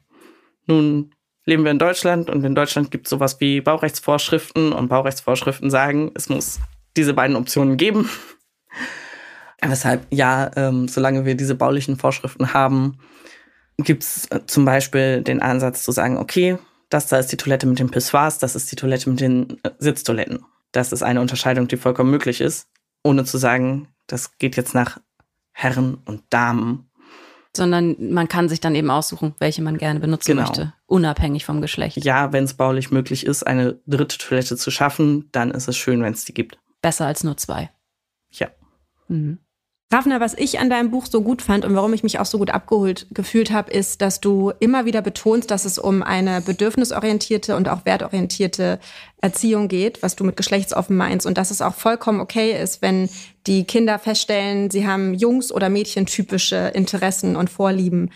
Nun 0.67 1.13
leben 1.51 1.65
wir 1.65 1.73
in 1.73 1.79
Deutschland 1.79 2.31
und 2.31 2.45
in 2.45 2.55
Deutschland 2.55 2.91
gibt 2.91 3.07
es 3.07 3.11
sowas 3.11 3.39
wie 3.41 3.61
Baurechtsvorschriften 3.61 4.73
und 4.73 4.89
Baurechtsvorschriften 4.89 5.69
sagen, 5.69 6.13
es 6.15 6.29
muss 6.29 6.61
diese 6.97 7.13
beiden 7.13 7.37
Optionen 7.37 7.77
geben. 7.77 8.09
Weshalb, 9.61 10.07
ja, 10.11 10.51
ähm, 10.57 10.89
solange 10.89 11.27
wir 11.27 11.35
diese 11.35 11.55
baulichen 11.55 11.97
Vorschriften 11.97 12.55
haben, 12.55 12.99
gibt 13.79 14.05
es 14.05 14.27
äh, 14.31 14.41
zum 14.47 14.65
Beispiel 14.65 15.23
den 15.23 15.43
Ansatz 15.43 15.83
zu 15.83 15.93
sagen, 15.93 16.17
okay, 16.17 16.57
das 16.89 17.09
da 17.09 17.19
ist 17.19 17.33
die 17.33 17.37
Toilette 17.37 17.67
mit 17.67 17.79
den 17.79 17.91
Pissoirs, 17.91 18.39
das 18.39 18.55
ist 18.55 18.71
die 18.71 18.77
Toilette 18.77 19.11
mit 19.11 19.21
den 19.21 19.59
äh, 19.63 19.71
Sitztoiletten. 19.79 20.45
Das 20.73 20.93
ist 20.93 21.03
eine 21.03 21.21
Unterscheidung, 21.21 21.69
die 21.69 21.77
vollkommen 21.77 22.11
möglich 22.11 22.41
ist, 22.41 22.69
ohne 23.03 23.25
zu 23.25 23.39
sagen, 23.39 23.89
das 24.07 24.39
geht 24.39 24.57
jetzt 24.57 24.75
nach 24.75 24.99
Herren 25.53 25.99
und 26.05 26.23
Damen 26.31 26.90
sondern 27.57 27.97
man 28.13 28.29
kann 28.29 28.49
sich 28.49 28.61
dann 28.61 28.75
eben 28.75 28.91
aussuchen, 28.91 29.35
welche 29.39 29.63
man 29.63 29.79
gerne 29.79 30.01
benutzen 30.01 30.33
genau. 30.33 30.43
möchte, 30.43 30.73
unabhängig 30.87 31.45
vom 31.45 31.61
Geschlecht. 31.61 32.05
Ja, 32.05 32.33
wenn 32.33 32.45
es 32.45 32.55
baulich 32.55 32.91
möglich 32.91 33.27
ist, 33.27 33.43
eine 33.43 33.81
dritte 33.87 34.19
Toilette 34.19 34.57
zu 34.57 34.71
schaffen, 34.71 35.29
dann 35.33 35.51
ist 35.51 35.69
es 35.69 35.77
schön, 35.77 36.03
wenn 36.03 36.13
es 36.13 36.25
die 36.25 36.35
gibt. 36.35 36.59
Besser 36.81 37.07
als 37.07 37.25
nur 37.25 37.37
zwei. 37.37 37.71
Ja. 38.31 38.49
Mhm. 39.09 39.39
Ravna, 39.93 40.21
was 40.21 40.35
ich 40.35 40.61
an 40.61 40.71
deinem 40.71 40.93
Buch 40.93 41.07
so 41.07 41.21
gut 41.21 41.43
fand 41.43 41.65
und 41.65 41.75
warum 41.75 41.93
ich 41.93 42.05
mich 42.05 42.21
auch 42.21 42.27
so 42.27 42.39
gut 42.39 42.51
abgeholt 42.51 43.09
gefühlt 43.11 43.51
habe, 43.51 43.73
ist, 43.73 44.01
dass 44.01 44.21
du 44.21 44.53
immer 44.61 44.85
wieder 44.85 45.03
betonst, 45.03 45.51
dass 45.51 45.65
es 45.65 45.81
um 45.81 46.05
eine 46.05 46.41
bedürfnisorientierte 46.41 47.57
und 47.57 47.69
auch 47.69 47.85
wertorientierte 47.85 48.79
Erziehung 49.21 49.67
geht, 49.67 50.01
was 50.01 50.15
du 50.15 50.23
mit 50.23 50.37
geschlechtsoffen 50.37 50.97
meinst. 50.97 51.27
Und 51.27 51.37
dass 51.39 51.51
es 51.51 51.61
auch 51.61 51.75
vollkommen 51.75 52.21
okay 52.21 52.57
ist, 52.63 52.83
wenn 52.83 53.09
die 53.49 53.65
Kinder 53.65 53.99
feststellen, 53.99 54.71
sie 54.71 54.87
haben 54.87 55.13
Jungs- 55.15 55.51
oder 55.51 55.69
Mädchentypische 55.69 56.71
Interessen 56.73 57.35
und 57.35 57.51
Vorlieben 57.51 58.11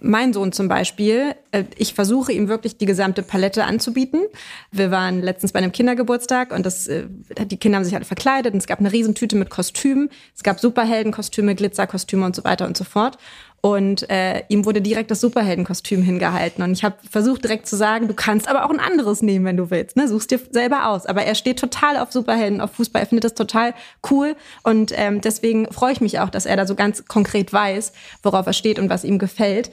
mein 0.00 0.32
Sohn 0.32 0.52
zum 0.52 0.68
Beispiel, 0.68 1.34
äh, 1.50 1.64
ich 1.76 1.94
versuche 1.94 2.32
ihm 2.32 2.48
wirklich 2.48 2.78
die 2.78 2.86
gesamte 2.86 3.22
Palette 3.22 3.64
anzubieten. 3.64 4.22
Wir 4.70 4.90
waren 4.90 5.20
letztens 5.20 5.52
bei 5.52 5.58
einem 5.58 5.72
Kindergeburtstag 5.72 6.52
und 6.52 6.64
das, 6.64 6.86
äh, 6.86 7.06
die 7.46 7.56
Kinder 7.56 7.76
haben 7.76 7.84
sich 7.84 7.94
alle 7.94 8.04
verkleidet 8.04 8.54
und 8.54 8.58
es 8.58 8.66
gab 8.66 8.80
eine 8.80 8.92
Riesentüte 8.92 9.36
mit 9.36 9.50
Kostümen. 9.50 10.08
Es 10.34 10.42
gab 10.42 10.60
Superheldenkostüme, 10.60 11.54
Glitzerkostüme 11.54 12.24
und 12.24 12.36
so 12.36 12.44
weiter 12.44 12.66
und 12.66 12.76
so 12.76 12.84
fort. 12.84 13.18
Und 13.62 14.08
äh, 14.08 14.42
ihm 14.48 14.64
wurde 14.64 14.80
direkt 14.80 15.10
das 15.10 15.20
Superheldenkostüm 15.20 16.02
hingehalten. 16.02 16.64
Und 16.64 16.72
ich 16.72 16.82
habe 16.82 16.96
versucht 17.10 17.44
direkt 17.44 17.66
zu 17.66 17.76
sagen, 17.76 18.08
du 18.08 18.14
kannst 18.14 18.48
aber 18.48 18.64
auch 18.64 18.70
ein 18.70 18.80
anderes 18.80 19.20
nehmen, 19.20 19.44
wenn 19.44 19.58
du 19.58 19.70
willst. 19.70 19.96
Ne? 19.96 20.08
Suchst 20.08 20.30
dir 20.30 20.40
selber 20.50 20.88
aus. 20.88 21.04
Aber 21.04 21.24
er 21.24 21.34
steht 21.34 21.58
total 21.58 21.98
auf 21.98 22.10
Superhelden, 22.10 22.62
auf 22.62 22.72
Fußball. 22.72 23.02
Er 23.02 23.06
findet 23.06 23.24
das 23.24 23.34
total 23.34 23.74
cool. 24.10 24.34
Und 24.62 24.92
ähm, 24.96 25.20
deswegen 25.20 25.70
freue 25.70 25.92
ich 25.92 26.00
mich 26.00 26.20
auch, 26.20 26.30
dass 26.30 26.46
er 26.46 26.56
da 26.56 26.66
so 26.66 26.74
ganz 26.74 27.04
konkret 27.04 27.52
weiß, 27.52 27.92
worauf 28.22 28.46
er 28.46 28.54
steht 28.54 28.78
und 28.78 28.88
was 28.88 29.04
ihm 29.04 29.18
gefällt. 29.18 29.70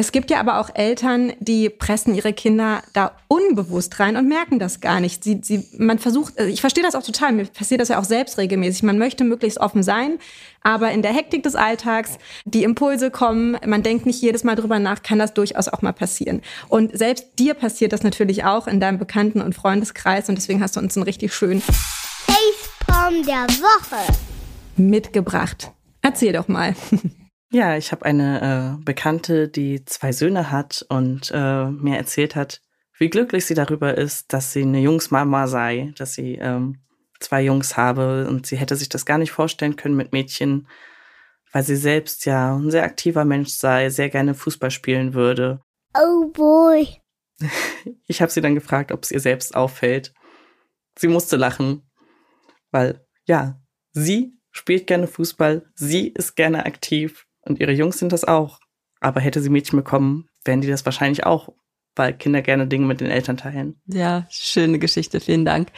Es 0.00 0.12
gibt 0.12 0.30
ja 0.30 0.40
aber 0.40 0.60
auch 0.60 0.70
Eltern, 0.74 1.34
die 1.40 1.68
pressen 1.68 2.14
ihre 2.14 2.32
Kinder 2.32 2.82
da 2.94 3.12
unbewusst 3.28 4.00
rein 4.00 4.16
und 4.16 4.26
merken 4.26 4.58
das 4.58 4.80
gar 4.80 4.98
nicht. 4.98 5.22
Sie, 5.22 5.40
sie, 5.42 5.68
man 5.76 5.98
versucht, 5.98 6.38
also 6.38 6.50
ich 6.50 6.62
verstehe 6.62 6.82
das 6.82 6.94
auch 6.94 7.02
total, 7.02 7.32
mir 7.32 7.44
passiert 7.44 7.82
das 7.82 7.90
ja 7.90 8.00
auch 8.00 8.04
selbst 8.04 8.38
regelmäßig. 8.38 8.82
Man 8.82 8.96
möchte 8.96 9.24
möglichst 9.24 9.60
offen 9.60 9.82
sein, 9.82 10.18
aber 10.62 10.90
in 10.90 11.02
der 11.02 11.12
Hektik 11.12 11.42
des 11.42 11.54
Alltags, 11.54 12.16
die 12.46 12.62
Impulse 12.62 13.10
kommen, 13.10 13.58
man 13.66 13.82
denkt 13.82 14.06
nicht 14.06 14.22
jedes 14.22 14.42
Mal 14.42 14.56
drüber 14.56 14.78
nach, 14.78 15.02
kann 15.02 15.18
das 15.18 15.34
durchaus 15.34 15.68
auch 15.68 15.82
mal 15.82 15.92
passieren. 15.92 16.40
Und 16.68 16.96
selbst 16.96 17.38
dir 17.38 17.52
passiert 17.52 17.92
das 17.92 18.02
natürlich 18.02 18.44
auch 18.44 18.68
in 18.68 18.80
deinem 18.80 18.96
Bekannten- 18.96 19.42
und 19.42 19.54
Freundeskreis 19.54 20.30
und 20.30 20.36
deswegen 20.36 20.62
hast 20.62 20.76
du 20.76 20.80
uns 20.80 20.96
einen 20.96 21.04
richtig 21.04 21.34
schönen 21.34 21.60
Facepalm 21.60 23.22
der 23.26 23.46
Woche 23.60 24.14
mitgebracht. 24.76 25.72
Erzähl 26.00 26.32
doch 26.32 26.48
mal. 26.48 26.74
Ja, 27.52 27.76
ich 27.76 27.90
habe 27.90 28.04
eine 28.04 28.78
äh, 28.78 28.84
Bekannte, 28.84 29.48
die 29.48 29.84
zwei 29.84 30.12
Söhne 30.12 30.52
hat 30.52 30.86
und 30.88 31.32
äh, 31.34 31.64
mir 31.66 31.96
erzählt 31.96 32.36
hat, 32.36 32.62
wie 32.96 33.10
glücklich 33.10 33.44
sie 33.44 33.54
darüber 33.54 33.98
ist, 33.98 34.32
dass 34.32 34.52
sie 34.52 34.62
eine 34.62 34.78
Jungsmama 34.78 35.48
sei, 35.48 35.92
dass 35.96 36.14
sie 36.14 36.36
ähm, 36.36 36.78
zwei 37.18 37.42
Jungs 37.42 37.76
habe 37.76 38.28
und 38.28 38.46
sie 38.46 38.56
hätte 38.56 38.76
sich 38.76 38.88
das 38.88 39.04
gar 39.04 39.18
nicht 39.18 39.32
vorstellen 39.32 39.74
können 39.74 39.96
mit 39.96 40.12
Mädchen, 40.12 40.68
weil 41.50 41.64
sie 41.64 41.74
selbst 41.74 42.24
ja 42.24 42.54
ein 42.54 42.70
sehr 42.70 42.84
aktiver 42.84 43.24
Mensch 43.24 43.50
sei, 43.50 43.90
sehr 43.90 44.10
gerne 44.10 44.34
Fußball 44.34 44.70
spielen 44.70 45.14
würde. 45.14 45.60
Oh 45.94 46.26
boy. 46.28 46.86
Ich 48.06 48.20
habe 48.20 48.30
sie 48.30 48.42
dann 48.42 48.54
gefragt, 48.54 48.92
ob 48.92 49.02
es 49.02 49.10
ihr 49.10 49.20
selbst 49.20 49.56
auffällt. 49.56 50.12
Sie 50.98 51.08
musste 51.08 51.36
lachen, 51.36 51.90
weil 52.70 53.06
ja, 53.24 53.58
sie 53.92 54.38
spielt 54.50 54.86
gerne 54.86 55.06
Fußball, 55.06 55.64
sie 55.74 56.08
ist 56.08 56.36
gerne 56.36 56.66
aktiv 56.66 57.26
und 57.50 57.60
ihre 57.60 57.72
Jungs 57.72 57.98
sind 57.98 58.12
das 58.12 58.24
auch. 58.24 58.60
Aber 59.00 59.20
hätte 59.20 59.40
sie 59.40 59.50
Mädchen 59.50 59.78
bekommen, 59.78 60.28
wären 60.44 60.60
die 60.60 60.68
das 60.68 60.84
wahrscheinlich 60.84 61.24
auch, 61.24 61.50
weil 61.96 62.12
Kinder 62.14 62.42
gerne 62.42 62.66
Dinge 62.66 62.86
mit 62.86 63.00
den 63.00 63.10
Eltern 63.10 63.36
teilen. 63.36 63.80
Ja, 63.86 64.26
schöne 64.30 64.78
Geschichte, 64.78 65.20
vielen 65.20 65.44
Dank. 65.44 65.68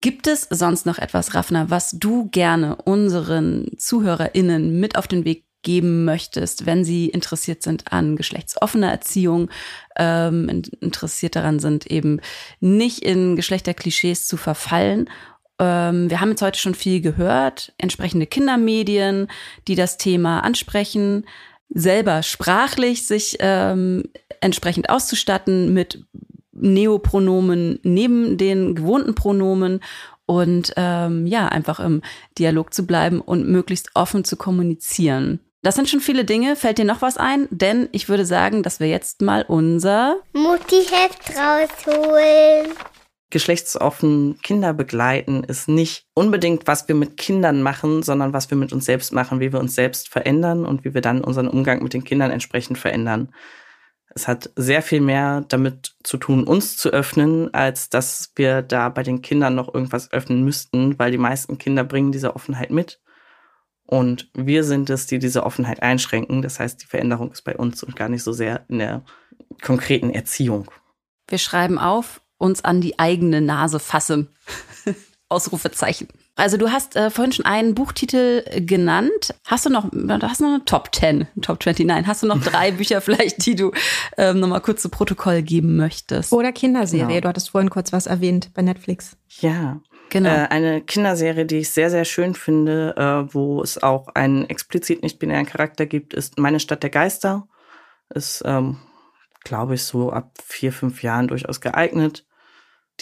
Gibt 0.00 0.26
es 0.26 0.46
sonst 0.48 0.86
noch 0.86 0.98
etwas, 0.98 1.34
Raffner, 1.34 1.68
was 1.68 1.90
du 1.92 2.28
gerne 2.30 2.76
unseren 2.76 3.70
ZuhörerInnen 3.76 4.80
mit 4.80 4.96
auf 4.96 5.06
den 5.06 5.24
Weg 5.24 5.44
geben 5.62 6.06
möchtest, 6.06 6.64
wenn 6.64 6.84
sie 6.84 7.08
interessiert 7.08 7.62
sind 7.62 7.92
an 7.92 8.16
geschlechtsoffener 8.16 8.90
Erziehung, 8.90 9.50
ähm, 9.96 10.48
interessiert 10.80 11.36
daran 11.36 11.58
sind, 11.58 11.86
eben 11.86 12.20
nicht 12.60 13.00
in 13.00 13.36
Geschlechterklischees 13.36 14.26
zu 14.26 14.38
verfallen 14.38 15.10
ähm, 15.60 16.10
wir 16.10 16.20
haben 16.20 16.30
jetzt 16.30 16.42
heute 16.42 16.58
schon 16.58 16.74
viel 16.74 17.00
gehört, 17.00 17.72
entsprechende 17.78 18.26
Kindermedien, 18.26 19.28
die 19.68 19.76
das 19.76 19.98
Thema 19.98 20.40
ansprechen, 20.40 21.26
selber 21.68 22.22
sprachlich 22.22 23.06
sich 23.06 23.36
ähm, 23.40 24.04
entsprechend 24.40 24.90
auszustatten 24.90 25.72
mit 25.72 26.04
Neopronomen 26.52 27.78
neben 27.82 28.36
den 28.36 28.74
gewohnten 28.74 29.14
Pronomen 29.14 29.80
und 30.26 30.72
ähm, 30.76 31.26
ja, 31.26 31.46
einfach 31.48 31.80
im 31.80 32.02
Dialog 32.38 32.72
zu 32.72 32.86
bleiben 32.86 33.20
und 33.20 33.48
möglichst 33.48 33.90
offen 33.94 34.24
zu 34.24 34.36
kommunizieren. 34.36 35.40
Das 35.62 35.74
sind 35.74 35.88
schon 35.90 36.00
viele 36.00 36.24
Dinge. 36.24 36.56
Fällt 36.56 36.78
dir 36.78 36.86
noch 36.86 37.02
was 37.02 37.18
ein? 37.18 37.46
Denn 37.50 37.88
ich 37.92 38.08
würde 38.08 38.24
sagen, 38.24 38.62
dass 38.62 38.80
wir 38.80 38.88
jetzt 38.88 39.20
mal 39.20 39.44
unser 39.46 40.16
Mutti-Heft 40.32 41.36
rausholen. 41.36 42.72
Geschlechtsoffen 43.30 44.38
Kinder 44.42 44.74
begleiten 44.74 45.44
ist 45.44 45.68
nicht 45.68 46.06
unbedingt, 46.14 46.66
was 46.66 46.88
wir 46.88 46.94
mit 46.96 47.16
Kindern 47.16 47.62
machen, 47.62 48.02
sondern 48.02 48.32
was 48.32 48.50
wir 48.50 48.56
mit 48.56 48.72
uns 48.72 48.84
selbst 48.84 49.12
machen, 49.12 49.40
wie 49.40 49.52
wir 49.52 49.60
uns 49.60 49.74
selbst 49.74 50.08
verändern 50.08 50.66
und 50.66 50.84
wie 50.84 50.94
wir 50.94 51.00
dann 51.00 51.22
unseren 51.22 51.48
Umgang 51.48 51.82
mit 51.82 51.94
den 51.94 52.04
Kindern 52.04 52.32
entsprechend 52.32 52.76
verändern. 52.76 53.32
Es 54.12 54.26
hat 54.26 54.50
sehr 54.56 54.82
viel 54.82 55.00
mehr 55.00 55.44
damit 55.48 55.94
zu 56.02 56.16
tun, 56.16 56.42
uns 56.42 56.76
zu 56.76 56.90
öffnen, 56.90 57.54
als 57.54 57.88
dass 57.88 58.32
wir 58.34 58.62
da 58.62 58.88
bei 58.88 59.04
den 59.04 59.22
Kindern 59.22 59.54
noch 59.54 59.72
irgendwas 59.72 60.12
öffnen 60.12 60.44
müssten, 60.44 60.98
weil 60.98 61.12
die 61.12 61.18
meisten 61.18 61.58
Kinder 61.58 61.84
bringen 61.84 62.10
diese 62.10 62.34
Offenheit 62.34 62.70
mit. 62.70 63.00
Und 63.86 64.30
wir 64.34 64.64
sind 64.64 64.90
es, 64.90 65.06
die 65.06 65.20
diese 65.20 65.44
Offenheit 65.44 65.82
einschränken. 65.82 66.42
Das 66.42 66.58
heißt, 66.58 66.82
die 66.82 66.86
Veränderung 66.86 67.30
ist 67.30 67.42
bei 67.42 67.56
uns 67.56 67.82
und 67.84 67.94
gar 67.94 68.08
nicht 68.08 68.24
so 68.24 68.32
sehr 68.32 68.64
in 68.68 68.78
der 68.78 69.04
konkreten 69.62 70.10
Erziehung. 70.10 70.70
Wir 71.28 71.38
schreiben 71.38 71.78
auf, 71.78 72.20
uns 72.40 72.64
an 72.64 72.80
die 72.80 72.98
eigene 72.98 73.40
Nase 73.40 73.78
fasse. 73.78 74.26
Ausrufezeichen. 75.28 76.08
Also 76.34 76.56
du 76.56 76.72
hast 76.72 76.96
äh, 76.96 77.10
vorhin 77.10 77.32
schon 77.32 77.44
einen 77.44 77.74
Buchtitel 77.74 78.42
genannt. 78.66 79.34
Hast 79.46 79.66
du 79.66 79.70
noch, 79.70 79.84
hast 79.84 80.40
du 80.40 80.44
noch 80.44 80.54
eine 80.54 80.64
Top 80.64 80.92
10, 80.92 81.28
Top 81.40 81.64
29? 81.64 82.06
Hast 82.06 82.22
du 82.24 82.26
noch 82.26 82.42
drei 82.42 82.70
Bücher 82.72 83.00
vielleicht, 83.00 83.46
die 83.46 83.54
du 83.54 83.70
ähm, 84.16 84.40
nochmal 84.40 84.60
kurz 84.60 84.82
zu 84.82 84.88
Protokoll 84.88 85.42
geben 85.42 85.76
möchtest? 85.76 86.32
Oder 86.32 86.50
Kinderserie. 86.50 87.06
Genau. 87.06 87.20
Du 87.20 87.28
hattest 87.28 87.50
vorhin 87.50 87.70
kurz 87.70 87.92
was 87.92 88.06
erwähnt 88.06 88.50
bei 88.54 88.62
Netflix. 88.62 89.16
Ja, 89.40 89.80
Genau. 90.10 90.30
Äh, 90.30 90.48
eine 90.48 90.80
Kinderserie, 90.82 91.46
die 91.46 91.58
ich 91.58 91.70
sehr, 91.70 91.88
sehr 91.88 92.04
schön 92.04 92.34
finde, 92.34 92.94
äh, 92.96 93.32
wo 93.32 93.62
es 93.62 93.82
auch 93.82 94.08
einen 94.14 94.44
explizit 94.50 95.02
nicht-binären 95.02 95.46
Charakter 95.46 95.86
gibt, 95.86 96.14
ist 96.14 96.38
Meine 96.38 96.60
Stadt 96.60 96.82
der 96.82 96.90
Geister. 96.90 97.46
Ist, 98.12 98.42
ähm, 98.44 98.78
glaube 99.44 99.74
ich, 99.76 99.84
so 99.84 100.10
ab 100.10 100.32
vier, 100.44 100.72
fünf 100.72 101.02
Jahren 101.02 101.28
durchaus 101.28 101.60
geeignet. 101.60 102.26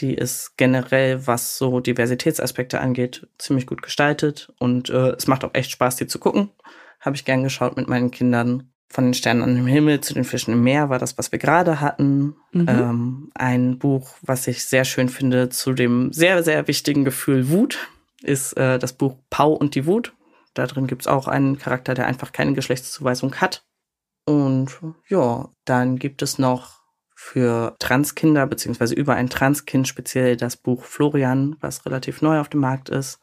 Die 0.00 0.14
ist 0.14 0.56
generell, 0.56 1.26
was 1.26 1.58
so 1.58 1.80
Diversitätsaspekte 1.80 2.80
angeht, 2.80 3.26
ziemlich 3.38 3.66
gut 3.66 3.82
gestaltet 3.82 4.52
und 4.58 4.90
äh, 4.90 5.10
es 5.10 5.26
macht 5.26 5.44
auch 5.44 5.54
echt 5.54 5.70
Spaß, 5.70 5.96
die 5.96 6.06
zu 6.06 6.18
gucken. 6.18 6.50
Habe 7.00 7.16
ich 7.16 7.24
gern 7.24 7.42
geschaut 7.42 7.76
mit 7.76 7.88
meinen 7.88 8.10
Kindern. 8.10 8.72
Von 8.90 9.04
den 9.04 9.14
Sternen 9.14 9.42
an 9.42 9.54
dem 9.54 9.66
Himmel 9.66 10.00
zu 10.00 10.14
den 10.14 10.24
Fischen 10.24 10.54
im 10.54 10.62
Meer 10.62 10.88
war 10.88 10.98
das, 10.98 11.18
was 11.18 11.30
wir 11.30 11.38
gerade 11.38 11.78
hatten. 11.82 12.36
Mhm. 12.52 12.68
Ähm, 12.68 13.30
ein 13.34 13.78
Buch, 13.78 14.14
was 14.22 14.46
ich 14.46 14.64
sehr 14.64 14.86
schön 14.86 15.10
finde, 15.10 15.50
zu 15.50 15.74
dem 15.74 16.10
sehr, 16.10 16.42
sehr 16.42 16.66
wichtigen 16.68 17.04
Gefühl 17.04 17.50
Wut, 17.50 17.90
ist 18.22 18.54
äh, 18.54 18.78
das 18.78 18.94
Buch 18.94 19.16
Pau 19.28 19.52
und 19.52 19.74
die 19.74 19.84
Wut. 19.84 20.14
Da 20.54 20.66
drin 20.66 20.86
gibt 20.86 21.02
es 21.02 21.06
auch 21.06 21.28
einen 21.28 21.58
Charakter, 21.58 21.92
der 21.92 22.06
einfach 22.06 22.32
keine 22.32 22.54
Geschlechtszuweisung 22.54 23.34
hat. 23.36 23.62
Und 24.24 24.78
ja, 25.08 25.50
dann 25.66 25.98
gibt 25.98 26.22
es 26.22 26.38
noch 26.38 26.77
für 27.20 27.74
Transkinder, 27.80 28.46
beziehungsweise 28.46 28.94
über 28.94 29.14
ein 29.14 29.28
Transkind 29.28 29.88
speziell 29.88 30.36
das 30.36 30.56
Buch 30.56 30.84
Florian, 30.84 31.56
was 31.58 31.84
relativ 31.84 32.22
neu 32.22 32.38
auf 32.38 32.48
dem 32.48 32.60
Markt 32.60 32.88
ist 32.90 33.18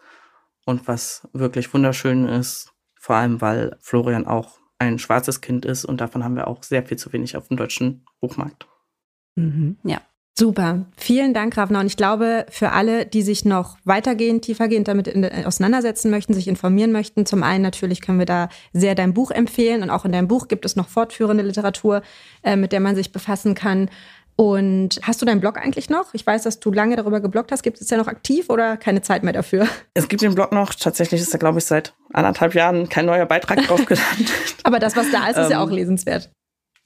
und 0.65 0.85
was 0.89 1.29
wirklich 1.31 1.73
wunderschön 1.73 2.27
ist. 2.27 2.73
Vor 2.99 3.15
allem, 3.15 3.39
weil 3.39 3.77
Florian 3.79 4.27
auch 4.27 4.59
ein 4.79 4.99
schwarzes 4.99 5.39
Kind 5.39 5.63
ist 5.63 5.85
und 5.85 6.01
davon 6.01 6.25
haben 6.25 6.35
wir 6.35 6.49
auch 6.49 6.61
sehr 6.61 6.83
viel 6.83 6.97
zu 6.97 7.13
wenig 7.13 7.37
auf 7.37 7.47
dem 7.47 7.55
deutschen 7.55 8.05
Buchmarkt. 8.19 8.67
Mhm. 9.35 9.77
Ja, 9.83 10.01
Super. 10.37 10.85
Vielen 10.97 11.33
Dank, 11.33 11.55
Ravna. 11.55 11.79
Und 11.79 11.85
ich 11.85 11.95
glaube, 11.95 12.45
für 12.49 12.73
alle, 12.73 13.05
die 13.05 13.21
sich 13.21 13.45
noch 13.45 13.77
weitergehend, 13.85 14.43
tiefergehend 14.43 14.89
damit 14.89 15.07
in, 15.07 15.23
auseinandersetzen 15.45 16.11
möchten, 16.11 16.33
sich 16.33 16.49
informieren 16.49 16.91
möchten, 16.91 17.25
zum 17.25 17.41
einen 17.41 17.63
natürlich 17.63 18.01
können 18.01 18.19
wir 18.19 18.25
da 18.25 18.49
sehr 18.73 18.95
dein 18.95 19.13
Buch 19.13 19.31
empfehlen. 19.31 19.81
Und 19.81 19.89
auch 19.89 20.03
in 20.03 20.11
deinem 20.11 20.27
Buch 20.27 20.49
gibt 20.49 20.65
es 20.65 20.75
noch 20.75 20.89
fortführende 20.89 21.41
Literatur, 21.41 22.01
äh, 22.43 22.57
mit 22.57 22.73
der 22.73 22.81
man 22.81 22.97
sich 22.97 23.13
befassen 23.13 23.55
kann. 23.55 23.89
Und 24.35 24.99
hast 25.03 25.21
du 25.21 25.25
deinen 25.25 25.39
Blog 25.39 25.57
eigentlich 25.57 25.89
noch? 25.89 26.13
Ich 26.13 26.27
weiß, 26.27 26.43
dass 26.43 26.59
du 26.59 26.69
lange 26.69 26.97
darüber 26.97 27.21
gebloggt 27.21 27.53
hast. 27.53 27.63
Gibt 27.63 27.79
es 27.79 27.89
ja 27.89 27.95
noch 27.95 28.07
aktiv 28.07 28.49
oder 28.49 28.75
keine 28.75 29.01
Zeit 29.01 29.23
mehr 29.23 29.31
dafür? 29.31 29.69
Es 29.93 30.09
gibt 30.09 30.21
den 30.21 30.35
Blog 30.35 30.51
noch. 30.51 30.73
Tatsächlich 30.73 31.21
ist 31.21 31.33
da, 31.33 31.37
glaube 31.37 31.59
ich, 31.59 31.65
seit 31.65 31.93
anderthalb 32.11 32.53
Jahren 32.55 32.89
kein 32.89 33.05
neuer 33.05 33.25
Beitrag 33.25 33.59
drauf 33.67 33.85
gelandet. 33.85 34.27
Aber 34.63 34.79
das, 34.79 34.97
was 34.97 35.09
da 35.11 35.29
ist, 35.29 35.37
ist 35.37 35.51
ja 35.51 35.63
auch 35.63 35.69
ähm, 35.69 35.75
lesenswert 35.75 36.29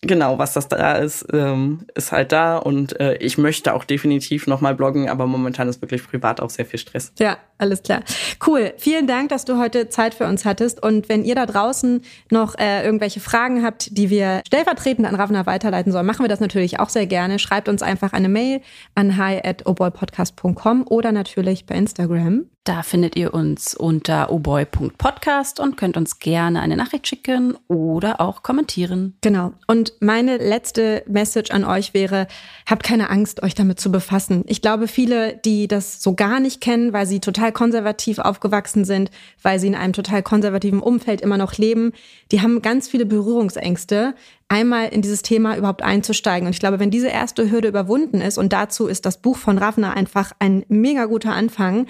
genau, 0.02 0.38
was 0.38 0.54
das 0.54 0.68
da 0.68 0.94
ist, 0.94 1.26
ähm, 1.34 1.86
ist 1.96 2.12
halt 2.12 2.32
da 2.32 2.58
und 2.58 3.00
äh, 3.00 3.16
ich 3.18 3.38
möchte 3.38 3.74
auch 3.74 3.84
definitiv 3.84 4.48
nochmal 4.48 4.76
bloggen, 4.76 5.10
aber 5.10 5.28
momentan 5.28 5.68
ist 5.68 5.82
wirklich 5.82 6.06
privat 6.06 6.42
auch 6.42 6.50
sehr 6.50 6.66
viel 6.66 6.80
Stress. 6.80 7.12
Ja, 7.20 7.38
alles 7.60 7.84
klar. 7.84 8.02
Cool. 8.46 8.74
Vielen 8.78 9.06
Dank, 9.06 9.30
dass 9.30 9.46
du 9.46 9.60
heute 9.60 9.90
Zeit 9.90 10.14
für 10.14 10.26
uns 10.26 10.46
hattest 10.46 10.82
und 10.82 11.10
wenn 11.10 11.24
ihr 11.24 11.36
da 11.36 11.46
draußen 11.46 12.02
noch 12.32 12.58
äh, 12.58 12.84
irgendwelche 12.84 13.20
Fragen 13.20 13.64
habt, 13.64 13.98
die 13.98 14.10
wir 14.10 14.42
stellvertretend 14.48 15.06
an 15.06 15.16
Ravna 15.16 15.46
weiterleiten 15.46 15.92
sollen, 15.92 16.06
machen 16.06 16.24
wir 16.24 16.30
das 16.30 16.40
natürlich 16.40 16.80
auch 16.80 16.90
sehr 16.90 17.06
gerne. 17.06 17.38
Schreibt 17.38 17.70
uns 17.70 17.84
einfach 17.84 18.14
eine 18.14 18.30
Mail 18.30 18.62
an 18.96 19.18
hi 19.18 19.42
at 19.44 19.68
oboypodcast.com 19.68 20.86
oder 20.88 21.12
natürlich 21.12 21.66
bei 21.66 21.76
Instagram. 21.76 22.46
Da 22.70 22.84
findet 22.84 23.16
ihr 23.16 23.34
uns 23.34 23.74
unter 23.74 24.32
oboy.podcast 24.32 25.60
und 25.60 25.76
könnt 25.76 25.98
uns 25.98 26.20
gerne 26.20 26.62
eine 26.62 26.76
Nachricht 26.76 27.08
schicken 27.08 27.58
oder 27.68 28.22
auch 28.22 28.44
kommentieren. 28.44 29.16
Genau. 29.22 29.54
Und 29.66 29.94
meine 30.02 30.38
letzte 30.38 31.04
Message 31.08 31.50
an 31.50 31.64
euch 31.64 31.96
wäre, 31.96 32.28
habt 32.70 32.84
keine 32.84 33.10
Angst, 33.10 33.42
euch 33.42 33.56
damit 33.56 33.80
zu 33.80 33.92
befassen. 33.92 34.44
Ich 34.46 34.62
glaube, 34.62 34.88
viele, 34.88 35.38
die 35.38 35.68
das 35.68 36.04
so 36.04 36.14
gar 36.14 36.40
nicht 36.40 36.62
kennen, 36.62 36.94
weil 36.94 37.08
sie 37.08 37.20
total 37.20 37.49
total 37.50 37.52
konservativ 37.52 38.20
aufgewachsen 38.20 38.86
sind, 38.86 39.12
weil 39.42 39.60
sie 39.60 39.68
in 39.68 39.76
einem 39.76 39.94
total 39.94 40.24
konservativen 40.24 40.80
Umfeld 40.80 41.22
immer 41.22 41.38
noch 41.38 41.58
leben. 41.58 41.92
Die 42.32 42.42
haben 42.42 42.62
ganz 42.62 42.88
viele 42.88 43.06
Berührungsängste, 43.06 44.16
einmal 44.48 44.90
in 44.90 45.02
dieses 45.02 45.22
Thema 45.22 45.58
überhaupt 45.58 45.84
einzusteigen. 45.84 46.48
Und 46.48 46.54
ich 46.54 46.60
glaube, 46.60 46.80
wenn 46.80 46.92
diese 46.92 47.10
erste 47.10 47.50
Hürde 47.52 47.68
überwunden 47.68 48.22
ist, 48.22 48.38
und 48.38 48.54
dazu 48.54 48.88
ist 48.88 49.06
das 49.06 49.18
Buch 49.18 49.38
von 49.38 49.58
Ravna 49.58 49.94
einfach 49.94 50.32
ein 50.40 50.64
mega 50.70 51.06
guter 51.06 51.34
Anfang, 51.34 51.88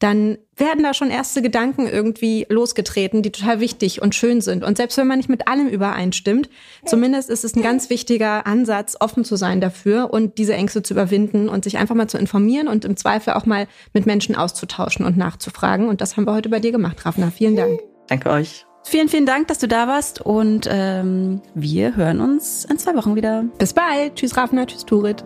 dann 0.00 0.38
werden 0.56 0.82
da 0.82 0.94
schon 0.94 1.10
erste 1.10 1.42
Gedanken 1.42 1.86
irgendwie 1.86 2.46
losgetreten, 2.48 3.22
die 3.22 3.30
total 3.30 3.60
wichtig 3.60 4.02
und 4.02 4.14
schön 4.14 4.40
sind. 4.40 4.64
Und 4.64 4.76
selbst 4.76 4.96
wenn 4.96 5.06
man 5.06 5.18
nicht 5.18 5.28
mit 5.28 5.46
allem 5.46 5.68
übereinstimmt, 5.68 6.48
zumindest 6.84 7.30
ist 7.30 7.44
es 7.44 7.54
ein 7.54 7.62
ganz 7.62 7.90
wichtiger 7.90 8.46
Ansatz, 8.46 8.96
offen 8.98 9.24
zu 9.24 9.36
sein 9.36 9.60
dafür 9.60 10.12
und 10.12 10.38
diese 10.38 10.54
Ängste 10.54 10.82
zu 10.82 10.94
überwinden 10.94 11.48
und 11.48 11.64
sich 11.64 11.78
einfach 11.78 11.94
mal 11.94 12.08
zu 12.08 12.18
informieren 12.18 12.66
und 12.66 12.84
im 12.84 12.96
Zweifel 12.96 13.34
auch 13.34 13.46
mal 13.46 13.68
mit 13.92 14.06
Menschen 14.06 14.34
auszutauschen 14.34 15.04
und 15.04 15.16
nachzufragen. 15.16 15.88
Und 15.88 16.00
das 16.00 16.16
haben 16.16 16.26
wir 16.26 16.32
heute 16.32 16.48
bei 16.48 16.60
dir 16.60 16.72
gemacht, 16.72 17.04
Rafna. 17.04 17.30
Vielen 17.30 17.56
Dank. 17.56 17.80
Danke 18.08 18.30
euch. 18.30 18.66
Vielen, 18.84 19.10
vielen 19.10 19.26
Dank, 19.26 19.48
dass 19.48 19.58
du 19.58 19.68
da 19.68 19.86
warst 19.86 20.22
und 20.22 20.66
ähm, 20.70 21.42
wir 21.54 21.96
hören 21.96 22.20
uns 22.20 22.64
in 22.64 22.78
zwei 22.78 22.96
Wochen 22.96 23.14
wieder. 23.14 23.44
Bis 23.58 23.74
bald. 23.74 24.16
Tschüss, 24.16 24.36
Rafna. 24.36 24.64
Tschüss, 24.64 24.86
Turit. 24.86 25.22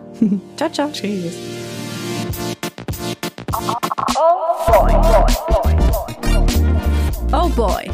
ciao, 0.57 0.69
ciao. 0.69 0.89
Tschüss. 0.91 1.33
Oh 7.31 7.49
boy. 7.55 7.89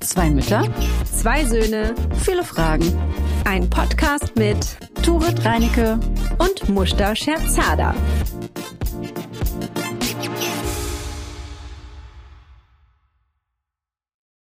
Zwei 0.00 0.28
Mütter, 0.28 0.62
zwei 1.04 1.44
Söhne, 1.46 1.94
viele 2.22 2.44
Fragen. 2.44 2.92
Ein 3.44 3.70
Podcast 3.70 4.36
mit 4.36 4.76
Turit 5.02 5.44
Reinecke 5.46 5.98
und 6.38 6.68
Mushta 6.68 7.16
Scherzada. 7.16 7.94